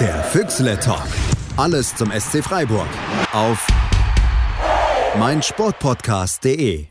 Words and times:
Der 0.00 0.24
Füchsle 0.24 0.76
Talk. 0.80 1.06
Alles 1.56 1.94
zum 1.94 2.10
SC 2.10 2.42
Freiburg. 2.42 2.88
Auf 3.32 3.64
meinsportpodcast.de. 5.16 6.86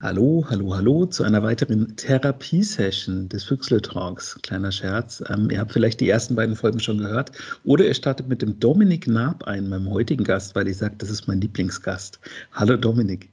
Hallo, 0.00 0.46
hallo, 0.48 0.76
hallo 0.76 1.06
zu 1.06 1.24
einer 1.24 1.42
weiteren 1.42 1.96
Therapiesession 1.96 3.28
des 3.28 3.42
Füchsle 3.42 3.82
Talks. 3.82 4.38
Kleiner 4.42 4.70
Scherz. 4.70 5.24
Ähm, 5.28 5.50
ihr 5.50 5.58
habt 5.58 5.72
vielleicht 5.72 6.00
die 6.00 6.08
ersten 6.08 6.36
beiden 6.36 6.54
Folgen 6.54 6.78
schon 6.78 6.98
gehört. 6.98 7.32
Oder 7.64 7.84
ihr 7.84 7.94
startet 7.94 8.28
mit 8.28 8.42
dem 8.42 8.60
Dominik 8.60 9.08
Naab 9.08 9.42
ein, 9.48 9.68
meinem 9.68 9.90
heutigen 9.90 10.22
Gast, 10.22 10.54
weil 10.54 10.68
ich 10.68 10.76
sage, 10.76 10.94
das 10.98 11.10
ist 11.10 11.26
mein 11.26 11.40
Lieblingsgast. 11.40 12.20
Hallo 12.52 12.76
Dominik. 12.76 13.28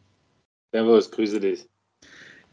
Servus, 0.71 1.11
grüße 1.11 1.39
dich. 1.39 1.70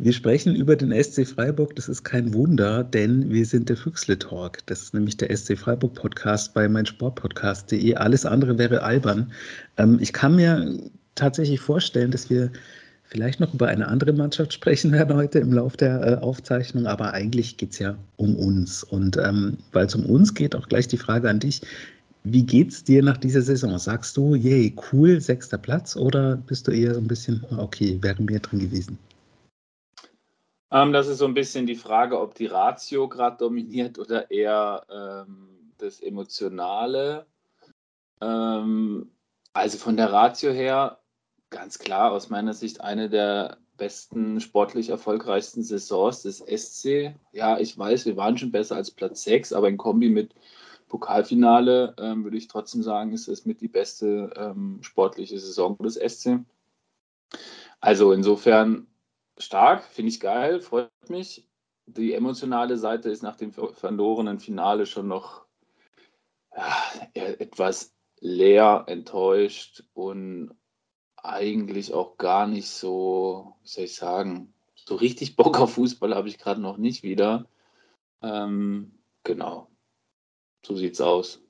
Wir 0.00 0.12
sprechen 0.12 0.54
über 0.54 0.76
den 0.76 0.92
SC 0.92 1.26
Freiburg. 1.26 1.74
Das 1.74 1.88
ist 1.88 2.04
kein 2.04 2.32
Wunder, 2.32 2.84
denn 2.84 3.30
wir 3.30 3.44
sind 3.44 3.68
der 3.68 3.76
Füchsle 3.76 4.16
Talk. 4.16 4.64
Das 4.66 4.80
ist 4.80 4.94
nämlich 4.94 5.16
der 5.16 5.36
SC 5.36 5.58
Freiburg 5.58 5.94
Podcast 5.94 6.54
bei 6.54 6.68
meinsportpodcast.de. 6.68 7.96
Alles 7.96 8.24
andere 8.24 8.59
wäre 8.59 8.84
albern. 8.84 9.32
Ähm, 9.76 9.98
ich 10.00 10.12
kann 10.12 10.37
mir 10.37 10.78
tatsächlich 11.16 11.59
vorstellen, 11.59 12.12
dass 12.12 12.30
wir 12.30 12.52
vielleicht 13.02 13.40
noch 13.40 13.52
über 13.54 13.66
eine 13.66 13.88
andere 13.88 14.12
Mannschaft 14.12 14.52
sprechen 14.52 14.92
werden 14.92 15.16
heute 15.16 15.40
im 15.40 15.52
Laufe 15.52 15.76
der 15.76 16.06
äh, 16.06 16.15
Aufzeichnung, 16.23 16.87
aber 16.87 17.12
eigentlich 17.12 17.56
geht 17.56 17.73
es 17.73 17.80
ja 17.80 17.96
um 18.18 18.37
uns. 18.37 18.84
Und 18.84 19.16
ähm, 19.16 19.59
weil 19.73 19.87
es 19.87 19.96
um 19.96 20.06
uns 20.06 20.32
geht, 20.32 20.54
auch 20.54 20.68
gleich 20.68 20.87
die 20.87 20.98
Frage 20.98 21.28
an 21.28 21.40
dich. 21.40 21.60
Wie 22.23 22.45
geht's 22.45 22.84
dir 22.84 23.02
nach 23.02 23.16
dieser 23.16 23.42
Saison? 23.42 23.76
Sagst 23.80 24.16
du, 24.16 24.37
yay, 24.37 24.76
cool, 24.92 25.20
sechster 25.20 25.59
Platz 25.59 25.96
oder 25.96 26.37
bist 26.37 26.68
du 26.68 26.70
eher 26.70 26.95
so 26.95 27.01
ein 27.01 27.09
bisschen, 27.09 27.45
okay, 27.56 27.98
wäre 28.01 28.23
mehr 28.23 28.38
drin 28.38 28.60
gewesen? 28.60 28.96
Ähm, 30.70 30.92
das 30.92 31.08
ist 31.08 31.18
so 31.18 31.24
ein 31.24 31.34
bisschen 31.34 31.66
die 31.66 31.77
Frage, 31.77 32.20
ob 32.20 32.34
die 32.34 32.46
Ratio 32.46 33.09
gerade 33.09 33.38
dominiert 33.38 33.98
oder 33.98 34.30
eher 34.30 34.84
ähm, 34.90 35.72
das 35.78 36.00
Emotionale. 36.00 37.26
Ähm, 38.20 39.10
also 39.52 39.78
von 39.78 39.96
der 39.96 40.12
Ratio 40.12 40.52
her, 40.52 41.01
ganz 41.51 41.78
klar 41.78 42.12
aus 42.12 42.28
meiner 42.28 42.54
Sicht 42.54 42.80
eine 42.80 43.09
der 43.09 43.59
besten 43.78 44.40
sportlich 44.40 44.90
erfolgreichsten 44.90 45.62
Saisons 45.62 46.23
des 46.23 46.38
SC. 46.38 47.15
Ja, 47.32 47.59
ich 47.59 47.78
weiß, 47.78 48.06
wir 48.06 48.16
waren 48.16 48.37
schon 48.37 48.50
besser 48.50 48.76
als 48.76 48.90
Platz 48.90 49.23
6, 49.23 49.52
aber 49.52 49.68
in 49.68 49.76
Kombi 49.76 50.10
mit 50.10 50.34
Pokalfinale 50.88 51.95
ähm, 51.98 52.24
würde 52.24 52.37
ich 52.37 52.48
trotzdem 52.48 52.82
sagen, 52.82 53.12
ist 53.12 53.28
es 53.28 53.46
mit 53.46 53.60
die 53.60 53.68
beste 53.68 54.32
ähm, 54.37 54.78
sportliche 54.82 55.38
Saison 55.38 55.78
des 55.78 55.95
SC. 55.95 56.40
Also 57.80 58.12
insofern 58.12 58.87
stark, 59.38 59.84
finde 59.84 60.10
ich 60.10 60.20
geil, 60.20 60.60
freut 60.60 60.90
mich. 61.08 61.46
Die 61.86 62.12
emotionale 62.12 62.76
Seite 62.76 63.08
ist 63.10 63.22
nach 63.22 63.36
dem 63.36 63.52
verlorenen 63.52 64.41
Finale 64.41 64.86
schon 64.86 65.08
noch 65.08 65.47
ja, 66.54 66.75
etwas 67.14 67.94
leer, 68.20 68.84
enttäuscht 68.88 69.84
und 69.94 70.54
eigentlich 71.16 71.94
auch 71.94 72.16
gar 72.16 72.47
nicht 72.47 72.69
so, 72.69 73.56
wie 73.62 73.69
soll 73.69 73.84
ich 73.84 73.94
sagen, 73.94 74.53
so 74.75 74.97
richtig 74.97 75.36
Bock 75.36 75.59
auf 75.60 75.75
Fußball 75.75 76.14
habe 76.14 76.28
ich 76.28 76.38
gerade 76.38 76.60
noch 76.60 76.78
nicht 76.78 77.03
wieder. 77.03 77.47
Ähm, 78.22 78.98
genau, 79.25 79.69
so 80.64 80.76
sieht's 80.76 81.00
aus. 81.00 81.41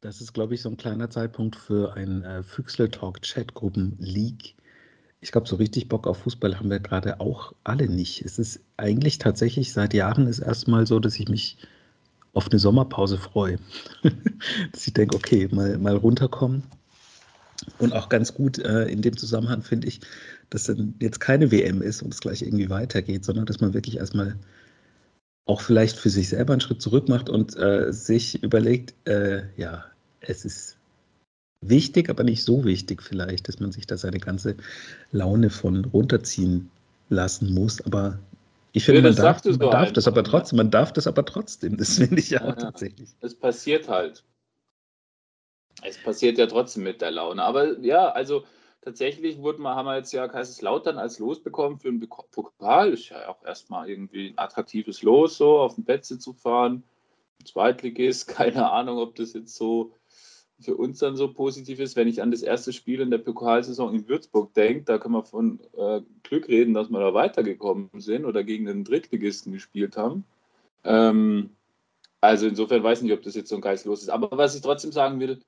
Das 0.00 0.20
ist, 0.20 0.32
glaube 0.32 0.54
ich, 0.54 0.62
so 0.62 0.68
ein 0.68 0.76
kleiner 0.76 1.10
Zeitpunkt 1.10 1.56
für 1.56 1.94
ein 1.94 2.22
äh, 2.24 2.42
Füchsle 2.42 2.90
Talk 2.90 3.22
Chatgruppen 3.22 3.96
League 4.00 4.56
ich 5.22 5.30
glaube, 5.30 5.48
so 5.48 5.56
richtig 5.56 5.88
Bock 5.88 6.08
auf 6.08 6.18
Fußball 6.18 6.58
haben 6.58 6.68
wir 6.68 6.80
gerade 6.80 7.20
auch 7.20 7.54
alle 7.62 7.88
nicht. 7.88 8.22
Es 8.22 8.40
ist 8.40 8.60
eigentlich 8.76 9.18
tatsächlich 9.18 9.72
seit 9.72 9.94
Jahren 9.94 10.26
ist 10.26 10.40
erstmal 10.40 10.84
so, 10.84 10.98
dass 10.98 11.18
ich 11.18 11.28
mich 11.28 11.58
auf 12.32 12.50
eine 12.50 12.58
Sommerpause 12.58 13.18
freue. 13.18 13.58
dass 14.72 14.86
ich 14.86 14.92
denke, 14.92 15.14
okay, 15.16 15.48
mal, 15.52 15.78
mal 15.78 15.94
runterkommen. 15.94 16.64
Und 17.78 17.92
auch 17.92 18.08
ganz 18.08 18.34
gut 18.34 18.58
äh, 18.58 18.86
in 18.86 19.00
dem 19.00 19.16
Zusammenhang 19.16 19.62
finde 19.62 19.86
ich, 19.86 20.00
dass 20.50 20.64
dann 20.64 20.94
jetzt 20.98 21.20
keine 21.20 21.52
WM 21.52 21.82
ist 21.82 22.02
und 22.02 22.12
es 22.12 22.20
gleich 22.20 22.42
irgendwie 22.42 22.68
weitergeht, 22.68 23.24
sondern 23.24 23.46
dass 23.46 23.60
man 23.60 23.74
wirklich 23.74 23.98
erstmal 23.98 24.36
auch 25.46 25.60
vielleicht 25.60 25.96
für 25.96 26.10
sich 26.10 26.30
selber 26.30 26.52
einen 26.52 26.60
Schritt 26.60 26.82
zurück 26.82 27.08
macht 27.08 27.28
und 27.28 27.56
äh, 27.56 27.92
sich 27.92 28.42
überlegt, 28.42 28.94
äh, 29.08 29.44
ja, 29.56 29.84
es 30.18 30.44
ist 30.44 30.78
wichtig, 31.62 32.10
aber 32.10 32.24
nicht 32.24 32.44
so 32.44 32.64
wichtig 32.64 33.02
vielleicht, 33.02 33.48
dass 33.48 33.60
man 33.60 33.72
sich 33.72 33.86
da 33.86 33.96
seine 33.96 34.18
ganze 34.18 34.56
Laune 35.10 35.50
von 35.50 35.84
runterziehen 35.86 36.70
lassen 37.08 37.54
muss. 37.54 37.80
Aber 37.82 38.18
ich 38.72 38.84
finde, 38.84 39.00
ja, 39.00 39.08
man, 39.08 39.16
darf, 39.16 39.44
man 39.44 39.58
darf 39.58 39.92
das 39.92 40.06
aber 40.06 40.22
ne? 40.22 40.28
trotzdem, 40.28 40.56
man 40.56 40.70
darf 40.70 40.92
das 40.92 41.06
aber 41.06 41.24
trotzdem. 41.24 41.76
Das 41.76 41.96
finde 41.96 42.18
ich 42.20 42.30
ja, 42.30 42.44
ja, 42.44 42.52
tatsächlich. 42.52 43.10
Es 43.20 43.34
passiert 43.34 43.88
halt. 43.88 44.24
Es 45.82 45.98
passiert 45.98 46.38
ja 46.38 46.46
trotzdem 46.46 46.82
mit 46.82 47.00
der 47.00 47.10
Laune. 47.10 47.42
Aber 47.42 47.78
ja, 47.80 48.10
also 48.10 48.44
tatsächlich 48.82 49.38
wurden 49.38 49.62
wir, 49.62 49.74
haben 49.74 49.86
wir 49.86 49.96
jetzt 49.96 50.12
ja 50.12 50.28
Kaiserslautern 50.28 50.98
als 50.98 51.18
Los 51.18 51.42
bekommen 51.42 51.78
für 51.78 51.90
den 51.90 52.00
Pokal. 52.08 52.92
Ist 52.92 53.08
ja 53.10 53.28
auch 53.28 53.44
erstmal 53.44 53.88
irgendwie 53.88 54.28
ein 54.28 54.38
attraktives 54.38 55.02
Los, 55.02 55.36
so 55.36 55.58
auf 55.58 55.74
den 55.74 55.84
Plätze 55.84 56.18
zu 56.18 56.32
fahren. 56.32 56.82
Zweitligist, 57.44 58.28
keine 58.28 58.70
Ahnung, 58.70 58.98
ob 58.98 59.14
das 59.16 59.32
jetzt 59.32 59.54
so 59.54 59.92
für 60.62 60.76
uns 60.76 60.98
dann 60.98 61.16
so 61.16 61.32
positiv 61.32 61.80
ist, 61.80 61.96
wenn 61.96 62.08
ich 62.08 62.22
an 62.22 62.30
das 62.30 62.42
erste 62.42 62.72
Spiel 62.72 63.00
in 63.00 63.10
der 63.10 63.18
Pokalsaison 63.18 63.94
in 63.94 64.08
Würzburg 64.08 64.54
denke, 64.54 64.84
da 64.84 64.98
kann 64.98 65.12
man 65.12 65.24
von 65.24 65.60
äh, 65.76 66.00
Glück 66.22 66.48
reden, 66.48 66.74
dass 66.74 66.90
wir 66.90 67.00
da 67.00 67.14
weitergekommen 67.14 67.90
sind 67.98 68.24
oder 68.24 68.44
gegen 68.44 68.66
den 68.66 68.84
Drittligisten 68.84 69.52
gespielt 69.52 69.96
haben. 69.96 70.24
Ähm, 70.84 71.50
also 72.20 72.46
insofern 72.46 72.82
weiß 72.82 72.98
ich 72.98 73.04
nicht, 73.04 73.12
ob 73.12 73.22
das 73.22 73.34
jetzt 73.34 73.48
so 73.48 73.56
ein 73.56 73.60
Geist 73.60 73.84
los 73.84 74.02
ist. 74.02 74.08
Aber 74.08 74.36
was 74.36 74.54
ich 74.54 74.62
trotzdem 74.62 74.92
sagen 74.92 75.20
will, 75.20 75.42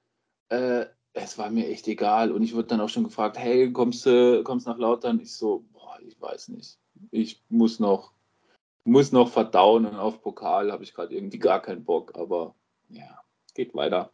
äh, 0.48 0.86
es 1.12 1.38
war 1.38 1.50
mir 1.50 1.68
echt 1.68 1.86
egal. 1.88 2.32
Und 2.32 2.42
ich 2.42 2.54
wurde 2.54 2.68
dann 2.68 2.80
auch 2.80 2.88
schon 2.88 3.04
gefragt, 3.04 3.38
hey, 3.38 3.72
kommst 3.72 4.04
du 4.06 4.42
kommst 4.44 4.66
nach 4.66 4.78
Lautern? 4.78 5.20
Ich 5.20 5.32
so, 5.32 5.64
boah, 5.72 5.98
ich 6.06 6.20
weiß 6.20 6.48
nicht. 6.48 6.78
Ich 7.10 7.42
muss 7.48 7.78
noch, 7.78 8.12
muss 8.84 9.12
noch 9.12 9.30
verdauen 9.30 9.86
und 9.86 9.96
auf 9.96 10.20
Pokal 10.20 10.72
habe 10.72 10.82
ich 10.82 10.94
gerade 10.94 11.14
irgendwie 11.14 11.38
gar 11.38 11.62
keinen 11.62 11.84
Bock. 11.84 12.16
Aber 12.16 12.54
ja, 12.88 13.22
geht 13.54 13.74
weiter 13.74 14.10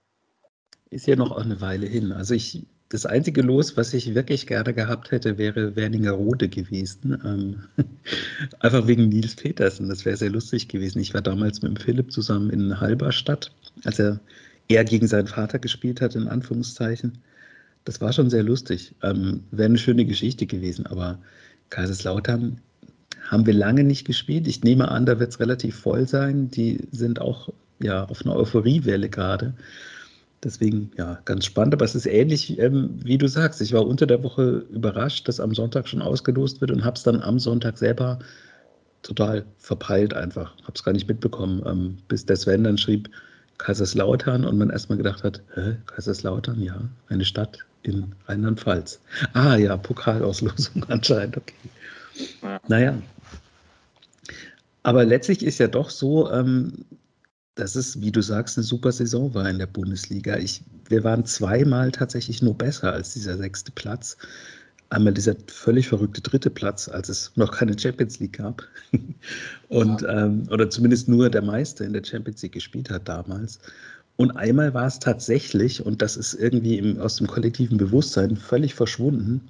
ist 0.90 1.06
ja 1.06 1.16
noch 1.16 1.36
eine 1.36 1.60
Weile 1.60 1.86
hin. 1.86 2.12
Also 2.12 2.34
ich, 2.34 2.66
das 2.88 3.06
einzige 3.06 3.42
Los, 3.42 3.76
was 3.76 3.94
ich 3.94 4.14
wirklich 4.14 4.46
gerne 4.46 4.74
gehabt 4.74 5.12
hätte, 5.12 5.38
wäre 5.38 5.76
Wernigerode 5.76 6.48
gewesen. 6.48 7.16
Ähm, 7.24 7.60
einfach 8.58 8.86
wegen 8.86 9.08
Nils 9.08 9.36
Petersen. 9.36 9.88
Das 9.88 10.04
wäre 10.04 10.16
sehr 10.16 10.30
lustig 10.30 10.68
gewesen. 10.68 11.00
Ich 11.00 11.14
war 11.14 11.22
damals 11.22 11.62
mit 11.62 11.70
dem 11.70 11.76
Philipp 11.76 12.10
zusammen 12.12 12.50
in 12.50 12.80
Halberstadt, 12.80 13.52
als 13.84 14.00
er, 14.00 14.20
er 14.68 14.84
gegen 14.84 15.06
seinen 15.06 15.28
Vater 15.28 15.60
gespielt 15.60 16.00
hat, 16.00 16.16
in 16.16 16.26
Anführungszeichen. 16.26 17.18
Das 17.84 18.00
war 18.00 18.12
schon 18.12 18.28
sehr 18.28 18.42
lustig. 18.42 18.94
Ähm, 19.02 19.44
wäre 19.52 19.68
eine 19.68 19.78
schöne 19.78 20.04
Geschichte 20.04 20.46
gewesen, 20.46 20.86
aber 20.86 21.18
Kaiserslautern 21.70 22.60
haben 23.28 23.46
wir 23.46 23.54
lange 23.54 23.84
nicht 23.84 24.04
gespielt. 24.04 24.48
Ich 24.48 24.64
nehme 24.64 24.90
an, 24.90 25.06
da 25.06 25.20
wird 25.20 25.30
es 25.30 25.38
relativ 25.38 25.76
voll 25.76 26.08
sein. 26.08 26.50
Die 26.50 26.88
sind 26.90 27.20
auch 27.20 27.50
ja, 27.80 28.04
auf 28.04 28.24
einer 28.24 28.34
Euphoriewelle 28.34 29.08
gerade. 29.08 29.54
Deswegen, 30.42 30.90
ja, 30.96 31.18
ganz 31.26 31.44
spannend. 31.44 31.74
Aber 31.74 31.84
es 31.84 31.94
ist 31.94 32.06
ähnlich, 32.06 32.58
ähm, 32.58 32.98
wie 33.04 33.18
du 33.18 33.28
sagst. 33.28 33.60
Ich 33.60 33.72
war 33.72 33.86
unter 33.86 34.06
der 34.06 34.22
Woche 34.22 34.64
überrascht, 34.70 35.28
dass 35.28 35.38
am 35.38 35.54
Sonntag 35.54 35.86
schon 35.86 36.00
ausgelost 36.00 36.60
wird 36.60 36.70
und 36.70 36.84
habe 36.84 36.96
es 36.96 37.02
dann 37.02 37.20
am 37.20 37.38
Sonntag 37.38 37.76
selber 37.76 38.18
total 39.02 39.44
verpeilt 39.58 40.14
einfach. 40.14 40.56
Habe 40.62 40.72
es 40.74 40.82
gar 40.82 40.92
nicht 40.92 41.08
mitbekommen, 41.08 41.62
ähm, 41.66 41.98
bis 42.08 42.24
der 42.24 42.36
Sven 42.36 42.64
dann 42.64 42.78
schrieb 42.78 43.10
Kaiserslautern 43.58 44.46
und 44.46 44.56
man 44.56 44.70
erstmal 44.70 44.96
gedacht 44.96 45.22
hat, 45.22 45.42
hä, 45.54 45.76
Kaiserslautern, 45.86 46.62
ja, 46.62 46.80
eine 47.08 47.24
Stadt 47.26 47.58
in 47.82 48.14
Rheinland-Pfalz. 48.26 49.00
Ah 49.34 49.56
ja, 49.56 49.76
Pokalauslosung 49.76 50.84
anscheinend, 50.88 51.36
okay. 51.36 51.54
Ja. 52.42 52.60
Naja. 52.68 52.98
Aber 54.82 55.04
letztlich 55.04 55.44
ist 55.44 55.58
ja 55.58 55.68
doch 55.68 55.90
so, 55.90 56.30
ähm, 56.30 56.72
dass 57.54 57.74
es, 57.74 58.00
wie 58.00 58.12
du 58.12 58.22
sagst, 58.22 58.56
eine 58.56 58.64
super 58.64 58.92
Saison 58.92 59.34
war 59.34 59.48
in 59.48 59.58
der 59.58 59.66
Bundesliga. 59.66 60.36
Ich, 60.38 60.62
wir 60.88 61.04
waren 61.04 61.24
zweimal 61.24 61.90
tatsächlich 61.92 62.42
nur 62.42 62.56
besser 62.56 62.92
als 62.92 63.12
dieser 63.12 63.36
sechste 63.36 63.72
Platz. 63.72 64.16
Einmal 64.88 65.12
dieser 65.12 65.36
völlig 65.46 65.88
verrückte 65.88 66.20
dritte 66.20 66.50
Platz, 66.50 66.88
als 66.88 67.08
es 67.08 67.32
noch 67.36 67.52
keine 67.52 67.78
Champions 67.78 68.18
League 68.18 68.38
gab. 68.38 68.62
Und, 69.68 70.02
ja. 70.02 70.26
ähm, 70.26 70.48
oder 70.50 70.70
zumindest 70.70 71.08
nur 71.08 71.30
der 71.30 71.42
Meister 71.42 71.84
in 71.84 71.92
der 71.92 72.04
Champions 72.04 72.42
League 72.42 72.52
gespielt 72.52 72.90
hat 72.90 73.08
damals. 73.08 73.60
Und 74.16 74.32
einmal 74.32 74.74
war 74.74 74.86
es 74.86 74.98
tatsächlich, 74.98 75.84
und 75.86 76.02
das 76.02 76.16
ist 76.16 76.34
irgendwie 76.34 76.76
im, 76.76 77.00
aus 77.00 77.16
dem 77.16 77.26
kollektiven 77.26 77.78
Bewusstsein 77.78 78.36
völlig 78.36 78.74
verschwunden, 78.74 79.48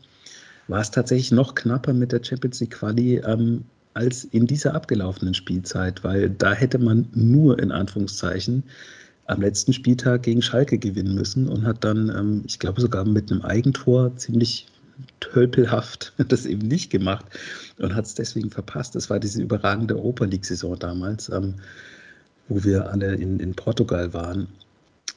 war 0.69 0.81
es 0.81 0.93
tatsächlich 0.93 1.33
noch 1.33 1.57
knapper 1.57 1.93
mit 1.93 2.13
der 2.13 2.23
Champions 2.23 2.61
League 2.61 2.75
Quali 2.75 3.17
ähm, 3.17 3.65
als 3.95 4.25
in 4.25 4.47
dieser 4.47 4.75
abgelaufenen 4.75 5.35
Spielzeit, 5.35 6.05
weil 6.05 6.31
da 6.31 6.53
hätte 6.53 6.79
man 6.79 7.09
nur 7.13 7.59
in 7.59 7.73
Anführungszeichen 7.73 8.63
am 9.27 9.41
letzten 9.41 9.73
Spieltag 9.73 10.25
gegen 10.25 10.43
Schalke 10.43 10.79
gewinnen 10.79 11.15
müssen 11.15 11.49
und 11.49 11.65
hat 11.65 11.85
dann, 11.85 12.09
ähm, 12.11 12.43
ich 12.47 12.59
glaube 12.59 12.81
sogar 12.81 13.05
mit 13.05 13.31
einem 13.31 13.43
Eigentor 13.43 14.17
ziemlich 14.17 14.67
tölpelhaft 15.21 16.13
das 16.29 16.47
eben 16.47 16.67
nicht 16.67 16.91
gemacht 16.91 17.25
und 17.79 17.95
hat 17.95 18.07
es 18.07 18.15
deswegen 18.15 18.51
verpasst. 18.51 18.95
Das 18.95 19.11
war 19.11 19.19
diese 19.19 19.43
überragende 19.43 19.97
Europa 19.97 20.25
League-Saison 20.25 20.79
damals, 20.79 21.29
ähm, 21.29 21.55
wo 22.49 22.63
wir 22.65 22.91
alle 22.91 23.15
in, 23.15 23.39
in 23.39 23.55
Portugal 23.55 24.13
waren. 24.13 24.49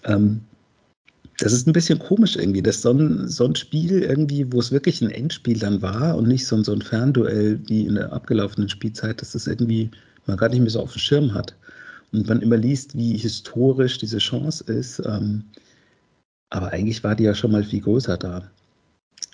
Ähm, 0.03 0.41
das 1.39 1.53
ist 1.53 1.67
ein 1.67 1.73
bisschen 1.73 1.99
komisch 1.99 2.35
irgendwie, 2.35 2.61
dass 2.61 2.81
so 2.81 2.91
ein, 2.91 3.27
so 3.27 3.45
ein 3.45 3.55
Spiel 3.55 4.03
irgendwie, 4.03 4.51
wo 4.51 4.59
es 4.59 4.71
wirklich 4.71 5.01
ein 5.01 5.09
Endspiel 5.09 5.57
dann 5.57 5.81
war 5.81 6.15
und 6.15 6.27
nicht 6.27 6.45
so 6.45 6.55
ein, 6.55 6.63
so 6.63 6.73
ein 6.73 6.81
Fernduell 6.81 7.59
wie 7.67 7.85
in 7.85 7.95
der 7.95 8.13
abgelaufenen 8.13 8.69
Spielzeit, 8.69 9.21
dass 9.21 9.31
das 9.31 9.47
irgendwie 9.47 9.89
man 10.25 10.37
gar 10.37 10.49
nicht 10.49 10.59
mehr 10.59 10.69
so 10.69 10.81
auf 10.81 10.93
dem 10.93 10.99
Schirm 10.99 11.33
hat. 11.33 11.55
Und 12.11 12.27
man 12.27 12.41
immer 12.41 12.57
liest, 12.57 12.95
wie 12.95 13.17
historisch 13.17 13.97
diese 13.97 14.19
Chance 14.19 14.63
ist. 14.65 15.01
Ähm, 15.05 15.43
aber 16.51 16.71
eigentlich 16.71 17.03
war 17.03 17.15
die 17.15 17.23
ja 17.23 17.33
schon 17.33 17.51
mal 17.51 17.63
viel 17.63 17.81
größer 17.81 18.17
da. 18.17 18.49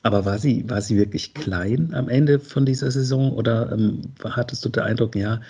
Aber 0.04 0.24
war 0.24 0.40
sie, 0.40 0.68
war 0.70 0.82
sie 0.82 0.96
wirklich 0.96 1.34
klein 1.34 1.94
am 1.94 2.08
Ende 2.08 2.40
von 2.40 2.66
dieser 2.66 2.90
Saison 2.90 3.34
oder 3.34 3.72
ähm, 3.74 4.02
hattest 4.24 4.64
du 4.64 4.70
den 4.70 4.84
Eindruck, 4.84 5.16
ja, 5.18 5.42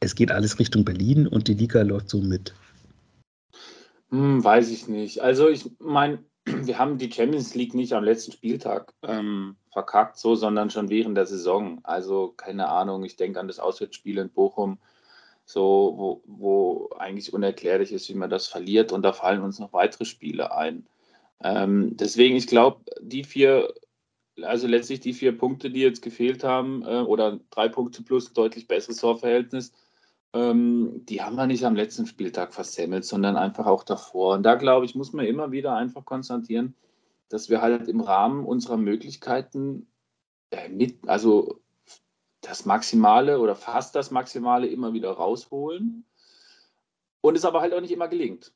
es 0.00 0.16
geht 0.16 0.32
alles 0.32 0.58
Richtung 0.58 0.84
Berlin 0.84 1.28
und 1.28 1.46
die 1.46 1.54
Liga 1.54 1.82
läuft 1.82 2.10
so 2.10 2.20
mit? 2.20 2.52
Hm, 4.12 4.44
weiß 4.44 4.70
ich 4.70 4.88
nicht. 4.88 5.20
Also 5.20 5.48
ich 5.48 5.70
meine, 5.78 6.22
wir 6.44 6.78
haben 6.78 6.98
die 6.98 7.10
Champions 7.10 7.54
League 7.54 7.74
nicht 7.74 7.94
am 7.94 8.04
letzten 8.04 8.32
Spieltag 8.32 8.92
ähm, 9.02 9.56
verkackt, 9.72 10.18
so, 10.18 10.34
sondern 10.34 10.70
schon 10.70 10.90
während 10.90 11.16
der 11.16 11.26
Saison. 11.26 11.80
Also 11.82 12.28
keine 12.36 12.68
Ahnung, 12.68 13.04
ich 13.04 13.16
denke 13.16 13.40
an 13.40 13.48
das 13.48 13.58
Auswärtsspiel 13.58 14.18
in 14.18 14.30
Bochum, 14.30 14.78
so, 15.46 15.94
wo, 15.96 16.22
wo 16.26 16.90
eigentlich 16.98 17.32
unerklärlich 17.32 17.92
ist, 17.92 18.08
wie 18.10 18.14
man 18.14 18.30
das 18.30 18.46
verliert 18.48 18.92
und 18.92 19.02
da 19.02 19.12
fallen 19.14 19.42
uns 19.42 19.58
noch 19.58 19.72
weitere 19.72 20.04
Spiele 20.04 20.54
ein. 20.54 20.86
Ähm, 21.42 21.96
deswegen, 21.96 22.36
ich 22.36 22.46
glaube, 22.46 22.82
die 23.00 23.24
vier, 23.24 23.72
also 24.42 24.66
letztlich 24.66 25.00
die 25.00 25.14
vier 25.14 25.36
Punkte, 25.36 25.70
die 25.70 25.80
jetzt 25.80 26.02
gefehlt 26.02 26.44
haben, 26.44 26.82
äh, 26.84 27.00
oder 27.00 27.40
drei 27.50 27.68
Punkte 27.68 28.02
plus 28.02 28.32
deutlich 28.34 28.68
besseres 28.68 28.98
Torverhältnis, 28.98 29.72
ähm, 30.34 31.04
die 31.06 31.22
haben 31.22 31.36
wir 31.36 31.46
nicht 31.46 31.64
am 31.64 31.76
letzten 31.76 32.06
Spieltag 32.06 32.54
versemmelt, 32.54 33.04
sondern 33.04 33.36
einfach 33.36 33.66
auch 33.66 33.84
davor. 33.84 34.34
Und 34.34 34.42
da, 34.44 34.54
glaube 34.54 34.86
ich, 34.86 34.94
muss 34.94 35.12
man 35.12 35.26
immer 35.26 35.52
wieder 35.52 35.74
einfach 35.74 36.04
konstatieren, 36.04 36.74
dass 37.28 37.50
wir 37.50 37.60
halt 37.62 37.88
im 37.88 38.00
Rahmen 38.00 38.44
unserer 38.44 38.76
Möglichkeiten 38.76 39.86
äh, 40.50 40.68
mit, 40.68 41.08
also 41.08 41.60
das 42.40 42.64
Maximale 42.64 43.38
oder 43.40 43.54
fast 43.54 43.94
das 43.94 44.10
Maximale 44.10 44.66
immer 44.66 44.92
wieder 44.92 45.12
rausholen 45.12 46.04
und 47.20 47.36
es 47.36 47.44
aber 47.44 47.60
halt 47.60 47.72
auch 47.72 47.80
nicht 47.80 47.92
immer 47.92 48.08
gelingt. 48.08 48.52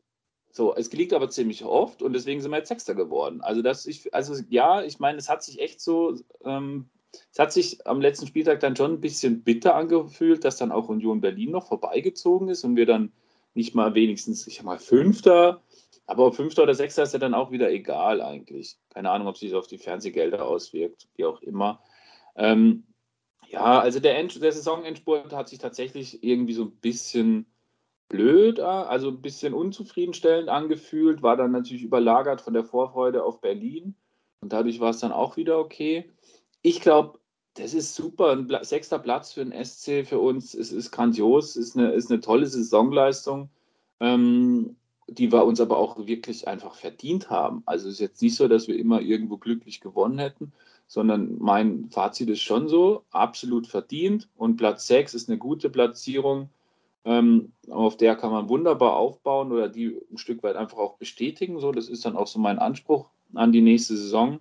So, 0.50 0.75
es 0.75 0.90
gelingt 0.90 1.12
aber 1.12 1.29
ziemlich 1.29 1.64
oft 1.64 2.02
und 2.02 2.14
deswegen 2.14 2.40
sind 2.40 2.50
wir 2.50 2.58
jetzt 2.58 2.69
Sechster 2.69 2.94
geworden. 2.94 3.43
Also, 3.43 3.62
das 3.62 3.87
ich, 3.87 4.12
also 4.14 4.34
ja, 4.49 4.82
ich 4.82 4.99
meine, 4.99 5.19
es 5.19 5.29
hat 5.29 5.43
sich 5.43 5.61
echt 5.61 5.81
so, 5.81 6.19
ähm, 6.44 6.88
es 7.32 7.38
hat 7.38 7.53
sich 7.53 7.87
am 7.87 8.00
letzten 8.00 8.26
Spieltag 8.26 8.61
dann 8.61 8.76
schon 8.76 8.93
ein 8.93 9.00
bisschen 9.00 9.43
bitter 9.43 9.75
angefühlt, 9.75 10.44
dass 10.44 10.56
dann 10.56 10.73
auch 10.73 10.88
Union 10.88 11.20
Berlin 11.20 11.50
noch 11.50 11.69
vorbeigezogen 11.69 12.49
ist 12.49 12.64
und 12.64 12.76
wir 12.76 12.87
dann 12.87 13.12
nicht 13.55 13.75
mal 13.75 13.94
wenigstens, 13.94 14.47
ich 14.47 14.56
sag 14.56 14.64
mal, 14.64 14.79
Fünfter, 14.79 15.62
aber 16.06 16.32
Fünfter 16.32 16.62
oder 16.62 16.75
Sechster 16.75 17.03
ist 17.03 17.14
ja 17.14 17.19
dann 17.19 17.35
auch 17.35 17.50
wieder 17.50 17.70
egal 17.70 18.20
eigentlich. 18.20 18.76
Keine 18.91 19.11
Ahnung, 19.11 19.29
ob 19.29 19.37
sich 19.37 19.50
das 19.50 19.58
auf 19.58 19.67
die 19.67 19.79
Fernsehgelder 19.79 20.47
auswirkt, 20.47 21.08
wie 21.17 21.25
auch 21.25 21.41
immer. 21.43 21.81
Ähm, 22.37 22.85
ja, 23.49 23.81
also 23.81 24.00
der, 24.00 24.19
End, 24.19 24.41
der 24.43 24.53
Saisonendspurt 24.53 25.32
hat 25.32 25.49
sich 25.49 25.58
tatsächlich 25.58 26.23
irgendwie 26.23 26.55
so 26.55 26.64
ein 26.64 26.73
bisschen 26.73 27.47
blöd, 28.08 28.61
also 28.61 29.08
ein 29.08 29.20
bisschen 29.20 29.53
unzufriedenstellend 29.53 30.49
angefühlt, 30.49 31.23
war 31.23 31.37
dann 31.37 31.50
natürlich 31.50 31.82
überlagert 31.82 32.41
von 32.41 32.55
der 32.55 32.64
Vorfreude 32.64 33.25
auf 33.25 33.41
Berlin 33.41 33.97
und 34.41 34.53
dadurch 34.53 34.79
war 34.79 34.91
es 34.91 35.00
dann 35.00 35.12
auch 35.12 35.37
wieder 35.37 35.58
okay. 35.58 36.11
Ich 36.66 36.80
glaube, 36.80 37.20
das 37.54 37.74
ist 37.74 37.94
super, 37.94 38.32
ein 38.32 38.50
sechster 38.62 38.98
Platz 38.98 39.32
für 39.32 39.44
den 39.44 39.52
SC 39.64 40.04
für 40.04 40.18
uns, 40.18 40.52
es 40.52 40.72
ist 40.72 40.90
grandios, 40.90 41.54
ist 41.54 41.76
eine, 41.76 41.92
ist 41.92 42.10
eine 42.10 42.20
tolle 42.20 42.48
Saisonleistung, 42.48 43.50
ähm, 44.00 44.74
die 45.06 45.30
wir 45.30 45.44
uns 45.44 45.60
aber 45.60 45.76
auch 45.78 46.08
wirklich 46.08 46.48
einfach 46.48 46.74
verdient 46.74 47.30
haben. 47.30 47.62
Also 47.66 47.86
es 47.86 47.94
ist 47.94 48.00
jetzt 48.00 48.20
nicht 48.20 48.34
so, 48.34 48.48
dass 48.48 48.66
wir 48.66 48.76
immer 48.76 49.00
irgendwo 49.00 49.36
glücklich 49.36 49.80
gewonnen 49.80 50.18
hätten, 50.18 50.52
sondern 50.88 51.38
mein 51.38 51.88
Fazit 51.90 52.30
ist 52.30 52.42
schon 52.42 52.66
so, 52.66 53.04
absolut 53.12 53.69
verdient 53.69 54.28
und 54.34 54.56
Platz 54.56 54.88
6 54.88 55.14
ist 55.14 55.28
eine 55.28 55.38
gute 55.38 55.70
Platzierung 55.70 56.50
ähm, 57.04 57.52
auf 57.70 57.96
der 57.96 58.16
kann 58.16 58.32
man 58.32 58.48
wunderbar 58.48 58.96
aufbauen 58.96 59.52
oder 59.52 59.69
die 59.69 59.96
ein 60.10 60.19
Stück 60.19 60.42
weit 60.42 60.56
einfach 60.56 60.78
auch 60.78 60.96
bestätigen. 60.96 61.60
So, 61.60 61.70
das 61.70 61.88
ist 61.88 62.04
dann 62.04 62.16
auch 62.16 62.26
so 62.26 62.40
mein 62.40 62.58
Anspruch 62.58 63.06
an 63.34 63.52
die 63.52 63.62
nächste 63.62 63.96
Saison. 63.96 64.40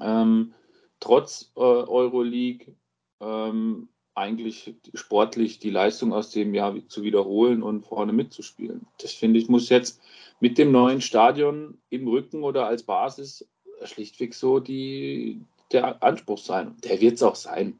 Ähm, 0.00 0.54
trotz 1.00 1.52
äh, 1.56 1.60
Euroleague 1.60 2.74
ähm, 3.20 3.88
eigentlich 4.14 4.74
sportlich 4.94 5.58
die 5.58 5.70
Leistung 5.70 6.12
aus 6.12 6.30
dem 6.30 6.54
Jahr 6.54 6.76
zu 6.88 7.02
wiederholen 7.02 7.62
und 7.62 7.82
vorne 7.82 8.12
mitzuspielen. 8.12 8.86
Das 8.98 9.12
finde 9.12 9.38
ich 9.38 9.48
muss 9.48 9.68
jetzt 9.68 10.00
mit 10.40 10.58
dem 10.58 10.72
neuen 10.72 11.00
Stadion 11.00 11.78
im 11.90 12.06
Rücken 12.08 12.42
oder 12.42 12.66
als 12.66 12.82
Basis 12.82 13.48
schlichtweg 13.84 14.34
so 14.34 14.60
die, 14.60 15.40
der 15.72 16.02
Anspruch 16.02 16.38
sein. 16.38 16.76
Der 16.84 17.00
wird 17.00 17.14
es 17.14 17.22
auch 17.22 17.36
sein. 17.36 17.78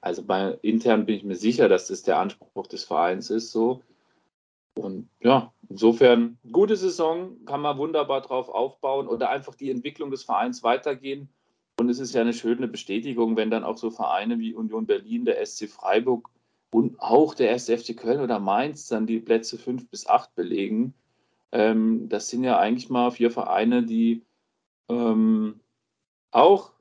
Also 0.00 0.22
bei 0.22 0.58
intern 0.62 1.06
bin 1.06 1.16
ich 1.16 1.24
mir 1.24 1.36
sicher, 1.36 1.68
dass 1.68 1.88
das 1.88 2.02
der 2.02 2.18
Anspruch 2.18 2.66
des 2.66 2.84
Vereins 2.84 3.30
ist. 3.30 3.52
So. 3.52 3.82
Und 4.74 5.08
ja, 5.20 5.52
insofern, 5.68 6.38
gute 6.50 6.76
Saison, 6.76 7.44
kann 7.44 7.60
man 7.60 7.76
wunderbar 7.78 8.22
drauf 8.22 8.48
aufbauen 8.48 9.08
oder 9.08 9.30
einfach 9.30 9.54
die 9.54 9.70
Entwicklung 9.70 10.10
des 10.10 10.24
Vereins 10.24 10.62
weitergehen. 10.62 11.28
Und 11.80 11.88
es 11.88 11.98
ist 11.98 12.14
ja 12.14 12.20
eine 12.20 12.34
schöne 12.34 12.68
Bestätigung, 12.68 13.36
wenn 13.36 13.48
dann 13.50 13.64
auch 13.64 13.78
so 13.78 13.90
Vereine 13.90 14.38
wie 14.38 14.52
Union 14.52 14.84
Berlin, 14.84 15.24
der 15.24 15.42
SC 15.46 15.66
Freiburg 15.66 16.28
und 16.70 17.00
auch 17.00 17.32
der 17.32 17.52
SFC 17.52 17.96
Köln 17.96 18.20
oder 18.20 18.38
Mainz 18.38 18.86
dann 18.88 19.06
die 19.06 19.18
Plätze 19.18 19.56
5 19.56 19.88
bis 19.88 20.06
8 20.06 20.34
belegen. 20.34 20.92
Ähm, 21.52 22.10
das 22.10 22.28
sind 22.28 22.44
ja 22.44 22.58
eigentlich 22.58 22.90
mal 22.90 23.10
vier 23.10 23.30
Vereine, 23.30 23.82
die 23.82 24.26
ähm, 24.90 25.58
auch 26.32 26.72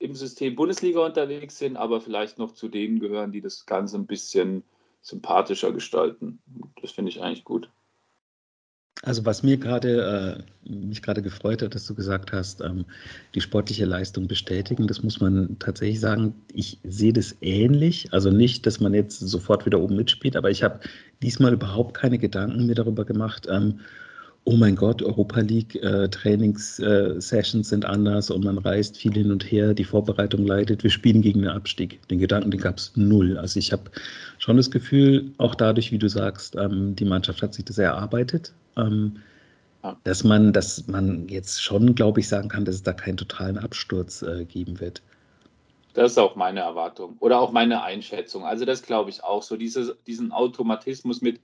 im 0.00 0.16
System 0.16 0.56
Bundesliga 0.56 1.06
unterwegs 1.06 1.56
sind, 1.56 1.76
aber 1.76 2.00
vielleicht 2.00 2.40
noch 2.40 2.50
zu 2.50 2.66
denen 2.68 2.98
gehören, 2.98 3.30
die 3.30 3.40
das 3.40 3.64
Ganze 3.64 3.96
ein 3.96 4.08
bisschen 4.08 4.64
sympathischer 5.02 5.70
gestalten. 5.70 6.42
Das 6.82 6.90
finde 6.90 7.10
ich 7.10 7.22
eigentlich 7.22 7.44
gut. 7.44 7.70
Also 9.02 9.24
was 9.24 9.42
mir 9.42 9.56
gerade 9.56 10.42
äh, 10.68 10.70
mich 10.70 11.02
gerade 11.02 11.22
gefreut 11.22 11.62
hat, 11.62 11.74
dass 11.74 11.86
du 11.86 11.94
gesagt 11.94 12.32
hast, 12.32 12.60
ähm, 12.60 12.84
die 13.34 13.40
sportliche 13.40 13.84
Leistung 13.84 14.26
bestätigen, 14.26 14.86
das 14.86 15.02
muss 15.02 15.20
man 15.20 15.56
tatsächlich 15.58 16.00
sagen. 16.00 16.34
Ich 16.52 16.78
sehe 16.82 17.12
das 17.12 17.36
ähnlich, 17.40 18.12
also 18.12 18.30
nicht, 18.30 18.66
dass 18.66 18.80
man 18.80 18.94
jetzt 18.94 19.20
sofort 19.20 19.66
wieder 19.66 19.80
oben 19.80 19.96
mitspielt, 19.96 20.36
aber 20.36 20.50
ich 20.50 20.62
habe 20.62 20.80
diesmal 21.22 21.52
überhaupt 21.52 21.94
keine 21.96 22.18
Gedanken 22.18 22.66
mehr 22.66 22.74
darüber 22.74 23.04
gemacht, 23.04 23.46
ähm, 23.48 23.80
oh 24.48 24.56
mein 24.56 24.76
Gott, 24.76 25.02
Europa 25.02 25.40
League 25.40 25.74
äh, 25.76 26.08
Trainingssessions 26.08 27.66
äh, 27.66 27.68
sind 27.68 27.84
anders 27.84 28.30
und 28.30 28.44
man 28.44 28.56
reist 28.56 28.96
viel 28.96 29.12
hin 29.12 29.30
und 29.30 29.44
her, 29.44 29.74
die 29.74 29.84
Vorbereitung 29.84 30.46
leidet, 30.46 30.82
wir 30.82 30.90
spielen 30.90 31.20
gegen 31.20 31.42
den 31.42 31.50
Abstieg. 31.50 32.00
Den 32.08 32.18
Gedanken, 32.18 32.50
den 32.50 32.60
gab 32.60 32.78
es 32.78 32.92
null. 32.96 33.36
Also 33.36 33.58
ich 33.58 33.72
habe 33.72 33.90
schon 34.38 34.56
das 34.56 34.70
Gefühl, 34.70 35.32
auch 35.36 35.54
dadurch, 35.54 35.92
wie 35.92 35.98
du 35.98 36.08
sagst, 36.08 36.56
ähm, 36.56 36.96
die 36.96 37.04
Mannschaft 37.04 37.42
hat 37.42 37.52
sich 37.52 37.66
das 37.66 37.76
erarbeitet, 37.76 38.54
ähm, 38.78 39.18
dass 40.04 40.24
man, 40.24 40.54
dass 40.54 40.88
man 40.88 41.28
jetzt 41.28 41.62
schon, 41.62 41.94
glaube 41.94 42.20
ich, 42.20 42.28
sagen 42.28 42.48
kann, 42.48 42.64
dass 42.64 42.76
es 42.76 42.82
da 42.82 42.94
keinen 42.94 43.18
totalen 43.18 43.58
Absturz 43.58 44.22
äh, 44.22 44.46
geben 44.46 44.80
wird. 44.80 45.02
Das 45.92 46.12
ist 46.12 46.18
auch 46.18 46.36
meine 46.36 46.60
Erwartung 46.60 47.16
oder 47.20 47.38
auch 47.38 47.52
meine 47.52 47.82
Einschätzung. 47.82 48.44
Also 48.44 48.64
das 48.64 48.82
glaube 48.82 49.10
ich 49.10 49.22
auch 49.22 49.42
so, 49.42 49.56
diese, 49.56 49.98
diesen 50.06 50.32
Automatismus 50.32 51.20
mit, 51.20 51.38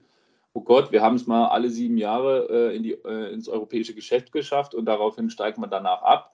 oh 0.55 0.61
Gott, 0.61 0.93
wir 0.93 1.01
haben 1.01 1.17
es 1.17 1.27
mal 1.27 1.49
alle 1.49 1.69
sieben 1.69 1.97
Jahre 1.97 2.47
äh, 2.49 2.75
in 2.75 2.81
die, 2.81 2.93
äh, 2.93 3.33
ins 3.33 3.49
europäische 3.49 3.93
Geschäft 3.93 4.31
geschafft 4.31 4.73
und 4.73 4.85
daraufhin 4.85 5.29
steigt 5.29 5.57
man 5.57 5.69
danach 5.69 6.01
ab, 6.01 6.33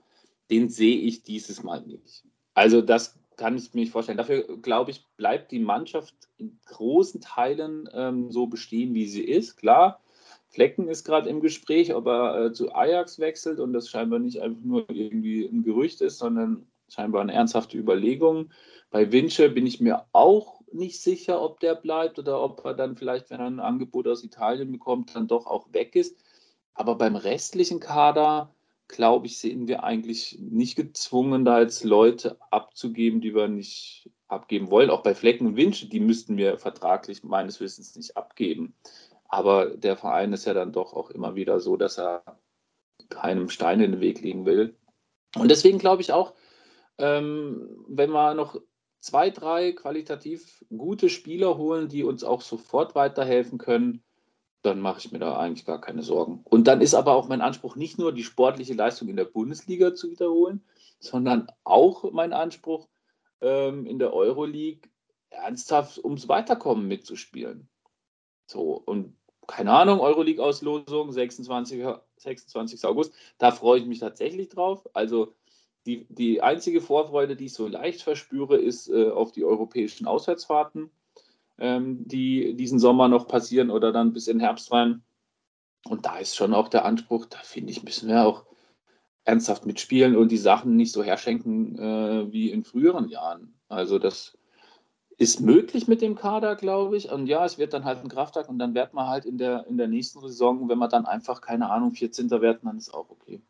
den 0.52 0.70
sehe 0.70 0.98
ich 0.98 1.24
dieses 1.24 1.64
Mal 1.64 1.82
nicht. 1.82 2.24
Also 2.54 2.82
das 2.82 3.20
kann 3.36 3.58
ich 3.58 3.74
mir 3.74 3.88
vorstellen. 3.88 4.20
Dafür, 4.20 4.44
glaube 4.62 4.92
ich, 4.92 5.08
bleibt 5.18 5.52
die 5.52 5.60
Mannschaft 5.60 6.14
in 6.38 6.60
großen 6.66 7.22
Teilen 7.22 7.90
ähm, 7.94 8.32
so 8.32 8.46
bestehen, 8.46 8.94
wie 8.94 9.08
sie 9.08 9.24
ist. 9.24 9.58
Klar, 9.58 10.02
Flecken 10.50 10.88
ist 10.88 11.04
gerade 11.04 11.28
im 11.28 11.42
Gespräch, 11.42 11.96
ob 11.96 12.06
er 12.06 12.46
äh, 12.46 12.54
zu 12.54 12.76
Ajax 12.76 13.18
wechselt 13.18 13.60
und 13.60 13.74
das 13.74 13.90
scheinbar 13.90 14.20
nicht 14.20 14.40
einfach 14.42 14.62
nur 14.64 14.88
irgendwie 14.92 15.46
ein 15.46 15.64
Gerücht 15.64 16.00
ist, 16.02 16.20
sondern 16.20 16.68
scheinbar 16.90 17.22
eine 17.22 17.34
ernsthafte 17.34 17.76
Überlegung. 17.76 18.52
Bei 18.92 19.12
Winche 19.12 19.50
bin 19.50 19.66
ich 19.66 19.82
mir 19.82 20.06
auch 20.12 20.61
nicht 20.74 21.02
sicher, 21.02 21.42
ob 21.42 21.60
der 21.60 21.76
bleibt 21.76 22.20
oder 22.20 22.42
ob 22.42 22.64
er 22.66 22.74
dann 22.74 22.96
vielleicht, 22.96 23.30
wenn 23.30 23.40
er 23.40 23.48
ein 23.48 23.60
Angebot 23.60 24.08
aus 24.08 24.24
Italien 24.24 24.72
bekommt, 24.72 25.16
dann 25.16 25.28
doch 25.28 25.48
auch 25.48 25.72
weg 25.74 25.96
ist. 25.96 26.18
Aber 26.74 26.96
beim 26.96 27.16
restlichen 27.16 27.80
Kader, 27.80 28.54
glaube 28.88 29.28
ich, 29.28 29.40
sind 29.40 29.68
wir 29.68 29.84
eigentlich 29.84 30.38
nicht 30.40 30.76
gezwungen, 30.76 31.46
da 31.46 31.62
jetzt 31.62 31.84
Leute 31.84 32.38
abzugeben, 32.50 33.22
die 33.22 33.36
wir 33.36 33.48
nicht 33.48 34.10
abgeben 34.28 34.72
wollen. 34.72 34.90
Auch 34.90 35.04
bei 35.04 35.16
Flecken 35.16 35.48
und 35.48 35.58
Wünsche, 35.58 35.88
die 35.88 36.00
müssten 36.00 36.38
wir 36.38 36.58
vertraglich 36.58 37.24
meines 37.24 37.60
Wissens 37.60 37.96
nicht 37.96 38.18
abgeben. 38.18 38.76
Aber 39.28 39.78
der 39.78 39.96
Verein 39.96 40.34
ist 40.34 40.46
ja 40.46 40.54
dann 40.54 40.74
doch 40.74 40.94
auch 40.94 41.10
immer 41.10 41.36
wieder 41.36 41.60
so, 41.60 41.78
dass 41.78 41.98
er 41.98 42.24
keinem 43.10 43.50
Stein 43.50 43.82
in 43.82 43.94
den 43.94 44.02
Weg 44.02 44.22
legen 44.22 44.46
will. 44.46 44.76
Und 45.38 45.50
deswegen 45.50 45.78
glaube 45.78 46.02
ich 46.02 46.12
auch, 46.12 46.34
ähm, 46.98 47.86
wenn 47.88 48.12
wir 48.12 48.34
noch 48.34 48.60
zwei, 49.02 49.30
drei 49.30 49.74
qualitativ 49.74 50.64
gute 50.70 51.10
Spieler 51.10 51.58
holen, 51.58 51.90
die 51.90 52.04
uns 52.04 52.24
auch 52.24 52.42
sofort 52.42 52.96
weiterhelfen 52.96 53.58
können, 53.58 54.04
dann 54.62 54.80
mache 54.80 55.00
ich 55.00 55.12
mir 55.12 55.20
da 55.20 55.38
eigentlich 55.38 55.66
gar 55.66 55.82
keine 55.82 56.04
Sorgen. 56.04 56.42
Und 56.46 56.68
dann 56.68 56.82
ist 56.82 56.94
aber 56.94 57.16
auch 57.16 57.28
mein 57.28 57.42
Anspruch 57.42 57.76
nicht 57.76 57.98
nur 57.98 58.14
die 58.14 58.24
sportliche 58.24 58.76
Leistung 58.76 59.10
in 59.10 59.16
der 59.16 59.26
Bundesliga 59.26 59.96
zu 59.96 60.12
wiederholen, 60.12 60.64
sondern 61.00 61.48
auch 61.64 62.12
mein 62.12 62.32
Anspruch 62.32 62.88
ähm, 63.42 63.88
in 63.88 63.98
der 63.98 64.14
Euroleague 64.14 64.88
ernsthaft 65.32 66.04
ums 66.04 66.28
Weiterkommen 66.28 66.88
mitzuspielen. 66.88 67.68
So, 68.46 68.74
und 68.86 69.16
keine 69.48 69.74
Ahnung, 69.74 70.00
Euroleague-Auslosung, 70.00 71.12
26, 71.12 71.84
26. 72.18 72.86
August, 72.86 73.14
da 73.40 73.52
freue 73.52 73.80
ich 73.80 73.86
mich 73.86 74.00
tatsächlich 74.00 74.50
drauf. 74.50 74.88
Also 74.94 75.34
die, 75.86 76.06
die 76.10 76.42
einzige 76.42 76.82
Vorfreude, 76.82 77.36
die 77.36 77.46
ich 77.46 77.54
so 77.54 77.68
leicht 77.68 78.02
verspüre, 78.04 78.58
ist 78.58 78.90
äh, 78.90 79.10
auf 79.10 79.32
die 79.32 79.44
europäischen 79.44 80.08
Auswärtsfahrten 80.08 80.92
ähm, 81.62 82.08
die 82.08 82.56
diesen 82.56 82.80
Sommer 82.80 83.08
noch 83.08 83.28
passieren 83.28 83.70
oder 83.70 83.94
dann 83.94 84.14
bis 84.14 84.28
in 84.28 84.40
Herbst 84.40 84.72
rein. 84.72 85.04
Und 85.86 86.06
da 86.06 86.18
ist 86.18 86.36
schon 86.36 86.54
auch 86.54 86.68
der 86.68 86.86
Anspruch, 86.86 87.26
da 87.28 87.38
finde 87.38 87.72
ich, 87.72 87.84
müssen 87.84 88.10
wir 88.10 88.26
auch 88.26 88.46
ernsthaft 89.24 89.66
mitspielen 89.66 90.16
und 90.16 90.32
die 90.32 90.38
Sachen 90.38 90.76
nicht 90.76 90.92
so 90.92 91.04
herschenken 91.04 91.78
äh, 91.78 92.32
wie 92.32 92.50
in 92.50 92.64
früheren 92.64 93.08
Jahren. 93.10 93.54
Also 93.68 94.00
das 94.00 94.38
ist 95.18 95.40
möglich 95.40 95.88
mit 95.88 96.02
dem 96.02 96.16
Kader, 96.16 96.56
glaube 96.56 96.98
ich. 96.98 97.12
Und 97.12 97.28
ja, 97.28 97.46
es 97.46 97.60
wird 97.60 97.74
dann 97.74 97.86
halt 97.86 98.00
ein 98.00 98.10
Kraftwerk 98.10 98.50
und 98.50 98.58
dann 98.58 98.74
wird 98.74 98.94
man 98.94 99.08
halt 99.08 99.26
in 99.26 99.38
der, 99.38 99.68
in 99.68 99.78
der 99.78 99.88
nächsten 99.88 100.20
Saison, 100.22 100.68
wenn 100.68 100.80
man 100.80 100.90
dann 100.90 101.06
einfach, 101.06 101.42
keine 101.42 101.70
Ahnung, 101.70 101.92
14. 101.92 102.32
werden, 102.32 102.62
dann 102.64 102.78
ist 102.78 102.92
auch 102.92 103.10
okay. 103.12 103.42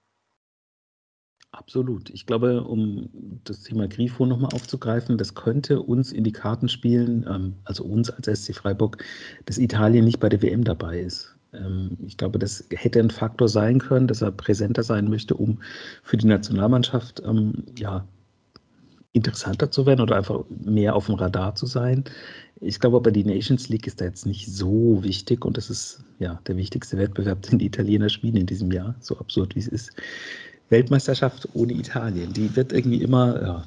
Absolut. 1.54 2.10
Ich 2.12 2.26
glaube, 2.26 2.64
um 2.64 3.10
das 3.44 3.64
Thema 3.64 3.88
Grifo 3.88 4.26
nochmal 4.26 4.54
aufzugreifen, 4.54 5.18
das 5.18 5.36
könnte 5.36 5.82
uns 5.82 6.14
in 6.14 6.24
die 6.24 6.32
Karten 6.32 6.70
spielen, 6.70 7.26
ähm, 7.30 7.56
also 7.66 7.84
uns 7.84 8.10
als 8.10 8.28
SC 8.28 8.56
Freiburg, 8.56 9.04
dass 9.46 9.58
Italien 9.58 10.06
nicht 10.06 10.20
bei 10.22 10.30
der 10.30 10.42
WM 10.42 10.64
dabei 10.64 11.02
ist. 11.02 11.36
Ähm, 11.54 11.98
ich 12.06 12.16
glaube, 12.16 12.40
das 12.40 12.64
hätte 12.72 13.00
ein 13.00 13.10
Faktor 13.10 13.50
sein 13.50 13.80
können, 13.80 14.08
dass 14.08 14.22
er 14.22 14.32
präsenter 14.32 14.84
sein 14.84 15.10
möchte, 15.10 15.36
um 15.36 15.60
für 16.04 16.16
die 16.16 16.28
Nationalmannschaft 16.28 17.22
ähm, 17.26 17.66
ja, 17.78 18.08
interessanter 19.14 19.70
zu 19.72 19.86
werden 19.86 20.00
oder 20.00 20.16
einfach 20.16 20.46
mehr 20.50 20.96
auf 20.96 21.08
dem 21.08 21.16
Radar 21.16 21.56
zu 21.56 21.66
sein. 21.66 22.06
Ich 22.62 22.80
glaube 22.80 22.98
aber, 22.98 23.12
die 23.12 23.26
Nations 23.26 23.68
League 23.68 23.88
ist 23.88 24.00
da 24.00 24.06
jetzt 24.06 24.26
nicht 24.26 24.48
so 24.48 25.04
wichtig 25.04 25.44
und 25.44 25.58
das 25.58 25.70
ist 25.70 26.06
ja 26.20 26.40
der 26.48 26.56
wichtigste 26.56 26.98
Wettbewerb, 26.98 27.42
den 27.42 27.60
die 27.60 27.66
Italiener 27.66 28.08
spielen 28.08 28.38
in 28.38 28.46
diesem 28.46 28.72
Jahr, 28.72 28.96
so 29.02 29.18
absurd 29.18 29.56
wie 29.56 29.60
es 29.60 29.68
ist. 29.68 29.92
Weltmeisterschaft 30.72 31.50
ohne 31.54 31.74
Italien. 31.74 32.34
Die 32.34 32.56
wird 32.56 32.74
irgendwie 32.74 33.02
immer, 33.02 33.42
ja, 33.42 33.64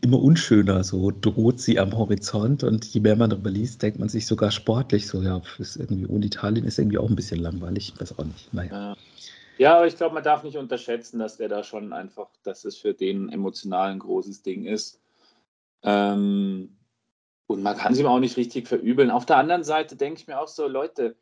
immer 0.00 0.22
unschöner. 0.22 0.84
So 0.84 1.10
droht 1.10 1.60
sie 1.60 1.78
am 1.78 1.96
Horizont 1.96 2.62
und 2.62 2.84
je 2.86 3.00
mehr 3.00 3.16
man 3.16 3.30
darüber 3.30 3.50
liest, 3.50 3.82
denkt 3.82 3.98
man 3.98 4.08
sich 4.08 4.26
sogar 4.26 4.50
sportlich 4.50 5.06
so, 5.06 5.22
ja, 5.22 5.40
ist 5.58 5.76
irgendwie 5.76 6.06
ohne 6.06 6.26
Italien 6.26 6.64
ist 6.64 6.78
irgendwie 6.78 6.98
auch 6.98 7.08
ein 7.08 7.16
bisschen 7.16 7.40
langweilig. 7.40 7.92
Weiß 7.98 8.18
auch 8.18 8.24
nicht. 8.24 8.52
Naja. 8.54 8.96
Ja, 9.58 9.76
aber 9.76 9.86
ich 9.86 9.96
glaube, 9.96 10.14
man 10.14 10.24
darf 10.24 10.44
nicht 10.44 10.56
unterschätzen, 10.56 11.18
dass 11.18 11.36
der 11.36 11.48
da 11.48 11.62
schon 11.62 11.92
einfach, 11.92 12.28
dass 12.42 12.64
es 12.64 12.76
für 12.76 12.94
den 12.94 13.28
emotional 13.28 13.90
ein 13.90 13.98
großes 13.98 14.42
Ding 14.42 14.64
ist. 14.64 15.00
Ähm, 15.82 16.76
und 17.46 17.62
man 17.62 17.76
kann 17.76 17.94
ihm 17.94 18.06
auch 18.06 18.18
nicht 18.18 18.36
richtig 18.36 18.66
verübeln. 18.66 19.10
Auf 19.10 19.26
der 19.26 19.36
anderen 19.36 19.62
Seite 19.62 19.94
denke 19.94 20.20
ich 20.20 20.26
mir 20.26 20.40
auch 20.40 20.48
so, 20.48 20.66
Leute, 20.66 21.16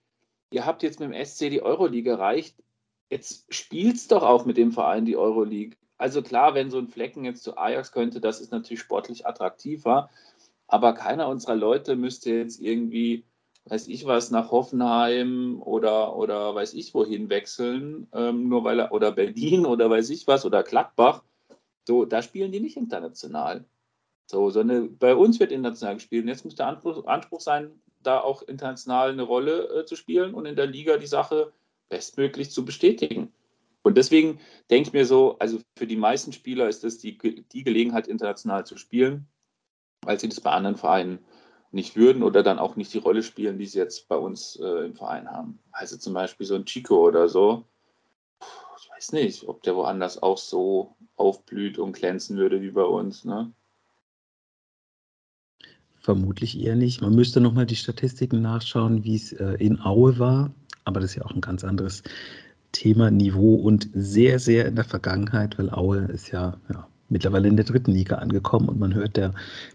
ihr 0.50 0.64
habt 0.64 0.82
jetzt 0.82 1.00
mit 1.00 1.12
dem 1.12 1.24
SC 1.24 1.50
die 1.50 1.62
Euroleague 1.62 2.10
erreicht 2.10 2.56
jetzt 3.10 3.52
spielt's 3.52 4.08
doch 4.08 4.22
auch 4.22 4.46
mit 4.46 4.56
dem 4.56 4.72
Verein 4.72 5.04
die 5.04 5.16
Euroleague. 5.16 5.76
Also 5.98 6.22
klar, 6.22 6.54
wenn 6.54 6.70
so 6.70 6.78
ein 6.78 6.88
Flecken 6.88 7.24
jetzt 7.24 7.42
zu 7.42 7.58
Ajax 7.58 7.92
könnte, 7.92 8.20
das 8.20 8.40
ist 8.40 8.52
natürlich 8.52 8.80
sportlich 8.80 9.26
attraktiver. 9.26 10.08
Aber 10.66 10.94
keiner 10.94 11.28
unserer 11.28 11.56
Leute 11.56 11.96
müsste 11.96 12.30
jetzt 12.30 12.60
irgendwie, 12.60 13.24
weiß 13.66 13.88
ich 13.88 14.06
was, 14.06 14.30
nach 14.30 14.50
Hoffenheim 14.52 15.60
oder, 15.60 16.16
oder 16.16 16.54
weiß 16.54 16.74
ich 16.74 16.94
wohin 16.94 17.28
wechseln, 17.28 18.06
ähm, 18.14 18.48
nur 18.48 18.64
weil 18.64 18.78
er, 18.78 18.92
oder 18.92 19.12
Berlin 19.12 19.66
oder 19.66 19.90
weiß 19.90 20.08
ich 20.10 20.26
was, 20.26 20.46
oder 20.46 20.62
Gladbach. 20.62 21.22
So, 21.86 22.04
da 22.04 22.22
spielen 22.22 22.52
die 22.52 22.60
nicht 22.60 22.76
international. 22.76 23.64
So, 24.30 24.50
sondern 24.50 24.96
bei 24.96 25.16
uns 25.16 25.40
wird 25.40 25.50
international 25.50 25.96
gespielt. 25.96 26.22
Und 26.22 26.28
jetzt 26.28 26.44
muss 26.44 26.54
der 26.54 26.68
Anspruch, 26.68 27.04
Anspruch 27.06 27.40
sein, 27.40 27.72
da 28.02 28.20
auch 28.20 28.42
international 28.42 29.10
eine 29.10 29.22
Rolle 29.22 29.80
äh, 29.80 29.84
zu 29.84 29.96
spielen 29.96 30.32
und 30.34 30.46
in 30.46 30.56
der 30.56 30.66
Liga 30.66 30.96
die 30.96 31.08
Sache 31.08 31.52
bestmöglich 31.90 32.50
zu 32.50 32.64
bestätigen. 32.64 33.30
Und 33.82 33.98
deswegen 33.98 34.40
denke 34.70 34.88
ich 34.88 34.92
mir 34.94 35.04
so, 35.04 35.38
also 35.38 35.58
für 35.76 35.86
die 35.86 35.96
meisten 35.96 36.32
Spieler 36.32 36.68
ist 36.68 36.84
das 36.84 36.98
die, 36.98 37.18
die 37.52 37.64
Gelegenheit, 37.64 38.08
international 38.08 38.64
zu 38.64 38.78
spielen, 38.78 39.26
weil 40.02 40.18
sie 40.18 40.28
das 40.28 40.40
bei 40.40 40.50
anderen 40.50 40.76
Vereinen 40.76 41.18
nicht 41.72 41.96
würden 41.96 42.22
oder 42.22 42.42
dann 42.42 42.58
auch 42.58 42.76
nicht 42.76 42.92
die 42.92 42.98
Rolle 42.98 43.22
spielen, 43.22 43.58
die 43.58 43.66
sie 43.66 43.78
jetzt 43.78 44.08
bei 44.08 44.16
uns 44.16 44.56
äh, 44.56 44.86
im 44.86 44.94
Verein 44.94 45.30
haben. 45.30 45.58
Also 45.72 45.96
zum 45.96 46.14
Beispiel 46.14 46.46
so 46.46 46.56
ein 46.56 46.64
Chico 46.64 47.06
oder 47.06 47.28
so. 47.28 47.64
Ich 48.82 48.90
weiß 48.90 49.12
nicht, 49.12 49.46
ob 49.46 49.62
der 49.62 49.76
woanders 49.76 50.22
auch 50.22 50.38
so 50.38 50.96
aufblüht 51.16 51.78
und 51.78 51.92
glänzen 51.92 52.36
würde 52.36 52.60
wie 52.60 52.70
bei 52.70 52.82
uns. 52.82 53.24
Ne? 53.24 53.52
Vermutlich 56.00 56.58
eher 56.58 56.76
nicht. 56.76 57.02
Man 57.02 57.14
müsste 57.14 57.40
nochmal 57.40 57.66
die 57.66 57.76
Statistiken 57.76 58.42
nachschauen, 58.42 59.04
wie 59.04 59.14
es 59.14 59.32
äh, 59.32 59.54
in 59.58 59.80
Aue 59.80 60.18
war 60.18 60.52
aber 60.90 61.00
das 61.00 61.10
ist 61.10 61.16
ja 61.16 61.24
auch 61.24 61.34
ein 61.34 61.40
ganz 61.40 61.64
anderes 61.64 62.02
Thema, 62.72 63.10
Niveau 63.10 63.54
und 63.54 63.88
sehr, 63.94 64.38
sehr 64.38 64.66
in 64.66 64.76
der 64.76 64.84
Vergangenheit, 64.84 65.58
weil 65.58 65.70
Aue 65.70 65.98
ist 66.12 66.30
ja, 66.30 66.56
ja 66.72 66.86
mittlerweile 67.08 67.48
in 67.48 67.56
der 67.56 67.64
dritten 67.64 67.90
Liga 67.92 68.16
angekommen 68.16 68.68
und 68.68 68.78
man 68.78 68.94
hört, 68.94 69.16
der 69.16 69.32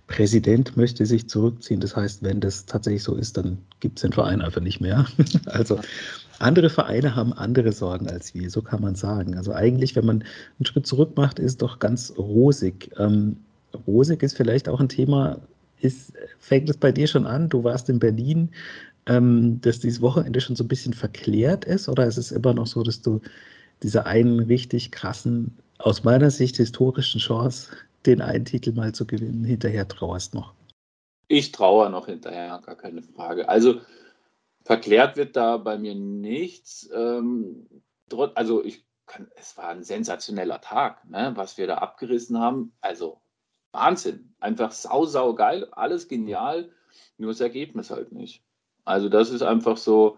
Präsident 0.07 0.77
möchte 0.77 1.05
sich 1.05 1.27
zurückziehen. 1.27 1.81
Das 1.81 1.95
heißt, 1.95 2.23
wenn 2.23 2.39
das 2.39 2.65
tatsächlich 2.65 3.03
so 3.03 3.15
ist, 3.15 3.37
dann 3.37 3.57
gibt 3.81 3.97
es 3.97 4.03
den 4.03 4.13
Verein 4.13 4.41
einfach 4.41 4.61
nicht 4.61 4.79
mehr. 4.79 5.05
also 5.45 5.79
andere 6.39 6.69
Vereine 6.69 7.15
haben 7.15 7.33
andere 7.33 7.71
Sorgen 7.71 8.09
als 8.09 8.33
wir, 8.33 8.49
so 8.49 8.61
kann 8.61 8.81
man 8.81 8.95
sagen. 8.95 9.35
Also 9.37 9.53
eigentlich, 9.53 9.95
wenn 9.95 10.05
man 10.05 10.23
einen 10.59 10.65
Schritt 10.65 10.87
zurück 10.87 11.17
macht, 11.17 11.39
ist 11.39 11.61
doch 11.61 11.79
ganz 11.79 12.13
rosig. 12.17 12.91
Ähm, 12.97 13.37
rosig 13.85 14.23
ist 14.23 14.37
vielleicht 14.37 14.69
auch 14.69 14.79
ein 14.79 14.89
Thema, 14.89 15.39
ist, 15.81 16.13
fängt 16.39 16.69
es 16.69 16.77
bei 16.77 16.91
dir 16.91 17.07
schon 17.07 17.25
an? 17.25 17.49
Du 17.49 17.63
warst 17.63 17.89
in 17.89 17.99
Berlin, 17.99 18.49
ähm, 19.07 19.61
dass 19.61 19.79
dieses 19.79 20.01
Wochenende 20.01 20.41
schon 20.41 20.55
so 20.55 20.63
ein 20.63 20.67
bisschen 20.67 20.93
verklärt 20.93 21.65
ist? 21.65 21.89
Oder 21.89 22.05
ist 22.07 22.17
es 22.17 22.31
immer 22.31 22.53
noch 22.53 22.67
so, 22.67 22.83
dass 22.83 23.01
du 23.01 23.21
dieser 23.83 24.05
einen 24.05 24.39
richtig 24.39 24.91
krassen, 24.91 25.57
aus 25.77 26.03
meiner 26.03 26.31
Sicht 26.31 26.57
historischen 26.57 27.19
Chance, 27.19 27.71
den 28.05 28.21
einen 28.21 28.45
Titel 28.45 28.71
mal 28.71 28.93
zu 28.93 29.05
gewinnen, 29.05 29.43
hinterher 29.43 29.87
trauerst 29.87 30.33
noch? 30.33 30.53
Ich 31.27 31.51
trauere 31.51 31.89
noch 31.89 32.05
hinterher, 32.05 32.61
gar 32.65 32.75
keine 32.75 33.01
Frage. 33.01 33.49
Also 33.49 33.81
verklärt 34.63 35.17
wird 35.17 35.35
da 35.35 35.57
bei 35.57 35.77
mir 35.77 35.95
nichts. 35.95 36.89
Ähm, 36.93 37.67
also 38.35 38.63
ich 38.63 38.85
kann, 39.05 39.27
es 39.35 39.57
war 39.57 39.69
ein 39.69 39.83
sensationeller 39.83 40.61
Tag, 40.61 41.07
ne, 41.09 41.31
was 41.35 41.57
wir 41.57 41.67
da 41.67 41.75
abgerissen 41.79 42.39
haben. 42.39 42.73
Also 42.81 43.21
Wahnsinn. 43.71 44.33
Einfach 44.39 44.71
sau, 44.71 45.05
sau 45.05 45.33
geil, 45.33 45.67
alles 45.71 46.07
genial, 46.07 46.71
nur 47.17 47.31
das 47.31 47.41
Ergebnis 47.41 47.91
halt 47.91 48.11
nicht. 48.11 48.43
Also 48.85 49.09
das 49.09 49.31
ist 49.31 49.41
einfach 49.41 49.77
so, 49.77 50.17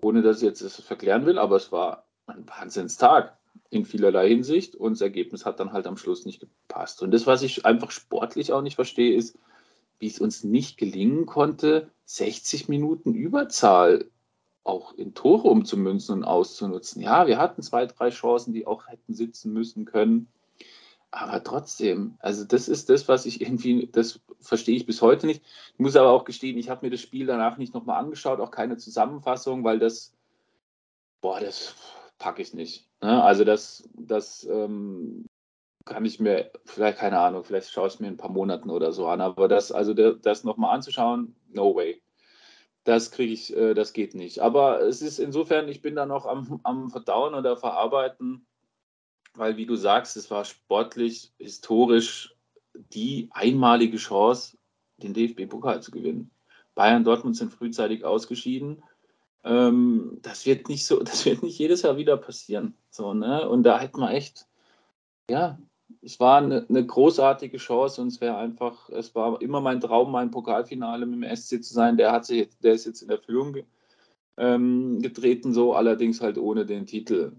ohne 0.00 0.22
dass 0.22 0.38
ich 0.38 0.42
jetzt 0.42 0.62
das 0.62 0.80
verklären 0.80 1.26
will, 1.26 1.38
aber 1.38 1.56
es 1.56 1.70
war 1.70 2.06
ein 2.26 2.46
Wahnsinnstag 2.48 3.36
in 3.70 3.84
vielerlei 3.84 4.28
Hinsicht 4.28 4.74
und 4.74 4.92
das 4.92 5.00
Ergebnis 5.00 5.44
hat 5.44 5.60
dann 5.60 5.72
halt 5.72 5.86
am 5.86 5.96
Schluss 5.96 6.24
nicht 6.24 6.40
gepasst. 6.40 7.02
Und 7.02 7.10
das, 7.12 7.26
was 7.26 7.42
ich 7.42 7.64
einfach 7.64 7.90
sportlich 7.90 8.52
auch 8.52 8.62
nicht 8.62 8.74
verstehe, 8.76 9.14
ist, 9.14 9.38
wie 9.98 10.08
es 10.08 10.18
uns 10.18 10.44
nicht 10.44 10.76
gelingen 10.76 11.26
konnte, 11.26 11.90
60 12.04 12.68
Minuten 12.68 13.14
Überzahl 13.14 14.06
auch 14.64 14.94
in 14.94 15.14
Tore 15.14 15.48
umzumünzen 15.48 16.16
und 16.16 16.24
auszunutzen. 16.24 17.00
Ja, 17.00 17.26
wir 17.26 17.38
hatten 17.38 17.62
zwei, 17.62 17.86
drei 17.86 18.10
Chancen, 18.10 18.52
die 18.52 18.66
auch 18.66 18.88
hätten 18.88 19.14
sitzen 19.14 19.52
müssen 19.52 19.84
können. 19.84 20.28
Aber 21.18 21.42
trotzdem, 21.42 22.18
also 22.18 22.44
das 22.44 22.68
ist 22.68 22.90
das, 22.90 23.08
was 23.08 23.24
ich 23.24 23.40
irgendwie, 23.40 23.88
das 23.90 24.20
verstehe 24.42 24.76
ich 24.76 24.84
bis 24.84 25.00
heute 25.00 25.26
nicht. 25.26 25.42
Ich 25.72 25.78
muss 25.78 25.96
aber 25.96 26.10
auch 26.10 26.26
gestehen, 26.26 26.58
ich 26.58 26.68
habe 26.68 26.84
mir 26.84 26.90
das 26.90 27.00
Spiel 27.00 27.24
danach 27.24 27.56
nicht 27.56 27.72
nochmal 27.72 27.98
angeschaut, 27.98 28.38
auch 28.38 28.50
keine 28.50 28.76
Zusammenfassung, 28.76 29.64
weil 29.64 29.78
das, 29.78 30.12
boah, 31.22 31.40
das 31.40 31.74
packe 32.18 32.42
ich 32.42 32.52
nicht. 32.52 32.86
Ne? 33.00 33.22
Also 33.22 33.44
das, 33.44 33.88
das 33.94 34.44
ähm, 34.44 35.24
kann 35.86 36.04
ich 36.04 36.20
mir, 36.20 36.50
vielleicht 36.66 36.98
keine 36.98 37.18
Ahnung, 37.18 37.44
vielleicht 37.44 37.70
schaue 37.70 37.86
ich 37.86 37.94
es 37.94 38.00
mir 38.00 38.08
in 38.08 38.14
ein 38.14 38.18
paar 38.18 38.30
Monaten 38.30 38.68
oder 38.68 38.92
so 38.92 39.06
an, 39.06 39.22
aber 39.22 39.48
das, 39.48 39.72
also 39.72 39.94
das 39.94 40.44
nochmal 40.44 40.74
anzuschauen, 40.74 41.34
no 41.48 41.74
way. 41.74 42.02
Das 42.84 43.10
kriege 43.10 43.32
ich, 43.32 43.56
äh, 43.56 43.72
das 43.72 43.94
geht 43.94 44.14
nicht. 44.14 44.40
Aber 44.40 44.82
es 44.82 45.00
ist 45.00 45.18
insofern, 45.18 45.66
ich 45.68 45.80
bin 45.80 45.96
da 45.96 46.04
noch 46.04 46.26
am, 46.26 46.60
am 46.62 46.90
Verdauen 46.90 47.32
oder 47.34 47.56
Verarbeiten 47.56 48.46
weil, 49.38 49.56
wie 49.56 49.66
du 49.66 49.76
sagst, 49.76 50.16
es 50.16 50.30
war 50.30 50.44
sportlich, 50.44 51.32
historisch 51.38 52.34
die 52.74 53.28
einmalige 53.32 53.96
Chance, 53.96 54.56
den 54.98 55.14
DFB-Pokal 55.14 55.82
zu 55.82 55.90
gewinnen. 55.90 56.30
Bayern 56.74 57.04
Dortmund 57.04 57.36
sind 57.36 57.52
frühzeitig 57.52 58.04
ausgeschieden. 58.04 58.82
Ähm, 59.44 60.18
das 60.22 60.44
wird 60.46 60.68
nicht 60.68 60.86
so, 60.86 60.98
das 61.02 61.24
wird 61.24 61.42
nicht 61.42 61.58
jedes 61.58 61.82
Jahr 61.82 61.96
wieder 61.96 62.16
passieren. 62.16 62.74
So, 62.90 63.14
ne? 63.14 63.48
Und 63.48 63.62
da 63.62 63.78
hätte 63.78 63.98
man 63.98 64.12
echt, 64.12 64.46
ja, 65.30 65.58
es 66.02 66.18
war 66.20 66.38
eine, 66.38 66.66
eine 66.68 66.84
großartige 66.84 67.58
Chance 67.58 68.02
und 68.02 68.08
es 68.08 68.20
wäre 68.20 68.36
einfach, 68.36 68.88
es 68.90 69.14
war 69.14 69.40
immer 69.40 69.60
mein 69.60 69.80
Traum, 69.80 70.12
mein 70.12 70.30
Pokalfinale 70.30 71.06
mit 71.06 71.22
dem 71.22 71.36
SC 71.36 71.62
zu 71.62 71.74
sein. 71.74 71.96
Der 71.96 72.12
hat 72.12 72.26
sich, 72.26 72.48
der 72.62 72.74
ist 72.74 72.86
jetzt 72.86 73.02
in 73.02 73.10
Erfüllung 73.10 73.56
ähm, 74.36 75.00
getreten, 75.00 75.52
so 75.54 75.74
allerdings 75.74 76.20
halt 76.20 76.38
ohne 76.38 76.66
den 76.66 76.86
Titel. 76.86 77.32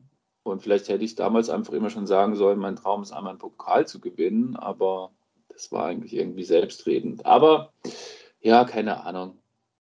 Und 0.47 0.61
vielleicht 0.61 0.87
hätte 0.87 1.03
ich 1.03 1.15
damals 1.15 1.49
einfach 1.49 1.73
immer 1.73 1.89
schon 1.89 2.07
sagen 2.07 2.35
sollen, 2.35 2.59
mein 2.59 2.75
Traum 2.75 3.03
ist 3.03 3.11
einmal 3.11 3.31
einen 3.31 3.39
Pokal 3.39 3.87
zu 3.87 3.99
gewinnen, 3.99 4.55
aber 4.55 5.11
das 5.49 5.71
war 5.71 5.85
eigentlich 5.85 6.13
irgendwie 6.13 6.43
selbstredend. 6.43 7.25
Aber 7.25 7.73
ja, 8.41 8.63
keine 8.65 9.03
Ahnung. 9.03 9.37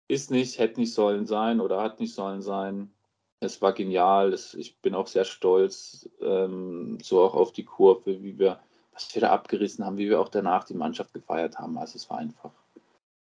Ist 0.07 0.31
nicht, 0.31 0.59
hätte 0.59 0.79
nicht 0.79 0.93
sollen 0.93 1.25
sein 1.25 1.59
oder 1.59 1.81
hat 1.81 1.99
nicht 1.99 2.13
sollen 2.13 2.41
sein. 2.41 2.91
Es 3.39 3.61
war 3.61 3.73
genial. 3.73 4.31
Das, 4.31 4.53
ich 4.53 4.77
bin 4.77 4.95
auch 4.95 5.07
sehr 5.07 5.25
stolz, 5.25 6.09
ähm, 6.21 6.99
so 7.01 7.21
auch 7.21 7.35
auf 7.35 7.51
die 7.51 7.65
Kurve, 7.65 8.21
wie 8.23 8.37
wir, 8.37 8.59
was 8.93 9.13
wir 9.13 9.21
da 9.21 9.31
abgerissen 9.31 9.85
haben, 9.85 9.97
wie 9.97 10.09
wir 10.09 10.21
auch 10.21 10.29
danach 10.29 10.63
die 10.63 10.75
Mannschaft 10.75 11.13
gefeiert 11.13 11.57
haben. 11.57 11.77
Also 11.77 11.97
es 11.97 12.09
war 12.09 12.19
einfach 12.19 12.51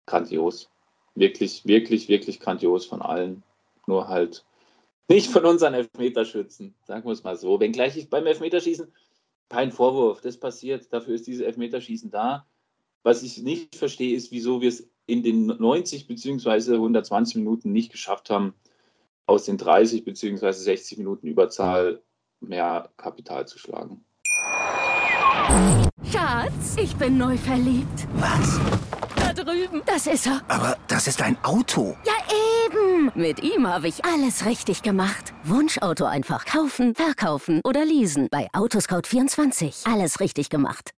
grandios. 0.06 0.70
Wirklich, 1.14 1.66
wirklich, 1.66 2.08
wirklich 2.08 2.40
grandios 2.40 2.86
von 2.86 3.02
allen. 3.02 3.42
Nur 3.86 4.08
halt 4.08 4.44
nicht 5.10 5.30
von 5.30 5.44
unseren 5.44 5.74
Elfmeterschützen, 5.74 6.74
sagen 6.86 7.04
wir 7.04 7.12
es 7.12 7.24
mal 7.24 7.36
so. 7.36 7.58
Wenngleich 7.58 7.96
ich 7.96 8.08
beim 8.08 8.26
Elfmeterschießen 8.26 8.92
kein 9.48 9.72
Vorwurf, 9.72 10.20
das 10.20 10.38
passiert, 10.38 10.92
dafür 10.92 11.16
ist 11.16 11.26
dieses 11.26 11.44
Elfmeterschießen 11.44 12.10
da. 12.10 12.46
Was 13.02 13.24
ich 13.24 13.42
nicht 13.42 13.74
verstehe, 13.74 14.14
ist, 14.14 14.30
wieso 14.30 14.60
wir 14.60 14.68
es 14.68 14.88
in 15.06 15.24
den 15.24 15.46
90 15.46 16.06
bzw. 16.06 16.74
120 16.74 17.36
Minuten 17.36 17.72
nicht 17.72 17.90
geschafft 17.90 18.30
haben, 18.30 18.54
aus 19.26 19.46
den 19.46 19.58
30 19.58 20.04
bzw. 20.04 20.52
60 20.52 20.98
Minuten 20.98 21.26
Überzahl 21.26 22.00
mehr 22.40 22.90
Kapital 22.96 23.48
zu 23.48 23.58
schlagen. 23.58 24.04
Schatz, 26.04 26.76
ich 26.80 26.94
bin 26.96 27.18
neu 27.18 27.36
verliebt. 27.36 28.06
Was? 28.14 28.60
Da 29.16 29.32
drüben. 29.32 29.82
Das 29.86 30.06
ist 30.06 30.26
er. 30.26 30.40
Aber 30.46 30.76
das 30.86 31.08
ist 31.08 31.20
ein 31.22 31.36
Auto. 31.42 31.96
Ja, 32.04 32.12
eben. 33.00 33.10
Mit 33.14 33.42
ihm 33.42 33.66
habe 33.66 33.88
ich 33.88 34.04
alles 34.04 34.46
richtig 34.46 34.82
gemacht. 34.82 35.32
Wunschauto 35.44 36.04
einfach 36.04 36.44
kaufen, 36.44 36.94
verkaufen 36.94 37.60
oder 37.64 37.84
leasen. 37.84 38.28
Bei 38.30 38.48
Autoscout24. 38.52 39.90
Alles 39.90 40.20
richtig 40.20 40.50
gemacht. 40.50 40.90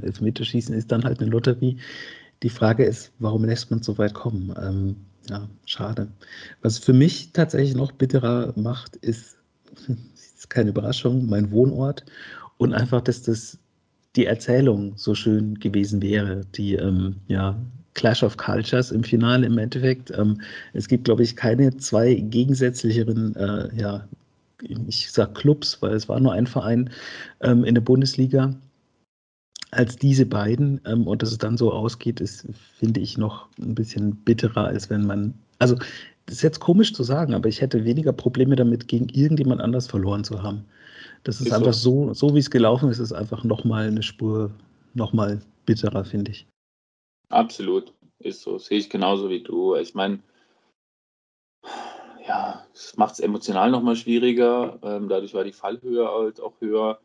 Elfmeterschießen 0.00 0.74
ist 0.74 0.92
dann 0.92 1.04
halt 1.04 1.20
eine 1.20 1.30
Lotterie. 1.30 1.78
Die 2.42 2.50
Frage 2.50 2.84
ist, 2.84 3.12
warum 3.18 3.44
lässt 3.44 3.70
man 3.70 3.82
so 3.82 3.96
weit 3.98 4.14
kommen? 4.14 4.54
Ähm, 4.60 4.96
ja, 5.28 5.48
schade. 5.66 6.08
Was 6.62 6.78
für 6.78 6.92
mich 6.92 7.32
tatsächlich 7.32 7.74
noch 7.74 7.92
bitterer 7.92 8.52
macht, 8.56 8.96
ist, 8.96 9.36
ist 9.88 10.50
keine 10.50 10.70
Überraschung, 10.70 11.26
mein 11.26 11.50
Wohnort 11.50 12.04
und 12.58 12.74
einfach, 12.74 13.00
dass 13.00 13.22
das 13.22 13.58
die 14.16 14.26
Erzählung 14.26 14.92
so 14.96 15.14
schön 15.14 15.54
gewesen 15.56 16.02
wäre, 16.02 16.42
die 16.54 16.74
ähm, 16.74 17.16
ja, 17.26 17.58
Clash 17.94 18.22
of 18.22 18.36
Cultures 18.36 18.90
im 18.90 19.04
Finale 19.04 19.46
im 19.46 19.58
Endeffekt. 19.58 20.10
Ähm, 20.16 20.40
es 20.72 20.88
gibt, 20.88 21.04
glaube 21.04 21.22
ich, 21.22 21.36
keine 21.36 21.76
zwei 21.76 22.14
gegensätzlicheren, 22.14 23.34
äh, 23.36 23.74
ja, 23.76 24.06
ich 24.86 25.10
sage 25.10 25.32
Clubs, 25.32 25.80
weil 25.80 25.94
es 25.94 26.08
war 26.08 26.20
nur 26.20 26.32
ein 26.32 26.46
Verein 26.46 26.90
ähm, 27.40 27.64
in 27.64 27.74
der 27.74 27.82
Bundesliga 27.82 28.54
als 29.70 29.96
diese 29.96 30.26
beiden. 30.26 30.80
Ähm, 30.86 31.06
und 31.06 31.22
dass 31.22 31.32
es 31.32 31.38
dann 31.38 31.56
so 31.56 31.72
ausgeht, 31.72 32.20
ist, 32.20 32.46
finde 32.78 33.00
ich, 33.00 33.18
noch 33.18 33.48
ein 33.58 33.74
bisschen 33.74 34.14
bitterer, 34.16 34.66
als 34.66 34.90
wenn 34.90 35.06
man, 35.06 35.34
also 35.58 35.76
das 36.26 36.36
ist 36.36 36.42
jetzt 36.42 36.60
komisch 36.60 36.94
zu 36.94 37.02
sagen, 37.02 37.34
aber 37.34 37.48
ich 37.48 37.60
hätte 37.60 37.84
weniger 37.84 38.12
Probleme 38.12 38.56
damit, 38.56 38.88
gegen 38.88 39.08
irgendjemand 39.08 39.60
anders 39.60 39.86
verloren 39.86 40.24
zu 40.24 40.42
haben. 40.42 40.64
Das 41.24 41.40
ist, 41.40 41.48
ist 41.48 41.52
einfach 41.52 41.72
so, 41.72 42.08
so, 42.08 42.28
so 42.28 42.34
wie 42.34 42.38
es 42.38 42.50
gelaufen 42.50 42.90
ist, 42.90 42.98
ist 42.98 43.12
einfach 43.12 43.44
nochmal 43.44 43.86
eine 43.86 44.02
Spur, 44.02 44.50
nochmal 44.94 45.40
bitterer, 45.66 46.04
finde 46.04 46.30
ich. 46.30 46.46
Absolut, 47.34 47.92
ist 48.20 48.42
so. 48.42 48.58
Sehe 48.58 48.78
ich 48.78 48.88
genauso 48.88 49.28
wie 49.28 49.42
du. 49.42 49.74
Ich 49.74 49.94
meine, 49.94 50.20
ja, 52.26 52.64
es 52.72 52.96
macht 52.96 53.14
es 53.14 53.20
emotional 53.20 53.72
nochmal 53.72 53.96
schwieriger. 53.96 54.78
Ähm, 54.82 55.08
dadurch 55.08 55.34
war 55.34 55.42
die 55.42 55.52
Fallhöhe 55.52 56.08
halt 56.08 56.40
auch 56.40 56.60
höher. 56.60 57.00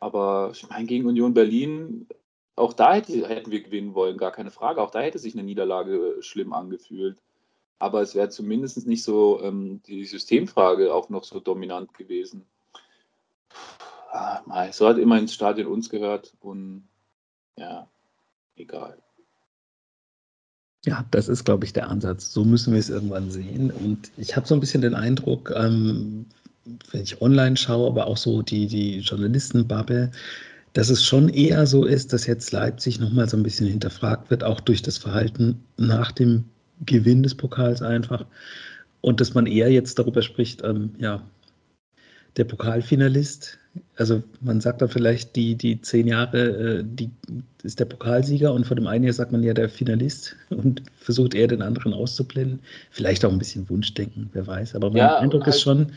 Aber 0.00 0.50
ich 0.52 0.68
meine, 0.68 0.86
gegen 0.86 1.06
Union 1.06 1.32
Berlin, 1.32 2.08
auch 2.56 2.72
da 2.72 2.94
hätte, 2.94 3.28
hätten 3.28 3.52
wir 3.52 3.62
gewinnen 3.62 3.94
wollen, 3.94 4.16
gar 4.18 4.32
keine 4.32 4.50
Frage. 4.50 4.82
Auch 4.82 4.90
da 4.90 5.00
hätte 5.00 5.20
sich 5.20 5.34
eine 5.34 5.44
Niederlage 5.44 6.16
schlimm 6.22 6.52
angefühlt. 6.52 7.22
Aber 7.78 8.02
es 8.02 8.16
wäre 8.16 8.30
zumindest 8.30 8.86
nicht 8.88 9.04
so 9.04 9.40
ähm, 9.42 9.80
die 9.86 10.04
Systemfrage 10.04 10.92
auch 10.92 11.08
noch 11.08 11.22
so 11.22 11.38
dominant 11.38 11.94
gewesen. 11.94 12.46
Ah, 14.10 14.72
so 14.72 14.88
hat 14.88 14.98
immer 14.98 15.18
ins 15.18 15.34
Stadion 15.34 15.68
uns 15.68 15.88
gehört 15.88 16.34
und 16.40 16.88
ja, 17.56 17.88
egal. 18.56 19.02
Ja, 20.84 21.04
das 21.12 21.28
ist, 21.28 21.44
glaube 21.44 21.64
ich, 21.64 21.72
der 21.72 21.88
Ansatz. 21.88 22.32
So 22.32 22.44
müssen 22.44 22.72
wir 22.72 22.80
es 22.80 22.90
irgendwann 22.90 23.30
sehen. 23.30 23.70
Und 23.70 24.10
ich 24.16 24.36
habe 24.36 24.46
so 24.48 24.54
ein 24.54 24.60
bisschen 24.60 24.82
den 24.82 24.94
Eindruck, 24.94 25.52
ähm, 25.54 26.26
wenn 26.90 27.02
ich 27.02 27.20
online 27.22 27.56
schaue, 27.56 27.88
aber 27.88 28.06
auch 28.06 28.16
so 28.16 28.42
die, 28.42 28.66
die 28.66 28.98
Journalistenbubble, 28.98 30.10
dass 30.72 30.88
es 30.88 31.04
schon 31.04 31.28
eher 31.28 31.66
so 31.66 31.84
ist, 31.84 32.12
dass 32.12 32.26
jetzt 32.26 32.50
Leipzig 32.50 32.98
nochmal 32.98 33.28
so 33.28 33.36
ein 33.36 33.42
bisschen 33.42 33.68
hinterfragt 33.68 34.30
wird, 34.30 34.42
auch 34.42 34.60
durch 34.60 34.82
das 34.82 34.98
Verhalten 34.98 35.62
nach 35.76 36.12
dem 36.12 36.44
Gewinn 36.84 37.22
des 37.22 37.34
Pokals 37.34 37.82
einfach. 37.82 38.24
Und 39.00 39.20
dass 39.20 39.34
man 39.34 39.46
eher 39.46 39.70
jetzt 39.70 39.98
darüber 39.98 40.22
spricht, 40.22 40.62
ähm, 40.64 40.94
ja, 40.98 41.22
der 42.36 42.44
Pokalfinalist, 42.44 43.58
also 43.96 44.22
man 44.40 44.60
sagt 44.60 44.82
da 44.82 44.88
vielleicht, 44.88 45.36
die, 45.36 45.54
die 45.54 45.80
zehn 45.80 46.06
Jahre, 46.06 46.78
äh, 46.78 46.84
die 46.84 47.10
ist 47.62 47.80
der 47.80 47.84
Pokalsieger 47.84 48.52
und 48.52 48.66
vor 48.66 48.76
dem 48.76 48.86
einen 48.86 49.04
Jahr 49.04 49.12
sagt 49.12 49.32
man 49.32 49.42
ja 49.42 49.54
der 49.54 49.68
Finalist 49.68 50.36
und 50.50 50.82
versucht 50.96 51.34
eher 51.34 51.48
den 51.48 51.62
anderen 51.62 51.94
auszublenden. 51.94 52.60
Vielleicht 52.90 53.24
auch 53.24 53.32
ein 53.32 53.38
bisschen 53.38 53.68
Wunschdenken, 53.70 54.28
wer 54.32 54.46
weiß. 54.46 54.74
Aber 54.74 54.88
mein 54.88 54.98
ja, 54.98 55.18
Eindruck 55.18 55.46
halt 55.46 55.54
ist 55.54 55.62
schon, 55.62 55.92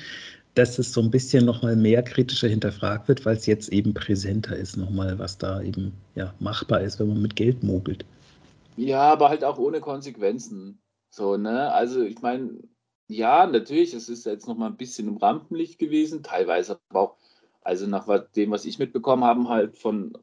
dass 0.53 0.79
es 0.79 0.93
so 0.93 1.01
ein 1.01 1.11
bisschen 1.11 1.45
nochmal 1.45 1.75
mehr 1.75 2.01
kritischer 2.01 2.47
hinterfragt 2.47 3.07
wird, 3.07 3.25
weil 3.25 3.35
es 3.35 3.45
jetzt 3.45 3.69
eben 3.69 3.93
präsenter 3.93 4.55
ist, 4.55 4.77
nochmal, 4.77 5.19
was 5.19 5.37
da 5.37 5.61
eben 5.61 5.91
ja, 6.15 6.33
machbar 6.39 6.81
ist, 6.81 6.99
wenn 6.99 7.09
man 7.09 7.21
mit 7.21 7.35
Geld 7.35 7.63
mogelt. 7.63 8.05
Ja, 8.77 9.01
aber 9.01 9.29
halt 9.29 9.43
auch 9.43 9.57
ohne 9.57 9.79
Konsequenzen. 9.79 10.79
So, 11.09 11.37
ne? 11.37 11.71
Also 11.71 12.03
ich 12.03 12.21
meine, 12.21 12.51
ja, 13.07 13.45
natürlich, 13.47 13.93
es 13.93 14.09
ist 14.09 14.25
jetzt 14.25 14.47
nochmal 14.47 14.69
ein 14.69 14.77
bisschen 14.77 15.07
im 15.07 15.17
Rampenlicht 15.17 15.79
gewesen, 15.79 16.23
teilweise 16.23 16.79
aber 16.89 16.99
auch, 16.99 17.17
also 17.61 17.87
nach 17.87 18.07
dem, 18.35 18.51
was 18.51 18.65
ich 18.65 18.79
mitbekommen 18.79 19.23
habe, 19.23 19.47
halt 19.47 19.77
von, 19.77 20.17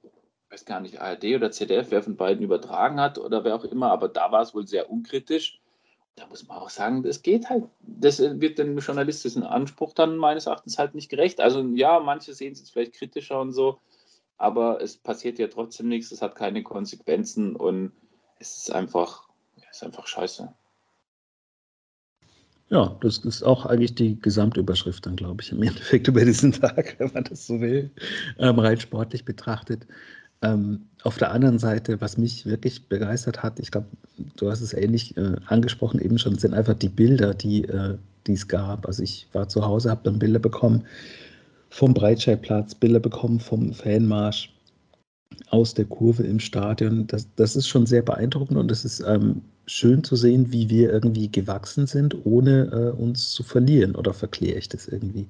weiß 0.50 0.64
gar 0.64 0.80
nicht, 0.80 1.00
ARD 1.00 1.24
oder 1.36 1.50
ZDF, 1.50 1.90
wer 1.90 2.02
von 2.02 2.16
beiden 2.16 2.44
übertragen 2.44 3.00
hat 3.00 3.18
oder 3.18 3.44
wer 3.44 3.56
auch 3.56 3.64
immer, 3.64 3.90
aber 3.90 4.08
da 4.08 4.32
war 4.32 4.42
es 4.42 4.54
wohl 4.54 4.66
sehr 4.66 4.90
unkritisch 4.90 5.62
da 6.14 6.26
muss 6.26 6.46
man 6.46 6.58
auch 6.58 6.70
sagen, 6.70 7.02
das 7.02 7.22
geht 7.22 7.48
halt, 7.48 7.64
das 7.80 8.18
wird 8.20 8.58
dem 8.58 8.78
journalistischen 8.78 9.42
Anspruch 9.44 9.94
dann 9.94 10.16
meines 10.16 10.46
Erachtens 10.46 10.78
halt 10.78 10.94
nicht 10.94 11.08
gerecht. 11.08 11.40
Also 11.40 11.62
ja, 11.74 12.00
manche 12.00 12.34
sehen 12.34 12.52
es 12.52 12.60
jetzt 12.60 12.72
vielleicht 12.72 12.94
kritischer 12.94 13.40
und 13.40 13.52
so, 13.52 13.80
aber 14.36 14.82
es 14.82 14.96
passiert 14.96 15.38
ja 15.38 15.48
trotzdem 15.48 15.88
nichts, 15.88 16.12
es 16.12 16.22
hat 16.22 16.34
keine 16.34 16.62
Konsequenzen 16.62 17.56
und 17.56 17.92
es 18.38 18.58
ist 18.58 18.72
einfach, 18.72 19.28
es 19.56 19.76
ist 19.76 19.84
einfach 19.84 20.06
scheiße. 20.06 20.52
Ja, 22.70 22.96
das 23.02 23.18
ist 23.18 23.42
auch 23.42 23.66
eigentlich 23.66 23.94
die 23.94 24.18
Gesamtüberschrift 24.20 25.04
dann, 25.04 25.16
glaube 25.16 25.42
ich, 25.42 25.52
im 25.52 25.62
Endeffekt 25.62 26.08
über 26.08 26.24
diesen 26.24 26.52
Tag, 26.52 26.96
wenn 26.98 27.12
man 27.12 27.24
das 27.24 27.46
so 27.46 27.60
will, 27.60 27.90
ähm, 28.38 28.58
rein 28.58 28.80
sportlich 28.80 29.24
betrachtet. 29.24 29.86
Ähm, 30.42 30.86
auf 31.04 31.18
der 31.18 31.30
anderen 31.30 31.58
Seite, 31.58 32.00
was 32.00 32.18
mich 32.18 32.46
wirklich 32.46 32.88
begeistert 32.88 33.42
hat, 33.42 33.60
ich 33.60 33.70
glaube, 33.70 33.86
du 34.36 34.50
hast 34.50 34.60
es 34.60 34.72
ähnlich 34.72 35.16
äh, 35.16 35.36
angesprochen 35.46 36.00
eben 36.00 36.18
schon, 36.18 36.38
sind 36.38 36.54
einfach 36.54 36.74
die 36.74 36.88
Bilder, 36.88 37.34
die, 37.34 37.64
äh, 37.64 37.96
es 38.28 38.48
gab. 38.48 38.86
Also 38.86 39.02
ich 39.02 39.28
war 39.32 39.48
zu 39.48 39.64
Hause, 39.64 39.90
habe 39.90 40.02
dann 40.04 40.18
Bilder 40.18 40.38
bekommen 40.38 40.84
vom 41.70 41.94
Breitscheidplatz, 41.94 42.74
Bilder 42.74 43.00
bekommen 43.00 43.40
vom 43.40 43.72
Fanmarsch 43.72 44.52
aus 45.50 45.74
der 45.74 45.86
Kurve 45.86 46.22
im 46.22 46.38
Stadion. 46.38 47.06
Das, 47.06 47.26
das 47.36 47.56
ist 47.56 47.68
schon 47.68 47.86
sehr 47.86 48.02
beeindruckend 48.02 48.58
und 48.58 48.70
es 48.70 48.84
ist 48.84 49.00
ähm, 49.00 49.42
schön 49.72 50.04
zu 50.04 50.16
sehen, 50.16 50.52
wie 50.52 50.68
wir 50.68 50.92
irgendwie 50.92 51.30
gewachsen 51.30 51.86
sind, 51.86 52.16
ohne 52.24 52.94
äh, 52.96 53.00
uns 53.00 53.30
zu 53.30 53.42
verlieren. 53.42 53.96
Oder 53.96 54.12
verkläre 54.12 54.58
ich 54.58 54.68
das 54.68 54.86
irgendwie? 54.86 55.26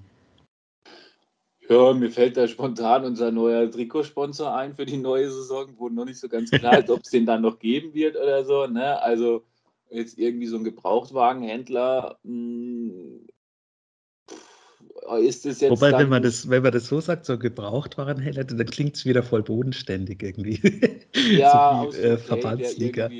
Ja, 1.69 1.93
mir 1.93 2.11
fällt 2.11 2.37
da 2.37 2.49
spontan 2.49 3.05
unser 3.05 3.31
neuer 3.31 3.71
Trikotsponsor 3.71 4.55
ein 4.55 4.75
für 4.75 4.85
die 4.85 4.97
neue 4.97 5.31
Saison, 5.31 5.73
wo 5.79 5.89
noch 5.89 6.05
nicht 6.05 6.19
so 6.19 6.29
ganz 6.29 6.51
klar 6.51 6.79
ist, 6.81 6.91
ob 6.91 7.01
es 7.03 7.11
den 7.11 7.25
dann 7.25 7.43
noch 7.43 7.59
geben 7.59 7.95
wird 7.95 8.17
oder 8.17 8.45
so. 8.45 8.67
Ne? 8.67 9.01
Also 9.01 9.45
jetzt 9.91 10.19
irgendwie 10.19 10.47
so 10.47 10.57
ein 10.57 10.65
Gebrauchtwagenhändler. 10.65 12.19
Mh, 12.25 12.93
hm, 12.93 13.29
ist 15.21 15.47
es 15.47 15.61
jetzt. 15.61 15.71
Wobei, 15.71 15.93
wenn 15.99 16.09
man, 16.09 16.23
das, 16.23 16.49
wenn 16.49 16.63
man 16.63 16.73
das 16.73 16.87
so 16.87 17.01
sagt, 17.01 17.27
so 17.27 17.39
Gebrauchtwagenhändler, 17.39 18.45
dann 18.45 18.67
klingt 18.67 18.97
es 18.97 19.05
wieder 19.05 19.23
voll 19.23 19.43
bodenständig 19.43 20.23
irgendwie. 20.23 20.61
Ja, 21.15 21.87
so 21.91 21.93
wie, 21.93 22.01
äh, 22.01 22.17
Verbandsliga. 22.17 23.11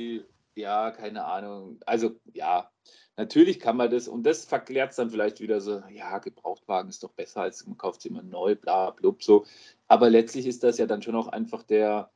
Ja, 0.55 0.91
keine 0.91 1.25
Ahnung. 1.25 1.79
Also 1.85 2.19
ja, 2.33 2.71
Natürlich 3.15 3.59
kann 3.59 3.77
man 3.77 3.91
das, 3.91 4.07
und 4.07 4.23
das 4.23 4.45
verklärt 4.45 4.91
es 4.91 4.95
dann 4.95 5.11
vielleicht 5.11 5.39
wieder 5.39 5.61
so, 5.61 5.83
ja, 5.91 6.17
Gebrauchtwagen 6.17 6.89
ist 6.89 7.03
doch 7.03 7.11
besser, 7.11 7.41
als 7.41 7.65
man 7.67 7.77
kauft 7.77 8.05
immer 8.07 8.23
neu, 8.23 8.55
bla, 8.55 8.89
blub, 8.89 9.21
so. 9.21 9.45
Aber 9.87 10.09
letztlich 10.09 10.47
ist 10.47 10.63
das 10.63 10.79
ja 10.79 10.87
dann 10.87 11.03
schon 11.03 11.15
auch 11.15 11.27
einfach 11.27 11.61
der, 11.61 12.11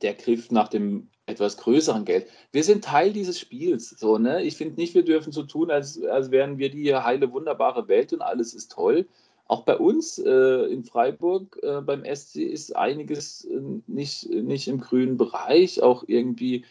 der 0.00 0.14
Griff 0.14 0.50
nach 0.50 0.68
dem 0.68 1.10
etwas 1.26 1.58
größeren 1.58 2.06
Geld. 2.06 2.26
Wir 2.52 2.64
sind 2.64 2.84
Teil 2.84 3.12
dieses 3.12 3.38
Spiels. 3.38 3.90
So, 3.90 4.16
ne? 4.16 4.42
Ich 4.42 4.56
finde 4.56 4.80
nicht, 4.80 4.94
wir 4.94 5.04
dürfen 5.04 5.30
so 5.30 5.42
tun, 5.42 5.70
als, 5.70 6.02
als 6.02 6.30
wären 6.30 6.58
wir 6.58 6.70
die 6.70 6.94
heile, 6.94 7.30
wunderbare 7.30 7.86
Welt 7.88 8.12
und 8.14 8.22
alles 8.22 8.54
ist 8.54 8.72
toll. 8.72 9.06
Auch 9.46 9.64
bei 9.64 9.76
uns 9.76 10.18
äh, 10.18 10.64
in 10.72 10.84
Freiburg 10.84 11.58
äh, 11.62 11.82
beim 11.82 12.04
SC 12.04 12.36
ist 12.36 12.74
einiges 12.74 13.44
äh, 13.44 13.60
nicht, 13.86 14.30
nicht 14.30 14.68
im 14.68 14.80
grünen 14.80 15.18
Bereich, 15.18 15.82
auch 15.82 16.04
irgendwie, 16.06 16.64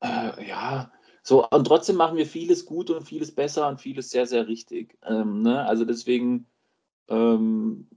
äh, 0.00 0.48
ja, 0.48 0.92
so. 1.22 1.46
Und 1.48 1.66
trotzdem 1.66 1.96
machen 1.96 2.16
wir 2.16 2.26
vieles 2.26 2.66
gut 2.66 2.90
und 2.90 3.04
vieles 3.04 3.34
besser 3.34 3.68
und 3.68 3.80
vieles 3.80 4.10
sehr, 4.10 4.26
sehr 4.26 4.46
richtig. 4.46 4.96
Ähm, 5.04 5.42
ne? 5.42 5.66
Also 5.66 5.84
deswegen 5.84 6.46
ähm, 7.08 7.88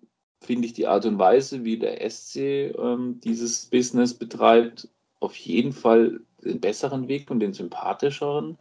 finde 0.41 0.65
ich 0.65 0.73
die 0.73 0.88
Art 0.88 1.05
und 1.05 1.19
Weise, 1.19 1.63
wie 1.63 1.77
der 1.77 2.09
SC 2.09 2.38
ähm, 2.77 3.19
dieses 3.23 3.67
Business 3.67 4.13
betreibt, 4.13 4.89
auf 5.19 5.35
jeden 5.35 5.73
Fall 5.73 6.21
den 6.43 6.59
besseren 6.59 7.07
Weg 7.07 7.29
und 7.29 7.39
den 7.39 7.53
sympathischeren. 7.53 8.57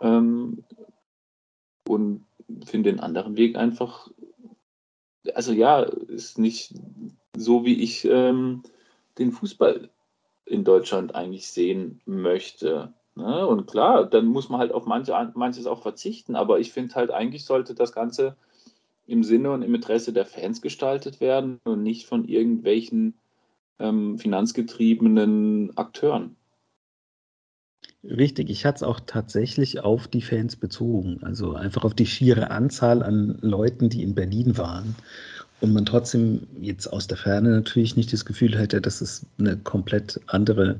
Ähm, 0.00 0.64
und 1.88 2.26
finde 2.64 2.90
den 2.92 3.00
anderen 3.00 3.36
Weg 3.36 3.56
einfach, 3.56 4.08
also 5.34 5.52
ja, 5.52 5.80
ist 5.80 6.38
nicht 6.38 6.74
so, 7.36 7.64
wie 7.64 7.82
ich 7.82 8.04
ähm, 8.04 8.62
den 9.18 9.32
Fußball 9.32 9.90
in 10.46 10.64
Deutschland 10.64 11.14
eigentlich 11.14 11.48
sehen 11.48 12.00
möchte. 12.06 12.94
Ne? 13.14 13.46
Und 13.46 13.66
klar, 13.66 14.06
dann 14.06 14.26
muss 14.26 14.48
man 14.48 14.60
halt 14.60 14.72
auf 14.72 14.86
manche, 14.86 15.12
manches 15.34 15.66
auch 15.66 15.82
verzichten, 15.82 16.36
aber 16.36 16.60
ich 16.60 16.72
finde 16.72 16.94
halt, 16.94 17.10
eigentlich 17.10 17.44
sollte 17.44 17.74
das 17.74 17.92
Ganze 17.92 18.36
im 19.06 19.22
Sinne 19.22 19.52
und 19.52 19.62
im 19.62 19.74
Interesse 19.74 20.12
der 20.12 20.26
Fans 20.26 20.62
gestaltet 20.62 21.20
werden 21.20 21.60
und 21.64 21.82
nicht 21.82 22.06
von 22.06 22.26
irgendwelchen 22.26 23.14
ähm, 23.78 24.18
finanzgetriebenen 24.18 25.76
Akteuren. 25.76 26.36
Richtig, 28.02 28.50
ich 28.50 28.64
hatte 28.64 28.76
es 28.76 28.82
auch 28.82 29.00
tatsächlich 29.00 29.80
auf 29.80 30.06
die 30.06 30.22
Fans 30.22 30.56
bezogen, 30.56 31.20
also 31.22 31.54
einfach 31.54 31.84
auf 31.84 31.94
die 31.94 32.06
schiere 32.06 32.50
Anzahl 32.50 33.02
an 33.02 33.38
Leuten, 33.40 33.88
die 33.88 34.02
in 34.02 34.14
Berlin 34.14 34.56
waren. 34.56 34.94
Und 35.60 35.72
man 35.72 35.86
trotzdem 35.86 36.46
jetzt 36.60 36.86
aus 36.86 37.06
der 37.06 37.16
Ferne 37.16 37.50
natürlich 37.50 37.96
nicht 37.96 38.12
das 38.12 38.24
Gefühl 38.24 38.56
hätte, 38.58 38.80
dass 38.80 39.00
es 39.00 39.24
eine 39.38 39.56
komplett 39.56 40.20
andere 40.26 40.78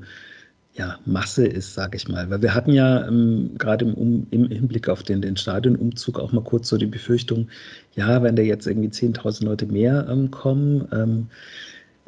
ja, 0.77 0.99
Masse 1.05 1.47
ist, 1.47 1.73
sage 1.73 1.97
ich 1.97 2.07
mal. 2.07 2.29
Weil 2.29 2.41
wir 2.43 2.53
hatten 2.53 2.71
ja 2.71 3.07
ähm, 3.07 3.51
gerade 3.57 3.85
im, 3.85 3.93
um, 3.95 4.27
im, 4.29 4.49
Hinblick 4.49 4.87
auf 4.87 5.01
den, 5.01 5.21
den 5.21 5.35
Stadionumzug 5.35 6.19
auch 6.19 6.31
mal 6.31 6.43
kurz 6.43 6.69
so 6.69 6.77
die 6.77 6.85
Befürchtung, 6.85 7.49
ja, 7.95 8.21
wenn 8.21 8.35
da 8.35 8.43
jetzt 8.43 8.67
irgendwie 8.67 8.89
10.000 8.89 9.45
Leute 9.45 9.65
mehr 9.65 10.07
ähm, 10.07 10.29
kommen, 10.29 10.87
ähm, 10.91 11.27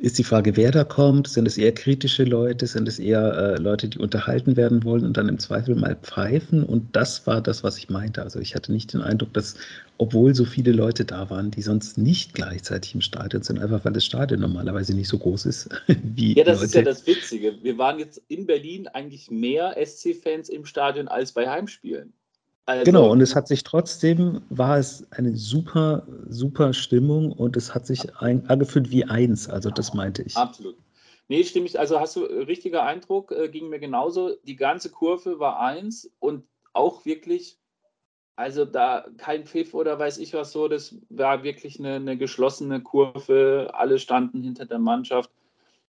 ist 0.01 0.17
die 0.17 0.23
Frage, 0.23 0.55
wer 0.57 0.71
da 0.71 0.83
kommt. 0.83 1.27
Sind 1.27 1.47
es 1.47 1.57
eher 1.57 1.73
kritische 1.73 2.23
Leute? 2.23 2.67
Sind 2.67 2.87
es 2.87 2.99
eher 2.99 3.33
äh, 3.33 3.61
Leute, 3.61 3.87
die 3.89 3.97
unterhalten 3.97 4.55
werden 4.57 4.83
wollen 4.83 5.05
und 5.05 5.17
dann 5.17 5.29
im 5.29 5.39
Zweifel 5.39 5.75
mal 5.75 5.95
pfeifen? 5.95 6.63
Und 6.63 6.95
das 6.95 7.27
war 7.27 7.41
das, 7.41 7.63
was 7.63 7.77
ich 7.77 7.89
meinte. 7.89 8.21
Also 8.21 8.39
ich 8.39 8.55
hatte 8.55 8.71
nicht 8.71 8.93
den 8.93 9.01
Eindruck, 9.01 9.33
dass, 9.33 9.55
obwohl 9.97 10.33
so 10.33 10.45
viele 10.45 10.71
Leute 10.71 11.05
da 11.05 11.29
waren, 11.29 11.51
die 11.51 11.61
sonst 11.61 11.97
nicht 11.97 12.33
gleichzeitig 12.33 12.95
im 12.95 13.01
Stadion 13.01 13.43
sind, 13.43 13.59
einfach 13.59 13.83
weil 13.85 13.93
das 13.93 14.05
Stadion 14.05 14.39
normalerweise 14.39 14.95
nicht 14.95 15.09
so 15.09 15.17
groß 15.17 15.45
ist 15.45 15.69
wie. 15.87 16.35
Ja, 16.35 16.43
das 16.43 16.55
Leute. 16.55 16.65
ist 16.65 16.75
ja 16.75 16.81
das 16.81 17.07
Witzige. 17.07 17.53
Wir 17.61 17.77
waren 17.77 17.99
jetzt 17.99 18.21
in 18.27 18.45
Berlin 18.45 18.87
eigentlich 18.87 19.29
mehr 19.29 19.75
SC-Fans 19.83 20.49
im 20.49 20.65
Stadion 20.65 21.07
als 21.07 21.31
bei 21.33 21.49
Heimspielen. 21.49 22.13
Also, 22.69 22.83
genau, 22.83 23.09
und 23.09 23.19
es 23.19 23.35
hat 23.35 23.47
sich 23.47 23.63
trotzdem, 23.63 24.41
war 24.51 24.77
es 24.77 25.03
eine 25.13 25.35
super, 25.35 26.05
super 26.27 26.71
Stimmung 26.71 27.31
und 27.31 27.57
es 27.57 27.73
hat 27.73 27.87
sich 27.87 28.15
ein, 28.17 28.47
angefühlt 28.47 28.91
wie 28.91 29.05
eins, 29.05 29.49
also 29.49 29.71
das 29.71 29.95
meinte 29.95 30.21
ich. 30.21 30.37
Absolut. 30.37 30.75
Nee, 31.29 31.43
stimme 31.43 31.65
ich, 31.65 31.79
also 31.79 31.99
hast 31.99 32.15
du 32.15 32.25
äh, 32.25 32.43
richtiger 32.43 32.83
Eindruck, 32.83 33.31
äh, 33.31 33.49
ging 33.49 33.69
mir 33.69 33.79
genauso. 33.79 34.35
Die 34.43 34.55
ganze 34.55 34.91
Kurve 34.91 35.39
war 35.39 35.59
eins 35.59 36.11
und 36.19 36.43
auch 36.73 37.05
wirklich, 37.05 37.57
also 38.35 38.65
da 38.65 39.07
kein 39.17 39.47
Pfiff 39.47 39.73
oder 39.73 39.97
weiß 39.97 40.19
ich 40.19 40.35
was 40.35 40.51
so, 40.51 40.67
das 40.67 40.95
war 41.09 41.41
wirklich 41.41 41.79
eine, 41.79 41.95
eine 41.95 42.17
geschlossene 42.17 42.83
Kurve. 42.83 43.71
Alle 43.73 43.97
standen 43.97 44.43
hinter 44.43 44.67
der 44.67 44.77
Mannschaft 44.77 45.31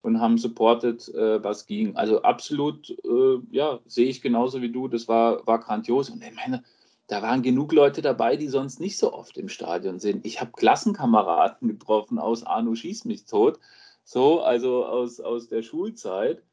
und 0.01 0.19
haben 0.19 0.37
supportet, 0.37 1.09
äh, 1.13 1.43
was 1.43 1.65
ging. 1.65 1.95
Also 1.95 2.21
absolut, 2.21 2.89
äh, 2.89 3.39
ja, 3.51 3.79
sehe 3.85 4.07
ich 4.07 4.21
genauso 4.21 4.61
wie 4.61 4.71
du. 4.71 4.87
Das 4.87 5.07
war, 5.07 5.45
war 5.45 5.59
grandios. 5.59 6.09
Und 6.09 6.23
ich 6.23 6.33
meine, 6.33 6.63
da 7.07 7.21
waren 7.21 7.41
genug 7.41 7.73
Leute 7.73 8.01
dabei, 8.01 8.37
die 8.37 8.47
sonst 8.47 8.79
nicht 8.79 8.97
so 8.97 9.13
oft 9.13 9.37
im 9.37 9.49
Stadion 9.49 9.99
sind. 9.99 10.25
Ich 10.25 10.39
habe 10.39 10.51
Klassenkameraden 10.51 11.67
getroffen 11.67 12.19
aus 12.19 12.43
Arno 12.45 12.75
Schieß 12.75 13.05
mich 13.05 13.25
tot, 13.25 13.59
so, 14.03 14.41
also 14.41 14.85
aus, 14.85 15.19
aus 15.19 15.49
der 15.49 15.63
Schulzeit. 15.63 16.43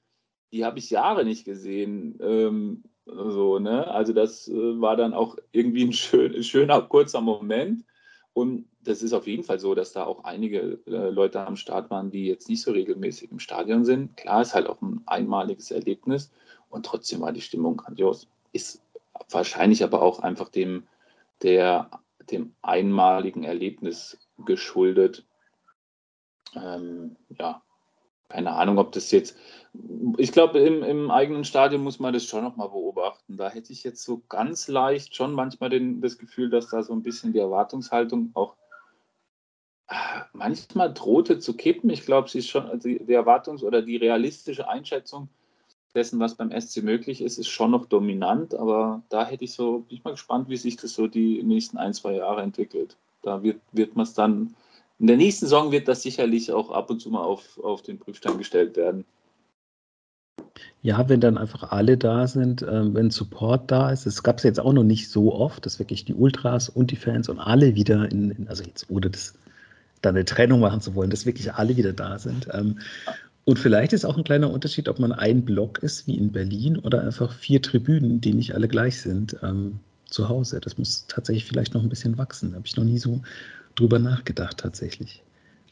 Die 0.52 0.64
habe 0.64 0.78
ich 0.78 0.90
Jahre 0.90 1.24
nicht 1.24 1.44
gesehen. 1.44 2.18
Ähm, 2.20 2.84
so, 3.06 3.58
ne? 3.58 3.86
Also 3.88 4.12
das 4.12 4.48
äh, 4.48 4.80
war 4.80 4.96
dann 4.96 5.14
auch 5.14 5.36
irgendwie 5.52 5.84
ein 5.84 5.92
schön, 5.92 6.42
schöner, 6.42 6.82
kurzer 6.82 7.20
Moment. 7.20 7.84
Und 8.32 8.66
das 8.86 9.02
ist 9.02 9.12
auf 9.12 9.26
jeden 9.26 9.42
Fall 9.42 9.58
so, 9.58 9.74
dass 9.74 9.92
da 9.92 10.04
auch 10.04 10.24
einige 10.24 10.78
äh, 10.86 11.10
Leute 11.10 11.40
am 11.46 11.56
Start 11.56 11.90
waren, 11.90 12.10
die 12.10 12.26
jetzt 12.26 12.48
nicht 12.48 12.62
so 12.62 12.72
regelmäßig 12.72 13.30
im 13.30 13.38
Stadion 13.38 13.84
sind. 13.84 14.16
Klar, 14.16 14.42
ist 14.42 14.54
halt 14.54 14.68
auch 14.68 14.80
ein 14.82 15.02
einmaliges 15.06 15.70
Erlebnis 15.70 16.30
und 16.70 16.86
trotzdem 16.86 17.20
war 17.20 17.32
die 17.32 17.40
Stimmung 17.40 17.76
grandios. 17.76 18.28
Ist 18.52 18.82
wahrscheinlich 19.30 19.82
aber 19.82 20.02
auch 20.02 20.20
einfach 20.20 20.48
dem, 20.48 20.86
der, 21.42 21.90
dem 22.30 22.54
einmaligen 22.62 23.44
Erlebnis 23.44 24.18
geschuldet. 24.44 25.26
Ähm, 26.54 27.16
ja, 27.38 27.62
keine 28.28 28.52
Ahnung, 28.52 28.78
ob 28.78 28.92
das 28.92 29.10
jetzt, 29.10 29.36
ich 30.16 30.32
glaube, 30.32 30.58
im, 30.58 30.82
im, 30.82 31.10
eigenen 31.10 31.44
Stadion 31.44 31.82
muss 31.82 32.00
man 32.00 32.12
das 32.12 32.24
schon 32.24 32.42
nochmal 32.42 32.68
beobachten. 32.68 33.36
Da 33.36 33.48
hätte 33.50 33.72
ich 33.72 33.84
jetzt 33.84 34.02
so 34.02 34.22
ganz 34.28 34.68
leicht 34.68 35.14
schon 35.14 35.32
manchmal 35.32 35.70
den, 35.70 36.00
das 36.00 36.18
Gefühl, 36.18 36.50
dass 36.50 36.68
da 36.68 36.82
so 36.82 36.92
ein 36.92 37.02
bisschen 37.02 37.32
die 37.32 37.38
Erwartungshaltung 37.38 38.30
auch 38.34 38.56
manchmal 40.36 40.92
drohte 40.92 41.38
zu 41.38 41.54
kippen. 41.54 41.90
Ich 41.90 42.04
glaube, 42.04 42.28
sie 42.28 42.38
ist 42.38 42.48
schon, 42.48 42.66
also 42.66 42.88
die 42.88 43.00
Erwartungs- 43.14 43.62
oder 43.62 43.82
die 43.82 43.96
realistische 43.96 44.68
Einschätzung 44.68 45.28
dessen, 45.94 46.20
was 46.20 46.34
beim 46.34 46.50
SC 46.50 46.82
möglich 46.82 47.22
ist, 47.22 47.38
ist 47.38 47.48
schon 47.48 47.70
noch 47.70 47.86
dominant, 47.86 48.54
aber 48.54 49.02
da 49.08 49.26
hätte 49.26 49.44
ich 49.44 49.52
so, 49.52 49.78
bin 49.80 49.96
ich 49.96 50.04
mal 50.04 50.10
gespannt, 50.10 50.48
wie 50.48 50.56
sich 50.56 50.76
das 50.76 50.94
so 50.94 51.06
die 51.06 51.42
nächsten 51.42 51.78
ein, 51.78 51.94
zwei 51.94 52.14
Jahre 52.14 52.42
entwickelt. 52.42 52.96
Da 53.22 53.42
wird, 53.42 53.60
wird 53.72 53.96
man 53.96 54.04
es 54.04 54.12
dann 54.12 54.54
in 54.98 55.08
der 55.08 55.16
nächsten 55.16 55.46
Saison 55.46 55.72
wird 55.72 55.88
das 55.88 56.02
sicherlich 56.02 56.52
auch 56.52 56.70
ab 56.70 56.90
und 56.90 57.00
zu 57.00 57.10
mal 57.10 57.22
auf, 57.22 57.58
auf 57.62 57.82
den 57.82 57.98
Prüfstein 57.98 58.38
gestellt 58.38 58.76
werden. 58.76 59.04
Ja, 60.80 61.08
wenn 61.08 61.20
dann 61.20 61.36
einfach 61.36 61.70
alle 61.70 61.98
da 61.98 62.26
sind, 62.26 62.62
äh, 62.62 62.94
wenn 62.94 63.10
Support 63.10 63.70
da 63.70 63.90
ist. 63.90 64.06
Es 64.06 64.22
gab 64.22 64.38
es 64.38 64.44
jetzt 64.44 64.60
auch 64.60 64.72
noch 64.72 64.84
nicht 64.84 65.10
so 65.10 65.34
oft, 65.34 65.66
dass 65.66 65.78
wirklich 65.78 66.04
die 66.04 66.14
Ultras 66.14 66.68
und 66.68 66.90
die 66.90 66.96
Fans 66.96 67.28
und 67.28 67.40
alle 67.40 67.74
wieder 67.74 68.10
in, 68.10 68.30
in 68.30 68.48
also 68.48 68.62
jetzt 68.62 68.88
ohne 68.88 69.10
das 69.10 69.34
da 70.06 70.10
eine 70.10 70.24
Trennung 70.24 70.60
machen 70.60 70.80
zu 70.80 70.94
wollen, 70.94 71.10
dass 71.10 71.26
wirklich 71.26 71.52
alle 71.52 71.76
wieder 71.76 71.92
da 71.92 72.18
sind. 72.18 72.48
Ähm, 72.52 72.78
und 73.44 73.58
vielleicht 73.58 73.92
ist 73.92 74.04
auch 74.04 74.16
ein 74.16 74.24
kleiner 74.24 74.50
Unterschied, 74.50 74.88
ob 74.88 74.98
man 74.98 75.12
ein 75.12 75.44
Block 75.44 75.78
ist 75.82 76.06
wie 76.06 76.16
in 76.16 76.32
Berlin 76.32 76.78
oder 76.78 77.02
einfach 77.02 77.32
vier 77.32 77.62
Tribünen, 77.62 78.20
die 78.20 78.32
nicht 78.32 78.54
alle 78.54 78.66
gleich 78.66 79.00
sind, 79.00 79.36
ähm, 79.42 79.78
zu 80.06 80.28
Hause. 80.28 80.60
Das 80.60 80.78
muss 80.78 81.06
tatsächlich 81.06 81.44
vielleicht 81.44 81.74
noch 81.74 81.82
ein 81.82 81.88
bisschen 81.88 82.18
wachsen. 82.18 82.50
Da 82.50 82.56
habe 82.56 82.66
ich 82.66 82.76
noch 82.76 82.84
nie 82.84 82.98
so 82.98 83.20
drüber 83.74 83.98
nachgedacht 83.98 84.58
tatsächlich. 84.58 85.22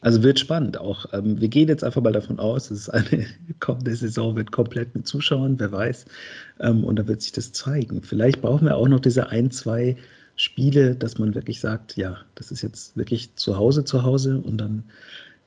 Also 0.01 0.21
wird 0.21 0.39
spannend 0.39 0.77
auch. 0.77 1.05
Ähm, 1.13 1.41
wir 1.41 1.47
gehen 1.47 1.67
jetzt 1.67 1.83
einfach 1.83 2.01
mal 2.01 2.13
davon 2.13 2.39
aus, 2.39 2.69
dass 2.69 2.89
eine 2.89 3.25
kommende 3.59 3.95
Saison 3.95 4.35
wird 4.35 4.51
komplett 4.51 4.93
mit 4.95 5.07
Zuschauern, 5.07 5.59
wer 5.59 5.71
weiß. 5.71 6.05
Und 6.59 6.97
da 6.97 7.05
wird 7.07 7.21
sich 7.21 7.33
das 7.33 7.51
zeigen. 7.51 8.01
Vielleicht 8.01 8.41
brauchen 8.41 8.67
wir 8.67 8.77
auch 8.77 8.87
noch 8.87 9.01
diese 9.01 9.27
ein, 9.27 9.51
zwei 9.51 9.97
Spiele, 10.35 10.95
dass 10.95 11.17
man 11.17 11.35
wirklich 11.35 11.59
sagt, 11.59 11.95
ja, 11.97 12.17
das 12.35 12.51
ist 12.51 12.61
jetzt 12.61 12.97
wirklich 12.97 13.35
zu 13.35 13.57
Hause, 13.57 13.85
zu 13.85 14.03
Hause 14.03 14.39
und 14.39 14.57
dann 14.57 14.83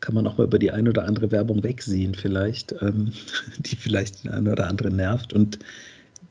kann 0.00 0.14
man 0.14 0.26
auch 0.26 0.38
mal 0.38 0.44
über 0.44 0.58
die 0.58 0.70
eine 0.70 0.90
oder 0.90 1.04
andere 1.04 1.30
Werbung 1.30 1.62
wegsehen, 1.62 2.14
vielleicht, 2.14 2.74
ähm, 2.80 3.12
die 3.58 3.76
vielleicht 3.76 4.24
den 4.24 4.30
einen 4.30 4.48
oder 4.48 4.66
anderen 4.66 4.96
nervt 4.96 5.32
und 5.32 5.58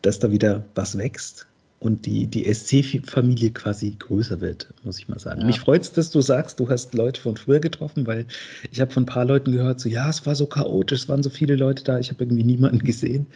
dass 0.01 0.19
da 0.19 0.31
wieder 0.31 0.63
was 0.75 0.97
wächst 0.97 1.47
und 1.79 2.05
die, 2.05 2.25
die 2.25 2.51
SC-Familie 2.51 3.51
quasi 3.51 3.95
größer 3.99 4.41
wird, 4.41 4.67
muss 4.83 4.97
ich 4.97 5.07
mal 5.07 5.19
sagen. 5.19 5.41
Ja. 5.41 5.47
Mich 5.47 5.59
freut 5.59 5.83
es, 5.83 5.91
dass 5.91 6.09
du 6.09 6.21
sagst, 6.21 6.59
du 6.59 6.69
hast 6.69 6.93
Leute 6.93 7.21
von 7.21 7.37
früher 7.37 7.59
getroffen, 7.59 8.07
weil 8.07 8.25
ich 8.71 8.81
habe 8.81 8.91
von 8.91 9.03
ein 9.03 9.07
paar 9.07 9.25
Leuten 9.25 9.51
gehört, 9.51 9.79
so 9.79 9.89
ja, 9.89 10.09
es 10.09 10.25
war 10.25 10.35
so 10.35 10.47
chaotisch, 10.47 11.01
es 11.01 11.09
waren 11.09 11.21
so 11.21 11.29
viele 11.29 11.55
Leute 11.55 11.83
da, 11.83 11.99
ich 11.99 12.09
habe 12.09 12.23
irgendwie 12.23 12.43
niemanden 12.43 12.79
gesehen. 12.79 13.27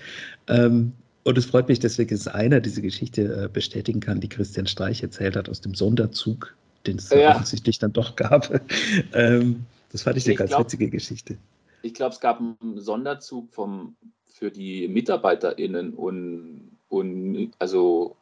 Ähm, 0.47 0.93
und 1.23 1.37
es 1.37 1.45
freut 1.45 1.67
mich 1.67 1.79
deswegen, 1.79 2.09
dass 2.09 2.27
einer 2.27 2.59
diese 2.59 2.81
Geschichte 2.81 3.45
äh, 3.45 3.47
bestätigen 3.47 3.99
kann, 3.99 4.19
die 4.19 4.29
Christian 4.29 4.67
Streich 4.67 5.03
erzählt 5.03 5.35
hat 5.35 5.49
aus 5.49 5.61
dem 5.61 5.75
Sonderzug, 5.75 6.55
den 6.87 6.97
es 6.97 7.09
ja. 7.09 7.31
offensichtlich 7.31 7.79
dann 7.79 7.93
doch 7.93 8.15
gab. 8.15 8.61
ähm, 9.13 9.65
das 9.91 10.03
fand 10.03 10.17
ich 10.17 10.25
eine 10.25 10.33
ich 10.33 10.39
ganz 10.39 10.49
glaub, 10.49 10.61
witzige 10.61 10.89
Geschichte. 10.89 11.37
Ich 11.83 11.93
glaube, 11.93 12.13
es 12.13 12.19
gab 12.19 12.39
einen 12.39 12.79
Sonderzug 12.79 13.51
vom, 13.53 13.95
für 14.27 14.49
die 14.49 14.87
MitarbeiterInnen 14.87 15.93
und, 15.93 16.77
und 16.89 17.51
also 17.59 18.15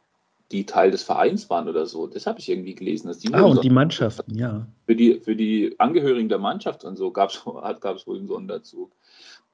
die 0.52 0.66
Teil 0.66 0.90
des 0.90 1.02
Vereins 1.02 1.48
waren 1.48 1.68
oder 1.68 1.86
so. 1.86 2.06
Das 2.06 2.26
habe 2.26 2.40
ich 2.40 2.48
irgendwie 2.48 2.74
gelesen. 2.74 3.08
Dass 3.08 3.18
die 3.18 3.32
ah, 3.32 3.44
und 3.44 3.62
die 3.62 3.70
Mannschaften, 3.70 4.34
ja. 4.36 4.66
Für 4.86 4.96
die, 4.96 5.20
für 5.20 5.36
die 5.36 5.76
Angehörigen 5.78 6.28
der 6.28 6.38
Mannschaft 6.38 6.84
und 6.84 6.96
so 6.96 7.12
gab 7.12 7.30
es 7.30 7.46
wohl 7.46 8.18
einen 8.18 8.26
Sonderzug. 8.26 8.92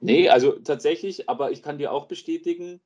Nee, 0.01 0.29
also 0.29 0.53
tatsächlich, 0.53 1.29
aber 1.29 1.53
ich 1.53 1.63
kann 1.63 1.79
dir 1.79 1.93
auch 1.93 2.07
bestätigen, 2.07 2.81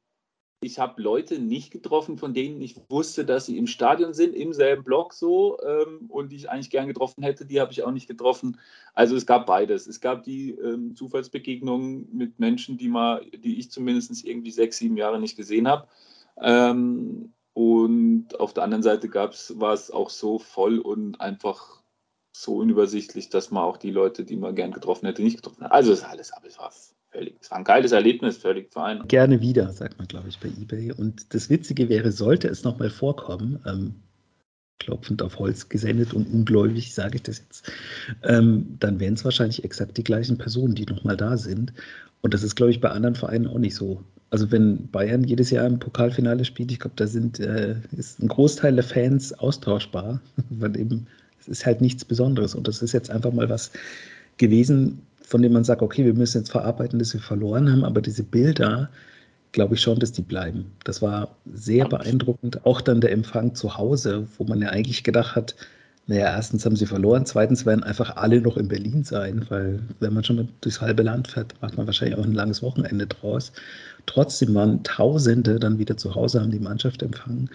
ich 0.63 0.79
habe 0.79 1.01
Leute 1.01 1.39
nicht 1.39 1.71
getroffen, 1.71 2.19
von 2.19 2.35
denen 2.35 2.61
ich 2.61 2.77
wusste, 2.91 3.25
dass 3.25 3.47
sie 3.47 3.57
im 3.57 3.67
Stadion 3.67 4.13
sind, 4.13 4.35
im 4.35 4.53
selben 4.53 4.85
Block 4.85 5.15
so 5.15 5.59
ähm, 5.63 6.07
und 6.09 6.31
die 6.31 6.37
ich 6.37 6.51
eigentlich 6.51 6.69
gern 6.71 6.87
getroffen 6.87 7.23
hätte, 7.23 7.47
die 7.47 7.61
habe 7.61 7.73
ich 7.73 7.83
auch 7.83 7.91
nicht 7.91 8.07
getroffen. 8.07 8.59
Also 8.93 9.17
es 9.17 9.25
gab 9.25 9.47
beides. 9.47 9.87
Es 9.87 10.01
gab 10.01 10.23
die 10.23 10.51
ähm, 10.51 10.95
Zufallsbegegnungen 10.95 12.09
mit 12.13 12.39
Menschen, 12.39 12.77
die 12.77 12.89
mal, 12.89 13.25
die 13.33 13.59
ich 13.59 13.71
zumindest 13.71 14.25
irgendwie 14.25 14.51
sechs, 14.51 14.77
sieben 14.77 14.99
Jahre 14.99 15.19
nicht 15.19 15.37
gesehen 15.37 15.67
habe. 15.67 15.89
Ähm, 16.43 17.33
und 17.55 18.39
auf 18.39 18.53
der 18.53 18.65
anderen 18.65 18.83
Seite 18.83 19.13
war 19.13 19.73
es 19.73 19.91
auch 19.91 20.11
so 20.11 20.39
voll 20.39 20.79
und 20.79 21.21
einfach 21.21 21.83
so 22.37 22.57
unübersichtlich, 22.57 23.31
dass 23.31 23.51
man 23.51 23.65
auch 23.65 23.79
die 23.79 23.91
Leute, 23.91 24.25
die 24.25 24.37
man 24.37 24.55
gern 24.55 24.73
getroffen 24.73 25.07
hätte, 25.07 25.23
nicht 25.23 25.37
getroffen 25.37 25.65
hat. 25.65 25.73
Also 25.73 25.93
es 25.93 26.01
ist 26.01 26.05
alles, 26.05 26.33
aber 26.33 26.49
es 26.49 26.95
völlig, 27.11 27.37
es 27.41 27.51
war 27.51 27.59
ein 27.59 27.65
geiles 27.65 27.93
Erlebnis, 27.93 28.39
völlig 28.39 28.73
fein. 28.73 29.07
Gerne 29.09 29.41
wieder, 29.41 29.71
sagt 29.73 29.99
man, 29.99 30.09
glaube 30.09 30.29
ich, 30.29 30.39
bei 30.39 30.49
eBay. 30.49 30.93
Und 30.93 31.35
das 31.35 31.51
Witzige 31.51 31.89
wäre, 31.89 32.13
sollte 32.13 32.49
es 32.49 32.65
nochmal 32.65 32.91
vorkommen, 32.91 33.61
ähm, 33.67 33.95
klopfend 34.79 35.23
auf 35.23 35.39
Holz 35.39 35.69
gesendet 35.69 36.15
und 36.15 36.27
ungläubig 36.33 36.95
sage 36.95 37.17
ich 37.17 37.23
das 37.23 37.39
jetzt, 37.39 37.71
ähm, 38.23 38.77
dann 38.81 38.99
wären 38.99 39.15
es 39.15 39.25
wahrscheinlich 39.25 39.63
exakt 39.63 39.97
die 39.99 40.05
gleichen 40.05 40.39
Personen, 40.39 40.75
die 40.75 40.87
nochmal 40.87 41.17
da 41.17 41.37
sind. 41.37 41.73
Und 42.23 42.35
das 42.35 42.43
ist, 42.43 42.57
glaube 42.57 42.71
ich, 42.71 42.81
bei 42.81 42.91
anderen 42.91 43.15
Vereinen 43.15 43.47
auch 43.47 43.59
nicht 43.59 43.75
so. 43.75 44.03
Also 44.31 44.51
wenn 44.51 44.89
Bayern 44.91 45.25
jedes 45.25 45.51
Jahr 45.51 45.67
im 45.67 45.79
Pokalfinale 45.79 46.45
spielt, 46.45 46.73
ich 46.73 46.81
glaube, 46.81 46.97
da 46.97 47.07
sind, 47.07 47.41
äh, 47.41 47.77
ist 47.97 48.21
ein 48.21 48.29
Großteil 48.29 48.75
der 48.75 48.85
Fans 48.85 49.33
austauschbar, 49.33 50.21
weil 50.51 50.79
eben 50.79 51.07
es 51.41 51.49
ist 51.49 51.67
halt 51.67 51.81
nichts 51.81 52.05
Besonderes. 52.05 52.55
Und 52.55 52.69
das 52.69 52.83
ist 52.83 52.93
jetzt 52.93 53.11
einfach 53.11 53.33
mal 53.33 53.49
was 53.49 53.73
gewesen, 54.37 55.03
von 55.31 55.43
dem 55.43 55.53
man 55.53 55.63
sagt, 55.63 55.81
okay, 55.81 56.05
wir 56.05 56.15
müssen 56.15 56.39
jetzt 56.39 56.51
verarbeiten, 56.51 56.99
dass 56.99 57.15
wir 57.15 57.21
verloren 57.21 57.71
haben, 57.71 57.85
aber 57.85 58.03
diese 58.03 58.25
Bilder, 58.25 58.91
glaube 59.53 59.75
ich 59.75 59.81
schon, 59.81 60.01
dass 60.01 60.11
die 60.11 60.23
bleiben. 60.23 60.73
Das 60.83 61.03
war 61.03 61.37
sehr 61.55 61.89
beeindruckend. 61.89 62.67
Auch 62.67 62.81
dann 62.81 63.01
der 63.01 63.13
Empfang 63.13 63.55
zu 63.55 63.79
Hause, 63.79 64.27
wo 64.37 64.45
man 64.45 64.61
ja 64.61 64.71
eigentlich 64.71 65.05
gedacht 65.05 65.37
hat, 65.37 65.55
naja, 66.09 66.35
erstens 66.35 66.67
haben 66.67 66.75
sie 66.75 66.87
verloren, 66.87 67.27
zweitens 67.27 67.65
werden 67.65 67.85
einfach 67.85 68.17
alle 68.17 68.41
noch 68.41 68.57
in 68.57 68.67
Berlin 68.67 69.05
sein, 69.05 69.47
weil 69.49 69.81
wenn 70.01 70.13
man 70.13 70.25
schon 70.25 70.49
durchs 70.63 70.81
halbe 70.81 71.05
Land 71.05 71.29
fährt, 71.29 71.55
macht 71.63 71.77
man 71.77 71.87
wahrscheinlich 71.87 72.19
auch 72.19 72.25
ein 72.25 72.35
langes 72.35 72.61
Wochenende 72.63 73.07
draus. 73.07 73.53
Trotzdem 74.07 74.53
waren 74.55 74.83
Tausende 74.83 75.61
dann 75.61 75.79
wieder 75.79 75.97
zu 75.97 76.17
Hause, 76.17 76.41
haben 76.41 76.51
die 76.51 76.59
Mannschaft 76.59 77.03
empfangen. 77.05 77.49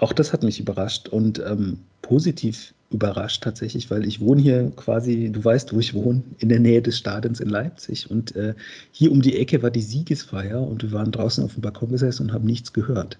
Auch 0.00 0.12
das 0.12 0.32
hat 0.32 0.42
mich 0.42 0.60
überrascht 0.60 1.08
und 1.08 1.40
ähm, 1.40 1.78
positiv 2.02 2.72
überrascht 2.90 3.42
tatsächlich, 3.42 3.90
weil 3.90 4.06
ich 4.06 4.20
wohne 4.20 4.40
hier 4.40 4.70
quasi, 4.76 5.30
du 5.30 5.44
weißt, 5.44 5.74
wo 5.74 5.80
ich 5.80 5.92
wohne, 5.92 6.22
in 6.38 6.48
der 6.48 6.60
Nähe 6.60 6.80
des 6.80 6.96
Stadions 6.96 7.40
in 7.40 7.48
Leipzig. 7.48 8.10
Und 8.10 8.34
äh, 8.36 8.54
hier 8.92 9.10
um 9.12 9.20
die 9.20 9.36
Ecke 9.36 9.62
war 9.62 9.70
die 9.70 9.82
Siegesfeier 9.82 10.60
und 10.60 10.82
wir 10.82 10.92
waren 10.92 11.10
draußen 11.10 11.44
auf 11.44 11.54
dem 11.54 11.62
Balkon 11.62 11.90
gesessen 11.90 12.24
und 12.24 12.32
haben 12.32 12.46
nichts 12.46 12.72
gehört. 12.72 13.18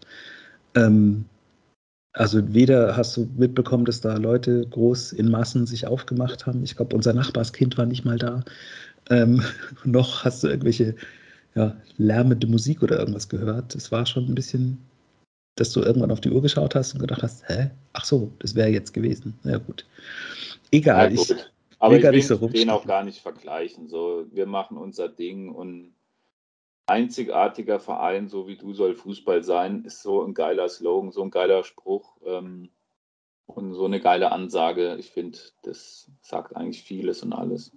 Ähm, 0.75 1.25
also 2.13 2.55
weder 2.55 2.97
hast 2.97 3.17
du 3.17 3.29
mitbekommen, 3.37 3.85
dass 3.85 4.01
da 4.01 4.17
Leute 4.17 4.67
groß 4.71 5.13
in 5.13 5.31
Massen 5.31 5.67
sich 5.67 5.87
aufgemacht 5.87 6.47
haben. 6.47 6.63
Ich 6.63 6.77
glaube, 6.77 6.97
unser 6.97 7.13
Nachbarskind 7.13 7.77
war 7.77 7.87
nicht 7.87 8.05
mal 8.05 8.19
da. 8.19 8.45
Ähm, 9.11 9.43
noch 9.85 10.25
hast 10.25 10.45
du 10.45 10.49
irgendwelche 10.49 10.95
ja, 11.55 11.77
lärmende 11.97 12.47
Musik 12.47 12.83
oder 12.83 12.99
irgendwas 12.99 13.29
gehört. 13.29 13.75
Es 13.75 13.93
war 13.93 14.07
schon 14.07 14.27
ein 14.27 14.35
bisschen 14.35 14.79
dass 15.61 15.73
du 15.73 15.81
irgendwann 15.81 16.11
auf 16.11 16.21
die 16.21 16.31
Uhr 16.31 16.43
geschaut 16.43 16.75
hast 16.75 16.95
und 16.95 17.01
gedacht 17.01 17.23
hast, 17.23 17.49
hä? 17.49 17.71
Ach 17.93 18.05
so, 18.05 18.31
das 18.39 18.55
wäre 18.55 18.69
jetzt 18.69 18.93
gewesen. 18.93 19.39
Na 19.43 19.53
ja, 19.53 19.59
gut. 19.59 19.87
Egal. 20.71 21.13
Ja, 21.13 21.17
gut. 21.17 21.31
Ich, 21.31 21.47
Aber 21.79 21.97
ich 21.97 22.03
will 22.03 22.23
so 22.23 22.49
den 22.49 22.71
auch 22.71 22.87
gar 22.87 23.05
nicht 23.05 23.21
vergleichen. 23.21 23.89
So, 23.89 24.27
wir 24.33 24.47
machen 24.47 24.77
unser 24.77 25.09
Ding 25.09 25.51
und 25.51 25.95
einzigartiger 26.87 27.81
Verein, 27.81 28.29
so 28.29 28.49
wie 28.49 28.57
du 28.57 28.73
soll 28.73 28.95
Fußball 28.95 29.45
sein, 29.45 29.85
ist 29.85 30.03
so 30.03 30.25
ein 30.25 30.35
geiler 30.35 30.69
Slogan, 30.69 31.13
so 31.13 31.23
ein 31.23 31.31
geiler 31.31 31.63
Spruch 31.63 32.17
ähm, 32.25 32.71
und 33.47 33.75
so 33.75 33.85
eine 33.85 34.01
geile 34.01 34.33
Ansage. 34.33 34.97
Ich 34.99 35.11
finde, 35.11 35.39
das 35.63 36.11
sagt 36.23 36.57
eigentlich 36.57 36.83
vieles 36.83 37.23
und 37.23 37.33
alles. 37.33 37.73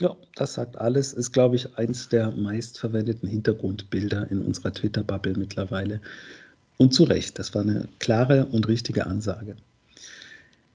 Ja, 0.00 0.16
das 0.34 0.54
sagt 0.54 0.76
alles. 0.76 1.12
Ist, 1.12 1.32
glaube 1.32 1.56
ich, 1.56 1.76
eins 1.78 2.08
der 2.08 2.32
meistverwendeten 2.32 3.28
Hintergrundbilder 3.28 4.30
in 4.30 4.42
unserer 4.42 4.72
Twitter-Bubble 4.72 5.34
mittlerweile. 5.36 6.00
Und 6.78 6.94
zu 6.94 7.04
Recht, 7.04 7.38
das 7.38 7.54
war 7.54 7.62
eine 7.62 7.88
klare 7.98 8.46
und 8.46 8.68
richtige 8.68 9.06
Ansage. 9.06 9.56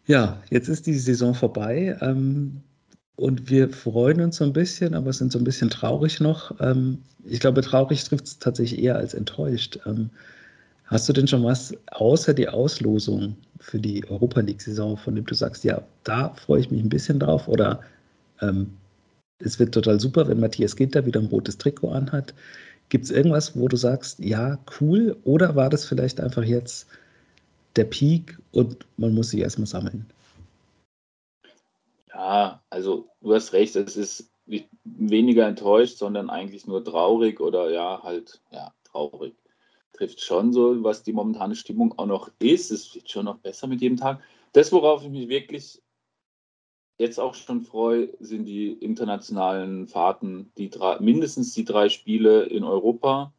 Ja, 0.06 0.42
jetzt 0.50 0.70
ist 0.70 0.88
die 0.88 0.98
Saison 0.98 1.34
vorbei 1.34 1.98
ähm, 2.00 2.62
und 3.18 3.50
wir 3.50 3.70
freuen 3.70 4.22
uns 4.22 4.38
so 4.38 4.46
ein 4.46 4.54
bisschen, 4.54 4.94
aber 4.94 5.12
sind 5.12 5.34
so 5.34 5.38
ein 5.40 5.44
bisschen 5.44 5.70
traurig 5.70 6.22
noch. 6.22 6.58
Ähm, 6.62 7.00
ich 7.26 7.42
glaube, 7.42 7.62
traurig 7.62 8.04
trifft 8.06 8.26
es 8.26 8.40
tatsächlich 8.40 8.82
eher 8.82 8.96
als 8.96 9.14
enttäuscht. 9.14 9.80
Ähm, 9.86 10.10
hast 10.86 11.10
du 11.10 11.14
denn 11.14 11.28
schon 11.28 11.44
was 11.44 11.74
außer 11.92 12.34
die 12.34 12.48
Auslosung 12.48 13.36
für 13.60 13.80
die 13.80 14.08
Europa 14.10 14.40
League-Saison, 14.40 14.96
von 14.96 15.16
dem 15.16 15.26
du 15.26 15.36
sagst, 15.36 15.66
ja, 15.66 15.82
da 16.06 16.34
freue 16.36 16.62
ich 16.62 16.72
mich 16.72 16.82
ein 16.82 16.90
bisschen 16.90 17.20
drauf 17.20 17.50
oder 17.50 17.82
ähm, 18.42 18.72
es 19.40 19.60
wird 19.60 19.74
total 19.74 20.00
super, 20.00 20.28
wenn 20.28 20.40
Matthias 20.40 20.76
Ginter 20.76 21.06
wieder 21.06 21.20
ein 21.20 21.28
rotes 21.28 21.58
Trikot 21.58 21.92
anhat. 21.92 22.34
Gibt 22.90 23.06
es 23.06 23.12
irgendwas, 23.12 23.58
wo 23.58 23.68
du 23.68 23.76
sagst, 23.76 24.20
ja, 24.20 24.58
cool, 24.80 25.18
oder 25.24 25.56
war 25.56 25.70
das 25.70 25.86
vielleicht 25.86 26.22
einfach 26.22 26.44
jetzt 26.44 26.88
der 27.76 27.84
Peak 27.84 28.38
und 28.52 28.86
man 28.98 29.14
muss 29.14 29.32
sich 29.32 29.42
erstmal 29.42 29.68
sammeln? 29.68 30.06
Ja, 32.14 32.62
also 32.70 33.10
du 33.22 33.34
hast 33.34 33.54
recht, 33.54 33.76
es 33.76 33.98
ist 33.98 34.32
weniger 34.86 35.48
enttäuscht, 35.48 35.98
sondern 35.98 36.30
eigentlich 36.30 36.66
nur 36.66 36.84
traurig 36.84 37.40
oder 37.42 37.70
ja, 37.70 38.02
halt, 38.02 38.42
ja, 38.52 38.74
traurig. 38.86 39.36
Trifft 39.94 40.22
schon 40.22 40.54
so, 40.54 40.84
was 40.84 41.04
die 41.04 41.14
momentane 41.14 41.56
Stimmung 41.56 41.98
auch 41.98 42.06
noch 42.06 42.32
ist. 42.40 42.72
Es 42.72 42.94
wird 42.96 43.10
schon 43.10 43.26
noch 43.26 43.40
besser 43.40 43.68
mit 43.68 43.82
jedem 43.82 43.98
Tag. 43.98 44.22
Das, 44.54 44.72
worauf 44.72 45.04
ich 45.04 45.10
mich 45.10 45.28
wirklich 45.28 45.82
jetzt 46.98 47.20
auch 47.20 47.36
schon 47.36 47.62
freue, 47.62 48.10
sind 48.20 48.46
die 48.46 48.72
internationalen 48.74 49.88
Fahrten, 49.88 50.52
die 50.58 50.70
drei, 50.70 51.00
mindestens 51.00 51.54
die 51.54 51.66
drei 51.66 51.90
Spiele 51.90 52.44
in 52.44 52.64
Europa. 52.64 53.34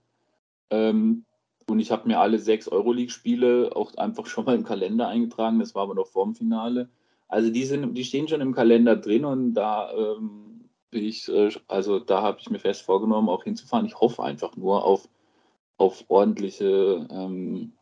Ähm, 0.71 1.25
und 1.67 1.81
ich 1.81 1.91
habe 1.91 2.09
mir 2.09 2.21
alle 2.21 2.39
sechs 2.39 2.69
Euroleague-Spiele 2.69 3.77
auch 3.77 3.95
einfach 3.97 4.27
schon 4.27 4.45
mal 4.45 4.55
im 4.55 4.65
Kalender 4.65 5.09
eingetragen. 5.09 5.59
Das 5.59 5.75
war 5.75 5.83
aber 5.83 5.95
noch 5.95 6.07
vorm 6.07 6.35
Finale. 6.35 6.89
Also 7.29 7.51
die, 7.51 7.65
sind, 7.65 7.95
die 7.95 8.05
stehen 8.05 8.29
schon 8.29 8.41
im 8.41 8.55
Kalender 8.55 8.97
drin 8.97 9.25
und 9.25 9.55
da 9.55 9.93
ähm, 9.93 10.71
bin 10.91 11.05
ich, 11.05 11.29
äh, 11.29 11.51
also 11.67 11.99
da 11.99 12.23
habe 12.23 12.39
ich 12.41 12.49
mir 12.49 12.59
fest 12.59 12.83
vorgenommen, 12.83 13.29
auch 13.29 13.45
hinzufahren. 13.45 13.87
Ich 13.87 14.01
hoffe 14.01 14.23
einfach 14.23 14.57
nur 14.57 14.85
auf, 14.85 15.09
auf 15.77 16.05
ordentliche 16.09 17.07
ähm, 17.11 17.73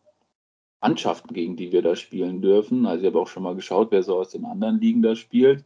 Mannschaften, 0.80 1.34
gegen 1.34 1.56
die 1.56 1.72
wir 1.72 1.82
da 1.82 1.96
spielen 1.96 2.42
dürfen. 2.42 2.86
Also 2.86 3.02
ich 3.02 3.06
habe 3.06 3.20
auch 3.20 3.28
schon 3.28 3.42
mal 3.42 3.54
geschaut, 3.54 3.90
wer 3.90 4.02
so 4.02 4.18
aus 4.18 4.30
den 4.30 4.44
anderen 4.44 4.80
Ligen 4.80 5.02
da 5.02 5.16
spielt. 5.16 5.64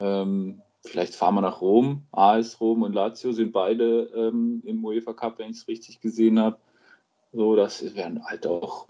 Ähm, 0.00 0.62
vielleicht 0.84 1.14
fahren 1.14 1.34
wir 1.34 1.40
nach 1.40 1.60
Rom. 1.60 2.06
AS 2.12 2.60
Rom 2.60 2.82
und 2.82 2.92
Lazio 2.92 3.32
sind 3.32 3.52
beide 3.52 4.10
ähm, 4.14 4.62
im 4.64 4.84
UEFA 4.84 5.12
Cup, 5.12 5.38
wenn 5.38 5.50
ich 5.50 5.58
es 5.58 5.68
richtig 5.68 6.00
gesehen 6.00 6.38
habe. 6.38 6.58
So, 7.32 7.56
das 7.56 7.94
wären 7.94 8.24
halt 8.24 8.46
auch, 8.46 8.88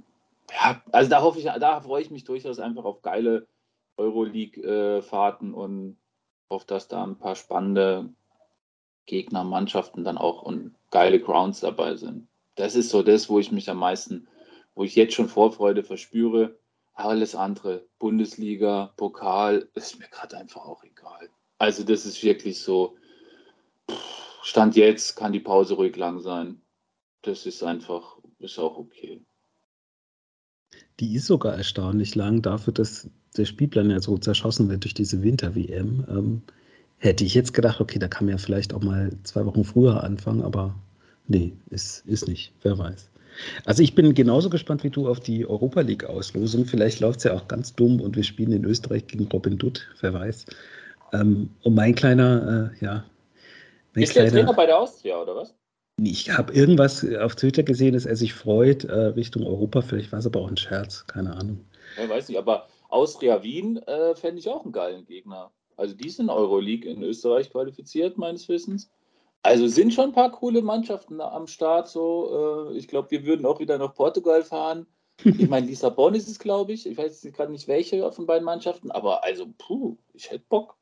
ja, 0.50 0.82
also 0.92 1.10
da 1.10 1.22
hoffe 1.22 1.38
ich, 1.38 1.44
da 1.44 1.80
freue 1.80 2.02
ich 2.02 2.10
mich 2.10 2.24
durchaus 2.24 2.58
einfach 2.58 2.84
auf 2.84 3.02
geile 3.02 3.46
Euroleague-Fahrten 3.96 5.54
und 5.54 5.96
auf, 6.48 6.64
dass 6.64 6.88
da 6.88 7.04
ein 7.04 7.18
paar 7.18 7.34
spannende 7.34 8.08
Gegner, 9.06 9.42
Mannschaften 9.42 10.04
dann 10.04 10.18
auch 10.18 10.42
und 10.42 10.74
geile 10.90 11.20
Grounds 11.20 11.60
dabei 11.60 11.96
sind. 11.96 12.28
Das 12.54 12.74
ist 12.74 12.90
so 12.90 13.02
das, 13.02 13.28
wo 13.28 13.38
ich 13.38 13.50
mich 13.50 13.68
am 13.70 13.78
meisten 13.78 14.28
wo 14.78 14.84
ich 14.84 14.94
jetzt 14.94 15.14
schon 15.14 15.28
Vorfreude 15.28 15.82
verspüre. 15.82 16.56
Alles 16.94 17.34
andere, 17.34 17.84
Bundesliga, 17.98 18.92
Pokal, 18.96 19.68
ist 19.74 19.98
mir 19.98 20.06
gerade 20.06 20.36
einfach 20.38 20.64
auch 20.64 20.84
egal. 20.84 21.28
Also 21.58 21.82
das 21.82 22.06
ist 22.06 22.22
wirklich 22.22 22.60
so, 22.60 22.96
Stand 24.44 24.76
jetzt 24.76 25.16
kann 25.16 25.32
die 25.32 25.40
Pause 25.40 25.74
ruhig 25.74 25.96
lang 25.96 26.20
sein. 26.20 26.62
Das 27.22 27.44
ist 27.44 27.64
einfach, 27.64 28.18
ist 28.38 28.56
auch 28.60 28.78
okay. 28.78 29.20
Die 31.00 31.16
ist 31.16 31.26
sogar 31.26 31.56
erstaunlich 31.56 32.14
lang 32.14 32.40
dafür, 32.40 32.72
dass 32.72 33.10
der 33.36 33.46
Spielplan 33.46 33.90
ja 33.90 34.00
so 34.00 34.16
zerschossen 34.16 34.68
wird 34.68 34.84
durch 34.84 34.94
diese 34.94 35.24
Winter-WM. 35.24 36.06
Ähm, 36.08 36.42
hätte 36.98 37.24
ich 37.24 37.34
jetzt 37.34 37.52
gedacht, 37.52 37.80
okay, 37.80 37.98
da 37.98 38.06
kann 38.06 38.26
man 38.26 38.36
ja 38.36 38.38
vielleicht 38.38 38.72
auch 38.72 38.82
mal 38.82 39.10
zwei 39.24 39.44
Wochen 39.44 39.64
früher 39.64 40.04
anfangen, 40.04 40.42
aber 40.42 40.76
nee, 41.26 41.56
ist, 41.68 42.06
ist 42.06 42.28
nicht. 42.28 42.52
Wer 42.62 42.78
weiß. 42.78 43.10
Also 43.64 43.82
ich 43.82 43.94
bin 43.94 44.14
genauso 44.14 44.50
gespannt 44.50 44.84
wie 44.84 44.90
du 44.90 45.08
auf 45.08 45.20
die 45.20 45.46
Europa 45.46 45.80
League-Auslosung. 45.80 46.64
Vielleicht 46.64 47.00
läuft 47.00 47.18
es 47.18 47.24
ja 47.24 47.34
auch 47.34 47.48
ganz 47.48 47.74
dumm 47.74 48.00
und 48.00 48.16
wir 48.16 48.24
spielen 48.24 48.52
in 48.52 48.64
Österreich 48.64 49.06
gegen 49.06 49.26
Robin 49.26 49.58
Dutt, 49.58 49.88
wer 50.00 50.14
weiß. 50.14 50.46
Ähm, 51.12 51.50
und 51.62 51.74
mein 51.74 51.94
kleiner, 51.94 52.72
äh, 52.80 52.84
ja. 52.84 53.04
Mein 53.94 54.04
ist 54.04 54.12
kleiner, 54.12 54.30
der 54.30 54.40
Trainer 54.40 54.54
bei 54.54 54.66
der 54.66 54.78
Austria, 54.78 55.20
oder 55.20 55.36
was? 55.36 55.54
Ich 56.00 56.30
habe 56.30 56.52
irgendwas 56.52 57.04
auf 57.16 57.34
Twitter 57.34 57.64
gesehen, 57.64 57.94
dass 57.94 58.06
er 58.06 58.14
sich 58.14 58.32
freut 58.32 58.84
äh, 58.84 58.92
Richtung 58.92 59.44
Europa. 59.44 59.82
Vielleicht 59.82 60.12
war 60.12 60.20
es 60.20 60.26
aber 60.26 60.40
auch 60.40 60.48
ein 60.48 60.56
Scherz, 60.56 61.06
keine 61.06 61.34
Ahnung. 61.34 61.64
Ich 62.00 62.08
weiß 62.08 62.28
nicht, 62.28 62.38
aber 62.38 62.68
Austria 62.88 63.42
Wien 63.42 63.78
äh, 63.78 64.14
fände 64.14 64.38
ich 64.38 64.48
auch 64.48 64.62
einen 64.62 64.72
geilen 64.72 65.04
Gegner. 65.06 65.50
Also 65.76 65.94
die 65.94 66.08
sind 66.08 66.30
Euroleague 66.30 66.88
in 66.88 67.02
Österreich 67.02 67.50
qualifiziert, 67.50 68.16
meines 68.18 68.48
Wissens. 68.48 68.90
Also 69.42 69.66
sind 69.66 69.94
schon 69.94 70.06
ein 70.06 70.12
paar 70.12 70.32
coole 70.32 70.62
Mannschaften 70.62 71.20
am 71.20 71.46
Start. 71.46 71.88
So, 71.88 72.70
äh, 72.72 72.76
ich 72.76 72.88
glaube, 72.88 73.10
wir 73.10 73.24
würden 73.24 73.46
auch 73.46 73.60
wieder 73.60 73.78
nach 73.78 73.94
Portugal 73.94 74.42
fahren. 74.42 74.86
Ich 75.24 75.48
meine, 75.48 75.66
Lissabon 75.66 76.14
ist 76.14 76.28
es, 76.28 76.38
glaube 76.38 76.72
ich. 76.72 76.86
Ich 76.86 76.96
weiß 76.96 77.22
gerade 77.32 77.52
nicht 77.52 77.68
welche 77.68 78.10
von 78.12 78.26
beiden 78.26 78.44
Mannschaften, 78.44 78.90
aber 78.90 79.24
also, 79.24 79.46
puh, 79.58 79.96
ich 80.14 80.30
hätte 80.30 80.44
Bock. 80.48 80.76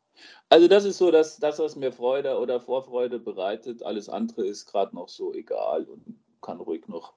Also, 0.49 0.69
das 0.69 0.85
ist 0.85 0.99
so 0.99 1.11
das, 1.11 1.39
das, 1.39 1.59
was 1.59 1.77
mir 1.77 1.93
Freude 1.93 2.39
oder 2.39 2.61
Vorfreude 2.61 3.19
bereitet. 3.19 3.83
Alles 3.83 4.09
andere 4.09 4.47
ist 4.47 4.67
gerade 4.67 4.95
noch 4.95 5.09
so 5.09 5.35
egal 5.35 5.85
und 5.85 6.03
kann 6.41 6.61
ruhig 6.61 6.89
noch 6.89 7.13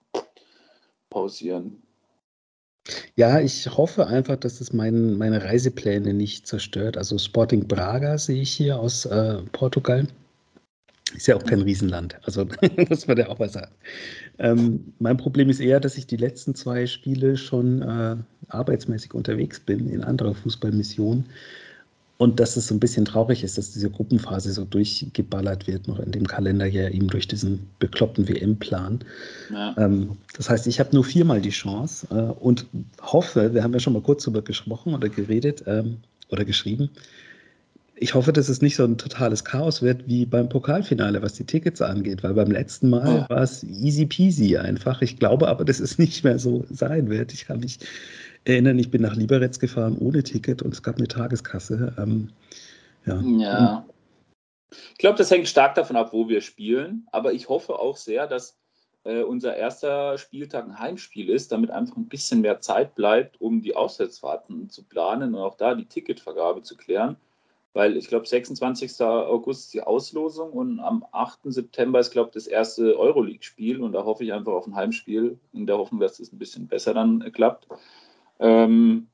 pausieren. 1.09 1.81
Ja, 3.15 3.39
ich 3.39 3.77
hoffe 3.77 4.07
einfach, 4.07 4.37
dass 4.37 4.61
es 4.61 4.73
mein, 4.73 5.17
meine 5.17 5.43
Reisepläne 5.43 6.13
nicht 6.13 6.47
zerstört. 6.47 6.97
Also 6.97 7.17
Sporting 7.17 7.67
Braga 7.67 8.17
sehe 8.17 8.41
ich 8.41 8.51
hier 8.51 8.79
aus 8.79 9.05
äh, 9.05 9.41
Portugal. 9.51 10.07
Ist 11.15 11.27
ja 11.27 11.35
auch 11.35 11.43
kein 11.43 11.61
Riesenland, 11.61 12.15
also 12.23 12.45
muss 12.89 13.07
man 13.07 13.17
ja 13.17 13.29
auch 13.29 13.39
mal 13.39 13.49
sagen. 13.49 13.71
Ähm, 14.37 14.93
mein 14.99 15.17
Problem 15.17 15.49
ist 15.49 15.59
eher, 15.59 15.79
dass 15.79 15.97
ich 15.97 16.05
die 16.05 16.17
letzten 16.17 16.53
zwei 16.55 16.85
Spiele 16.85 17.35
schon 17.35 17.81
äh, 17.81 18.15
arbeitsmäßig 18.49 19.13
unterwegs 19.13 19.59
bin 19.59 19.89
in 19.89 20.03
anderer 20.03 20.35
Fußballmission 20.35 21.25
und 22.19 22.41
dass 22.41 22.57
es 22.57 22.67
so 22.67 22.75
ein 22.75 22.81
bisschen 22.81 23.05
traurig 23.05 23.45
ist, 23.45 23.57
dass 23.57 23.71
diese 23.71 23.89
Gruppenphase 23.89 24.51
so 24.51 24.65
durchgeballert 24.65 25.67
wird, 25.67 25.87
noch 25.87 25.99
in 25.99 26.11
dem 26.11 26.27
Kalender 26.27 26.65
ja 26.65 26.89
eben 26.89 27.07
durch 27.07 27.29
diesen 27.29 27.65
bekloppten 27.79 28.27
WM-Plan. 28.27 28.99
Ja. 29.51 29.73
Ähm, 29.77 30.17
das 30.35 30.49
heißt, 30.49 30.67
ich 30.67 30.81
habe 30.81 30.93
nur 30.93 31.05
viermal 31.05 31.39
die 31.39 31.49
Chance 31.49 32.07
äh, 32.11 32.43
und 32.43 32.65
hoffe, 33.01 33.53
wir 33.53 33.63
haben 33.63 33.71
ja 33.71 33.79
schon 33.79 33.93
mal 33.93 34.01
kurz 34.01 34.25
darüber 34.25 34.41
gesprochen 34.41 34.93
oder 34.93 35.07
geredet 35.07 35.63
ähm, 35.65 35.97
oder 36.29 36.43
geschrieben, 36.43 36.89
ich 38.01 38.13
hoffe, 38.13 38.31
dass 38.31 38.47
es 38.47 38.61
nicht 38.61 38.77
so 38.77 38.85
ein 38.85 38.97
totales 38.97 39.43
Chaos 39.43 39.81
wird 39.81 40.07
wie 40.07 40.25
beim 40.25 40.47
Pokalfinale, 40.47 41.21
was 41.21 41.33
die 41.33 41.45
Tickets 41.45 41.81
angeht, 41.81 42.23
weil 42.23 42.33
beim 42.33 42.49
letzten 42.49 42.89
Mal 42.89 43.17
ja. 43.17 43.29
war 43.29 43.41
es 43.41 43.63
easy 43.63 44.05
peasy 44.05 44.57
einfach. 44.57 45.01
Ich 45.01 45.19
glaube 45.19 45.49
aber, 45.49 45.65
dass 45.65 45.81
es 45.81 45.97
nicht 45.97 46.23
mehr 46.23 46.39
so 46.39 46.63
sein 46.69 47.09
wird. 47.09 47.33
Ich 47.33 47.45
kann 47.45 47.59
mich 47.59 47.79
erinnern, 48.45 48.79
ich 48.79 48.89
bin 48.89 49.01
nach 49.01 49.15
Liberec 49.15 49.59
gefahren 49.59 49.97
ohne 49.99 50.23
Ticket 50.23 50.61
und 50.61 50.73
es 50.73 50.81
gab 50.81 50.95
eine 50.95 51.09
Tageskasse. 51.09 51.93
Ähm, 51.97 52.29
ja. 53.05 53.21
ja. 53.21 53.85
Ich 54.71 54.97
glaube, 54.97 55.17
das 55.17 55.29
hängt 55.29 55.49
stark 55.49 55.75
davon 55.75 55.97
ab, 55.97 56.13
wo 56.13 56.29
wir 56.29 56.39
spielen. 56.39 57.05
Aber 57.11 57.33
ich 57.33 57.49
hoffe 57.49 57.79
auch 57.79 57.97
sehr, 57.97 58.27
dass 58.27 58.57
äh, 59.03 59.23
unser 59.23 59.57
erster 59.57 60.17
Spieltag 60.17 60.63
ein 60.63 60.79
Heimspiel 60.79 61.29
ist, 61.29 61.51
damit 61.51 61.69
einfach 61.69 61.97
ein 61.97 62.07
bisschen 62.07 62.39
mehr 62.39 62.61
Zeit 62.61 62.95
bleibt, 62.95 63.41
um 63.41 63.61
die 63.61 63.75
Auswärtsfahrten 63.75 64.69
zu 64.69 64.83
planen 64.83 65.35
und 65.35 65.41
auch 65.41 65.55
da 65.55 65.75
die 65.75 65.85
Ticketvergabe 65.85 66.61
zu 66.61 66.77
klären 66.77 67.17
weil 67.79 67.95
ich 67.95 68.09
glaube, 68.09 68.27
26. 68.27 68.99
August 69.01 69.67
ist 69.67 69.73
die 69.73 69.81
Auslosung 69.81 70.51
und 70.51 70.81
am 70.81 71.05
8. 71.13 71.39
September 71.45 72.01
ist, 72.01 72.11
glaube 72.11 72.27
ich, 72.27 72.33
das 72.33 72.45
erste 72.45 72.99
Euroleague-Spiel 72.99 73.79
und 73.79 73.93
da 73.93 74.03
hoffe 74.03 74.25
ich 74.25 74.33
einfach 74.33 74.51
auf 74.51 74.67
ein 74.67 74.75
Heimspiel 74.75 75.39
in 75.53 75.65
der 75.65 75.77
Hoffnung, 75.77 76.01
dass 76.01 76.19
es 76.19 76.33
ein 76.33 76.39
bisschen 76.39 76.67
besser 76.67 76.93
dann 76.93 77.21
äh, 77.21 77.31
klappt. 77.31 77.69
Ähm, 78.37 79.07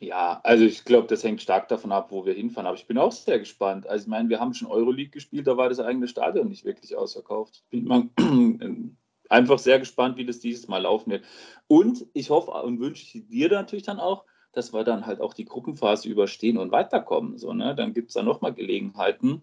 ja, 0.00 0.40
also 0.42 0.64
ich 0.64 0.84
glaube, 0.84 1.06
das 1.06 1.22
hängt 1.22 1.40
stark 1.40 1.68
davon 1.68 1.92
ab, 1.92 2.10
wo 2.10 2.26
wir 2.26 2.34
hinfahren. 2.34 2.66
Aber 2.66 2.76
ich 2.76 2.88
bin 2.88 2.98
auch 2.98 3.12
sehr 3.12 3.38
gespannt. 3.38 3.86
Also 3.86 4.06
ich 4.06 4.08
meine, 4.08 4.28
wir 4.28 4.40
haben 4.40 4.54
schon 4.54 4.66
Euroleague 4.66 5.12
gespielt, 5.12 5.46
da 5.46 5.56
war 5.56 5.68
das 5.68 5.78
eigene 5.78 6.08
Stadion 6.08 6.48
nicht 6.48 6.64
wirklich 6.64 6.96
ausverkauft. 6.96 7.62
Bin 7.70 7.84
mal 7.84 8.08
einfach 9.28 9.60
sehr 9.60 9.78
gespannt, 9.78 10.16
wie 10.16 10.26
das 10.26 10.40
dieses 10.40 10.66
Mal 10.66 10.82
laufen 10.82 11.12
wird. 11.12 11.24
Und 11.68 12.08
ich 12.12 12.28
hoffe 12.30 12.50
und 12.50 12.80
wünsche 12.80 13.20
dir 13.20 13.50
natürlich 13.50 13.84
dann 13.84 14.00
auch, 14.00 14.24
dass 14.52 14.72
wir 14.72 14.84
dann 14.84 15.06
halt 15.06 15.20
auch 15.20 15.34
die 15.34 15.44
Gruppenphase 15.44 16.08
überstehen 16.08 16.58
und 16.58 16.72
weiterkommen. 16.72 17.38
So, 17.38 17.52
ne? 17.52 17.74
Dann 17.74 17.92
gibt 17.92 18.08
es 18.08 18.14
da 18.14 18.22
nochmal 18.22 18.54
Gelegenheiten 18.54 19.42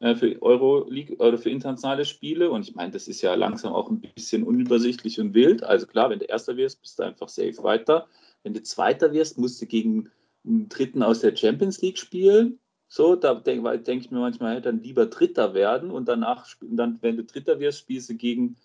äh, 0.00 0.14
für 0.14 0.40
Euroleague 0.42 1.16
oder 1.16 1.38
für 1.38 1.50
internationale 1.50 2.04
Spiele. 2.04 2.50
Und 2.50 2.68
ich 2.68 2.74
meine, 2.74 2.92
das 2.92 3.08
ist 3.08 3.22
ja 3.22 3.34
langsam 3.34 3.72
auch 3.72 3.90
ein 3.90 4.00
bisschen 4.00 4.42
unübersichtlich 4.42 5.20
und 5.20 5.34
wild. 5.34 5.62
Also 5.62 5.86
klar, 5.86 6.10
wenn 6.10 6.18
du 6.18 6.26
Erster 6.26 6.56
wirst, 6.56 6.80
bist 6.80 6.98
du 6.98 7.04
einfach 7.04 7.28
safe 7.28 7.62
weiter. 7.62 8.06
Wenn 8.42 8.54
du 8.54 8.62
Zweiter 8.62 9.12
wirst, 9.12 9.38
musst 9.38 9.60
du 9.60 9.66
gegen 9.66 10.10
einen 10.44 10.68
Dritten 10.68 11.02
aus 11.02 11.20
der 11.20 11.36
Champions 11.36 11.80
League 11.82 11.98
spielen. 11.98 12.58
So, 12.88 13.14
da 13.14 13.34
denke 13.34 13.78
denk 13.78 14.04
ich 14.04 14.10
mir 14.10 14.18
manchmal, 14.18 14.56
hätte 14.56 14.70
dann 14.70 14.82
lieber 14.82 15.06
Dritter 15.06 15.54
werden 15.54 15.90
und 15.90 16.08
danach, 16.08 16.48
dann, 16.60 16.98
wenn 17.02 17.16
du 17.16 17.24
Dritter 17.24 17.60
wirst, 17.60 17.78
spielst 17.78 18.10
du 18.10 18.16
gegen 18.16 18.56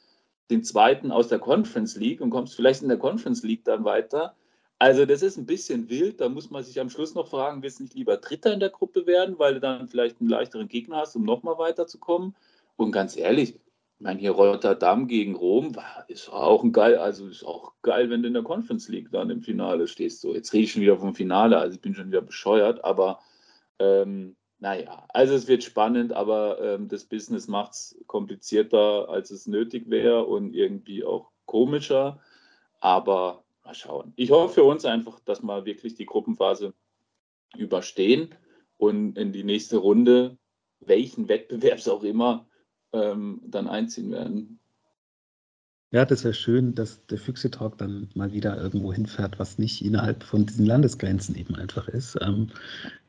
den 0.49 0.63
Zweiten 0.63 1.11
aus 1.11 1.27
der 1.27 1.39
Conference 1.39 1.95
League 1.95 2.21
und 2.21 2.29
kommst 2.29 2.55
vielleicht 2.55 2.81
in 2.81 2.89
der 2.89 2.97
Conference 2.97 3.43
League 3.43 3.63
dann 3.65 3.83
weiter. 3.83 4.35
Also 4.77 5.05
das 5.05 5.21
ist 5.21 5.37
ein 5.37 5.45
bisschen 5.45 5.89
wild. 5.89 6.19
Da 6.19 6.29
muss 6.29 6.49
man 6.49 6.63
sich 6.63 6.79
am 6.79 6.89
Schluss 6.89 7.15
noch 7.15 7.27
fragen, 7.27 7.63
willst 7.63 7.79
du 7.79 7.83
nicht 7.83 7.95
lieber 7.95 8.17
Dritter 8.17 8.53
in 8.53 8.59
der 8.59 8.69
Gruppe 8.69 9.07
werden, 9.07 9.39
weil 9.39 9.53
du 9.53 9.59
dann 9.59 9.87
vielleicht 9.87 10.19
einen 10.19 10.29
leichteren 10.29 10.67
Gegner 10.67 10.97
hast, 10.97 11.15
um 11.15 11.23
nochmal 11.23 11.57
weiterzukommen? 11.57 12.35
Und 12.75 12.91
ganz 12.91 13.15
ehrlich, 13.15 13.55
ich 13.97 14.01
meine, 14.01 14.19
hier 14.19 14.31
Rotterdam 14.31 15.07
gegen 15.07 15.35
Rom 15.35 15.71
ist 16.09 16.29
auch 16.29 16.63
ein 16.63 16.73
geil, 16.73 16.97
also 16.97 17.27
ist 17.27 17.45
auch 17.45 17.71
geil, 17.81 18.09
wenn 18.09 18.21
du 18.21 18.27
in 18.27 18.33
der 18.33 18.43
Conference 18.43 18.89
League 18.89 19.09
dann 19.11 19.29
im 19.29 19.41
Finale 19.41 19.87
stehst. 19.87 20.19
So, 20.19 20.33
jetzt 20.33 20.51
rede 20.51 20.65
ich 20.65 20.73
schon 20.73 20.81
wieder 20.81 20.97
vom 20.97 21.15
Finale, 21.15 21.57
also 21.57 21.75
ich 21.75 21.81
bin 21.81 21.95
schon 21.95 22.07
wieder 22.07 22.21
bescheuert, 22.21 22.83
aber 22.83 23.21
ähm, 23.79 24.35
naja, 24.59 25.05
also 25.13 25.33
es 25.33 25.47
wird 25.47 25.63
spannend, 25.63 26.11
aber 26.11 26.59
ähm, 26.61 26.89
das 26.89 27.05
Business 27.05 27.47
macht 27.47 27.71
es 27.71 27.97
komplizierter, 28.07 29.07
als 29.07 29.31
es 29.31 29.47
nötig 29.47 29.89
wäre 29.89 30.25
und 30.25 30.53
irgendwie 30.53 31.05
auch 31.05 31.31
komischer. 31.45 32.19
Aber 32.81 33.44
mal 33.65 33.73
schauen. 33.73 34.13
Ich 34.15 34.31
hoffe 34.31 34.53
für 34.53 34.63
uns 34.63 34.85
einfach, 34.85 35.19
dass 35.21 35.41
wir 35.41 35.65
wirklich 35.65 35.95
die 35.95 36.05
Gruppenphase 36.05 36.73
überstehen 37.57 38.35
und 38.77 39.17
in 39.17 39.31
die 39.31 39.43
nächste 39.43 39.77
Runde, 39.77 40.37
welchen 40.79 41.27
Wettbewerbs 41.27 41.87
auch 41.87 42.03
immer, 42.03 42.47
ähm, 42.93 43.41
dann 43.45 43.67
einziehen 43.67 44.11
werden. 44.11 44.59
Ja, 45.91 46.03
das 46.03 46.23
wäre 46.25 46.33
schön, 46.33 46.75
dass 46.75 47.05
der 47.05 47.17
Füchse-Talk 47.17 47.77
dann 47.77 48.09
mal 48.15 48.33
wieder 48.33 48.57
irgendwo 48.59 48.91
hinfährt, 48.91 49.39
was 49.39 49.57
nicht 49.57 49.83
innerhalb 49.85 50.23
von 50.23 50.45
diesen 50.45 50.65
Landesgrenzen 50.65 51.35
eben 51.35 51.55
einfach 51.55 51.87
ist. 51.87 52.17
Ähm, 52.21 52.49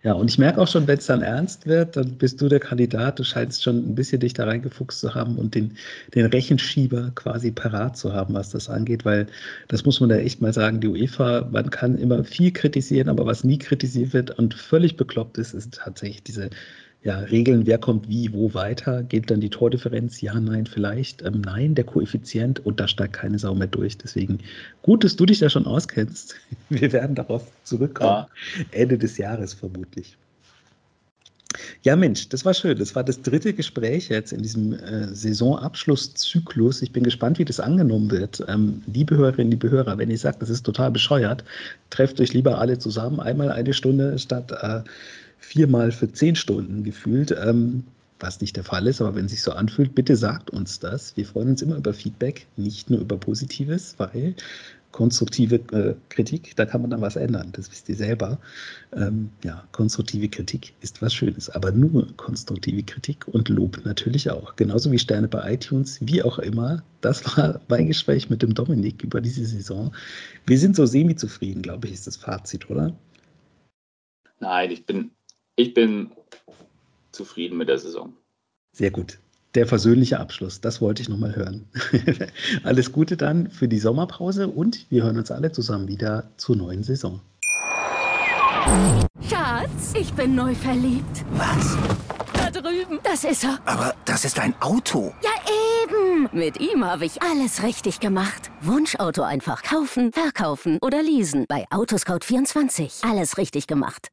ja, 0.04 0.12
und 0.12 0.30
ich 0.30 0.38
merke 0.38 0.60
auch 0.60 0.68
schon, 0.68 0.86
wenn 0.86 0.98
es 0.98 1.06
dann 1.06 1.22
ernst 1.22 1.66
wird, 1.66 1.96
dann 1.96 2.16
bist 2.16 2.40
du 2.40 2.48
der 2.48 2.60
Kandidat. 2.60 3.18
Du 3.18 3.24
scheinst 3.24 3.64
schon 3.64 3.78
ein 3.78 3.94
bisschen 3.96 4.20
dich 4.20 4.34
da 4.34 4.44
reingefuchst 4.44 5.00
zu 5.00 5.14
haben 5.16 5.36
und 5.36 5.56
den, 5.56 5.76
den 6.14 6.26
Rechenschieber 6.26 7.10
quasi 7.16 7.50
parat 7.50 7.96
zu 7.96 8.12
haben, 8.12 8.34
was 8.34 8.50
das 8.50 8.68
angeht, 8.68 9.04
weil 9.04 9.26
das 9.66 9.84
muss 9.84 9.98
man 9.98 10.08
da 10.10 10.16
echt 10.16 10.40
mal 10.40 10.52
sagen, 10.52 10.80
die 10.80 10.86
UEFA, 10.88 11.48
man 11.50 11.70
kann 11.70 11.98
immer 11.98 12.22
viel 12.24 12.52
kritisieren, 12.52 13.08
aber 13.08 13.26
was 13.26 13.42
nie 13.42 13.58
kritisiert 13.58 14.12
wird 14.12 14.38
und 14.38 14.54
völlig 14.54 14.96
bekloppt 14.96 15.38
ist, 15.38 15.54
ist 15.54 15.74
tatsächlich 15.74 16.22
diese 16.22 16.50
ja, 17.06 17.20
regeln, 17.20 17.68
wer 17.68 17.78
kommt 17.78 18.08
wie, 18.08 18.32
wo 18.32 18.52
weiter. 18.52 19.04
Geht 19.04 19.30
dann 19.30 19.40
die 19.40 19.48
Tordifferenz? 19.48 20.20
Ja, 20.22 20.40
nein, 20.40 20.66
vielleicht. 20.66 21.22
Ähm, 21.22 21.40
nein, 21.40 21.76
der 21.76 21.84
Koeffizient 21.84 22.58
und 22.66 22.80
da 22.80 22.88
steigt 22.88 23.12
keine 23.12 23.38
Sau 23.38 23.54
mehr 23.54 23.68
durch. 23.68 23.96
Deswegen 23.96 24.40
gut, 24.82 25.04
dass 25.04 25.14
du 25.14 25.24
dich 25.24 25.38
da 25.38 25.48
schon 25.48 25.66
auskennst. 25.66 26.34
Wir 26.68 26.92
werden 26.92 27.14
darauf 27.14 27.46
zurückkommen. 27.62 28.26
Ja. 28.58 28.64
Ende 28.72 28.98
des 28.98 29.18
Jahres 29.18 29.54
vermutlich. 29.54 30.16
Ja, 31.84 31.94
Mensch, 31.94 32.28
das 32.28 32.44
war 32.44 32.54
schön. 32.54 32.76
Das 32.76 32.96
war 32.96 33.04
das 33.04 33.22
dritte 33.22 33.54
Gespräch 33.54 34.08
jetzt 34.08 34.32
in 34.32 34.42
diesem 34.42 34.72
äh, 34.72 35.06
Saisonabschlusszyklus. 35.06 36.82
Ich 36.82 36.90
bin 36.90 37.04
gespannt, 37.04 37.38
wie 37.38 37.44
das 37.44 37.60
angenommen 37.60 38.10
wird. 38.10 38.44
Ähm, 38.48 38.82
liebe 38.92 39.16
Hörerinnen, 39.16 39.52
liebe 39.52 39.70
Hörer, 39.70 39.96
wenn 39.96 40.10
ihr 40.10 40.18
sagt, 40.18 40.42
das 40.42 40.50
ist 40.50 40.66
total 40.66 40.90
bescheuert, 40.90 41.44
trefft 41.90 42.20
euch 42.20 42.34
lieber 42.34 42.58
alle 42.58 42.78
zusammen, 42.78 43.20
einmal 43.20 43.52
eine 43.52 43.74
Stunde 43.74 44.18
statt 44.18 44.50
äh, 44.60 44.80
viermal 45.46 45.92
für 45.92 46.10
zehn 46.12 46.36
Stunden 46.36 46.84
gefühlt, 46.84 47.30
ähm, 47.30 47.84
was 48.18 48.40
nicht 48.40 48.56
der 48.56 48.64
Fall 48.64 48.86
ist, 48.86 49.00
aber 49.00 49.14
wenn 49.14 49.26
es 49.26 49.32
sich 49.32 49.42
so 49.42 49.52
anfühlt, 49.52 49.94
bitte 49.94 50.16
sagt 50.16 50.50
uns 50.50 50.78
das. 50.78 51.16
Wir 51.16 51.26
freuen 51.26 51.50
uns 51.50 51.62
immer 51.62 51.76
über 51.76 51.92
Feedback, 51.92 52.46
nicht 52.56 52.90
nur 52.90 53.00
über 53.00 53.16
Positives, 53.18 53.94
weil 53.98 54.34
konstruktive 54.92 55.56
äh, 55.72 55.94
Kritik, 56.08 56.56
da 56.56 56.64
kann 56.64 56.80
man 56.80 56.90
dann 56.90 57.02
was 57.02 57.16
ändern, 57.16 57.50
das 57.52 57.70
wisst 57.70 57.88
ihr 57.90 57.96
selber. 57.96 58.38
Ähm, 58.94 59.28
ja, 59.44 59.62
konstruktive 59.72 60.28
Kritik 60.28 60.72
ist 60.80 61.02
was 61.02 61.12
Schönes, 61.12 61.50
aber 61.50 61.70
nur 61.70 62.16
konstruktive 62.16 62.82
Kritik 62.82 63.28
und 63.28 63.50
Lob 63.50 63.78
natürlich 63.84 64.30
auch. 64.30 64.56
Genauso 64.56 64.90
wie 64.90 64.98
Sterne 64.98 65.28
bei 65.28 65.52
iTunes, 65.52 65.98
wie 66.00 66.22
auch 66.22 66.38
immer. 66.38 66.82
Das 67.02 67.36
war 67.36 67.60
mein 67.68 67.88
Gespräch 67.88 68.30
mit 68.30 68.40
dem 68.40 68.54
Dominik 68.54 69.04
über 69.04 69.20
diese 69.20 69.44
Saison. 69.44 69.94
Wir 70.46 70.58
sind 70.58 70.74
so 70.74 70.86
semi-zufrieden, 70.86 71.60
glaube 71.60 71.88
ich, 71.88 71.92
ist 71.92 72.06
das 72.06 72.16
Fazit, 72.16 72.70
oder? 72.70 72.96
Nein, 74.40 74.70
ich 74.70 74.86
bin 74.86 75.10
ich 75.56 75.74
bin 75.74 76.10
zufrieden 77.12 77.56
mit 77.56 77.68
der 77.68 77.78
Saison. 77.78 78.12
Sehr 78.72 78.90
gut. 78.90 79.18
Der 79.54 79.66
versöhnliche 79.66 80.20
Abschluss, 80.20 80.60
das 80.60 80.82
wollte 80.82 81.00
ich 81.00 81.08
nochmal 81.08 81.34
hören. 81.34 81.66
Alles 82.62 82.92
Gute 82.92 83.16
dann 83.16 83.50
für 83.50 83.68
die 83.68 83.78
Sommerpause 83.78 84.48
und 84.48 84.84
wir 84.90 85.02
hören 85.02 85.16
uns 85.16 85.30
alle 85.30 85.50
zusammen 85.50 85.88
wieder 85.88 86.30
zur 86.36 86.56
neuen 86.56 86.82
Saison. 86.82 87.20
Schatz, 89.26 89.94
ich 89.98 90.12
bin 90.12 90.34
neu 90.34 90.54
verliebt. 90.54 91.24
Was? 91.32 91.78
Da 92.34 92.50
drüben. 92.50 92.98
Das 93.02 93.24
ist 93.24 93.44
er. 93.44 93.58
Aber 93.64 93.94
das 94.04 94.26
ist 94.26 94.38
ein 94.38 94.54
Auto. 94.60 95.14
Ja, 95.22 95.30
eben. 95.84 96.28
Mit 96.32 96.60
ihm 96.60 96.84
habe 96.84 97.06
ich 97.06 97.22
alles 97.22 97.62
richtig 97.62 98.00
gemacht. 98.00 98.50
Wunschauto 98.60 99.22
einfach 99.22 99.62
kaufen, 99.62 100.12
verkaufen 100.12 100.78
oder 100.82 101.02
leasen. 101.02 101.46
Bei 101.48 101.64
Autoscout24. 101.70 103.08
Alles 103.08 103.38
richtig 103.38 103.66
gemacht. 103.66 104.08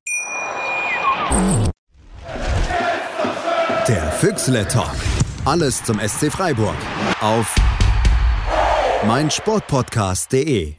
Der 3.87 4.11
Füchsle 4.11 4.67
Talk. 4.67 4.95
Alles 5.45 5.83
zum 5.83 5.99
SC 5.99 6.31
Freiburg 6.31 6.75
auf 7.21 7.53
meinsportpodcast.de. 9.05 10.75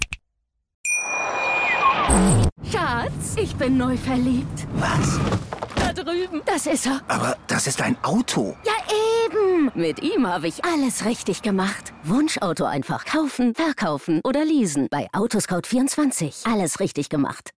Schatz, 2.70 3.34
ich 3.36 3.54
bin 3.56 3.76
neu 3.76 3.96
verliebt. 3.96 4.66
Was? 4.74 5.18
Da 5.76 5.92
drüben. 5.92 6.40
Das 6.46 6.66
ist 6.66 6.86
er. 6.86 7.00
Aber 7.08 7.36
das 7.46 7.66
ist 7.66 7.82
ein 7.82 7.96
Auto. 8.02 8.56
Ja, 8.64 8.72
eben. 9.26 9.70
Mit 9.74 10.02
ihm 10.02 10.26
habe 10.26 10.48
ich 10.48 10.64
alles 10.64 11.04
richtig 11.04 11.42
gemacht. 11.42 11.92
Wunschauto 12.04 12.64
einfach 12.64 13.04
kaufen, 13.04 13.54
verkaufen 13.54 14.20
oder 14.24 14.44
leasen. 14.44 14.88
Bei 14.90 15.08
Autoscout24. 15.12 16.50
Alles 16.50 16.80
richtig 16.80 17.08
gemacht. 17.10 17.50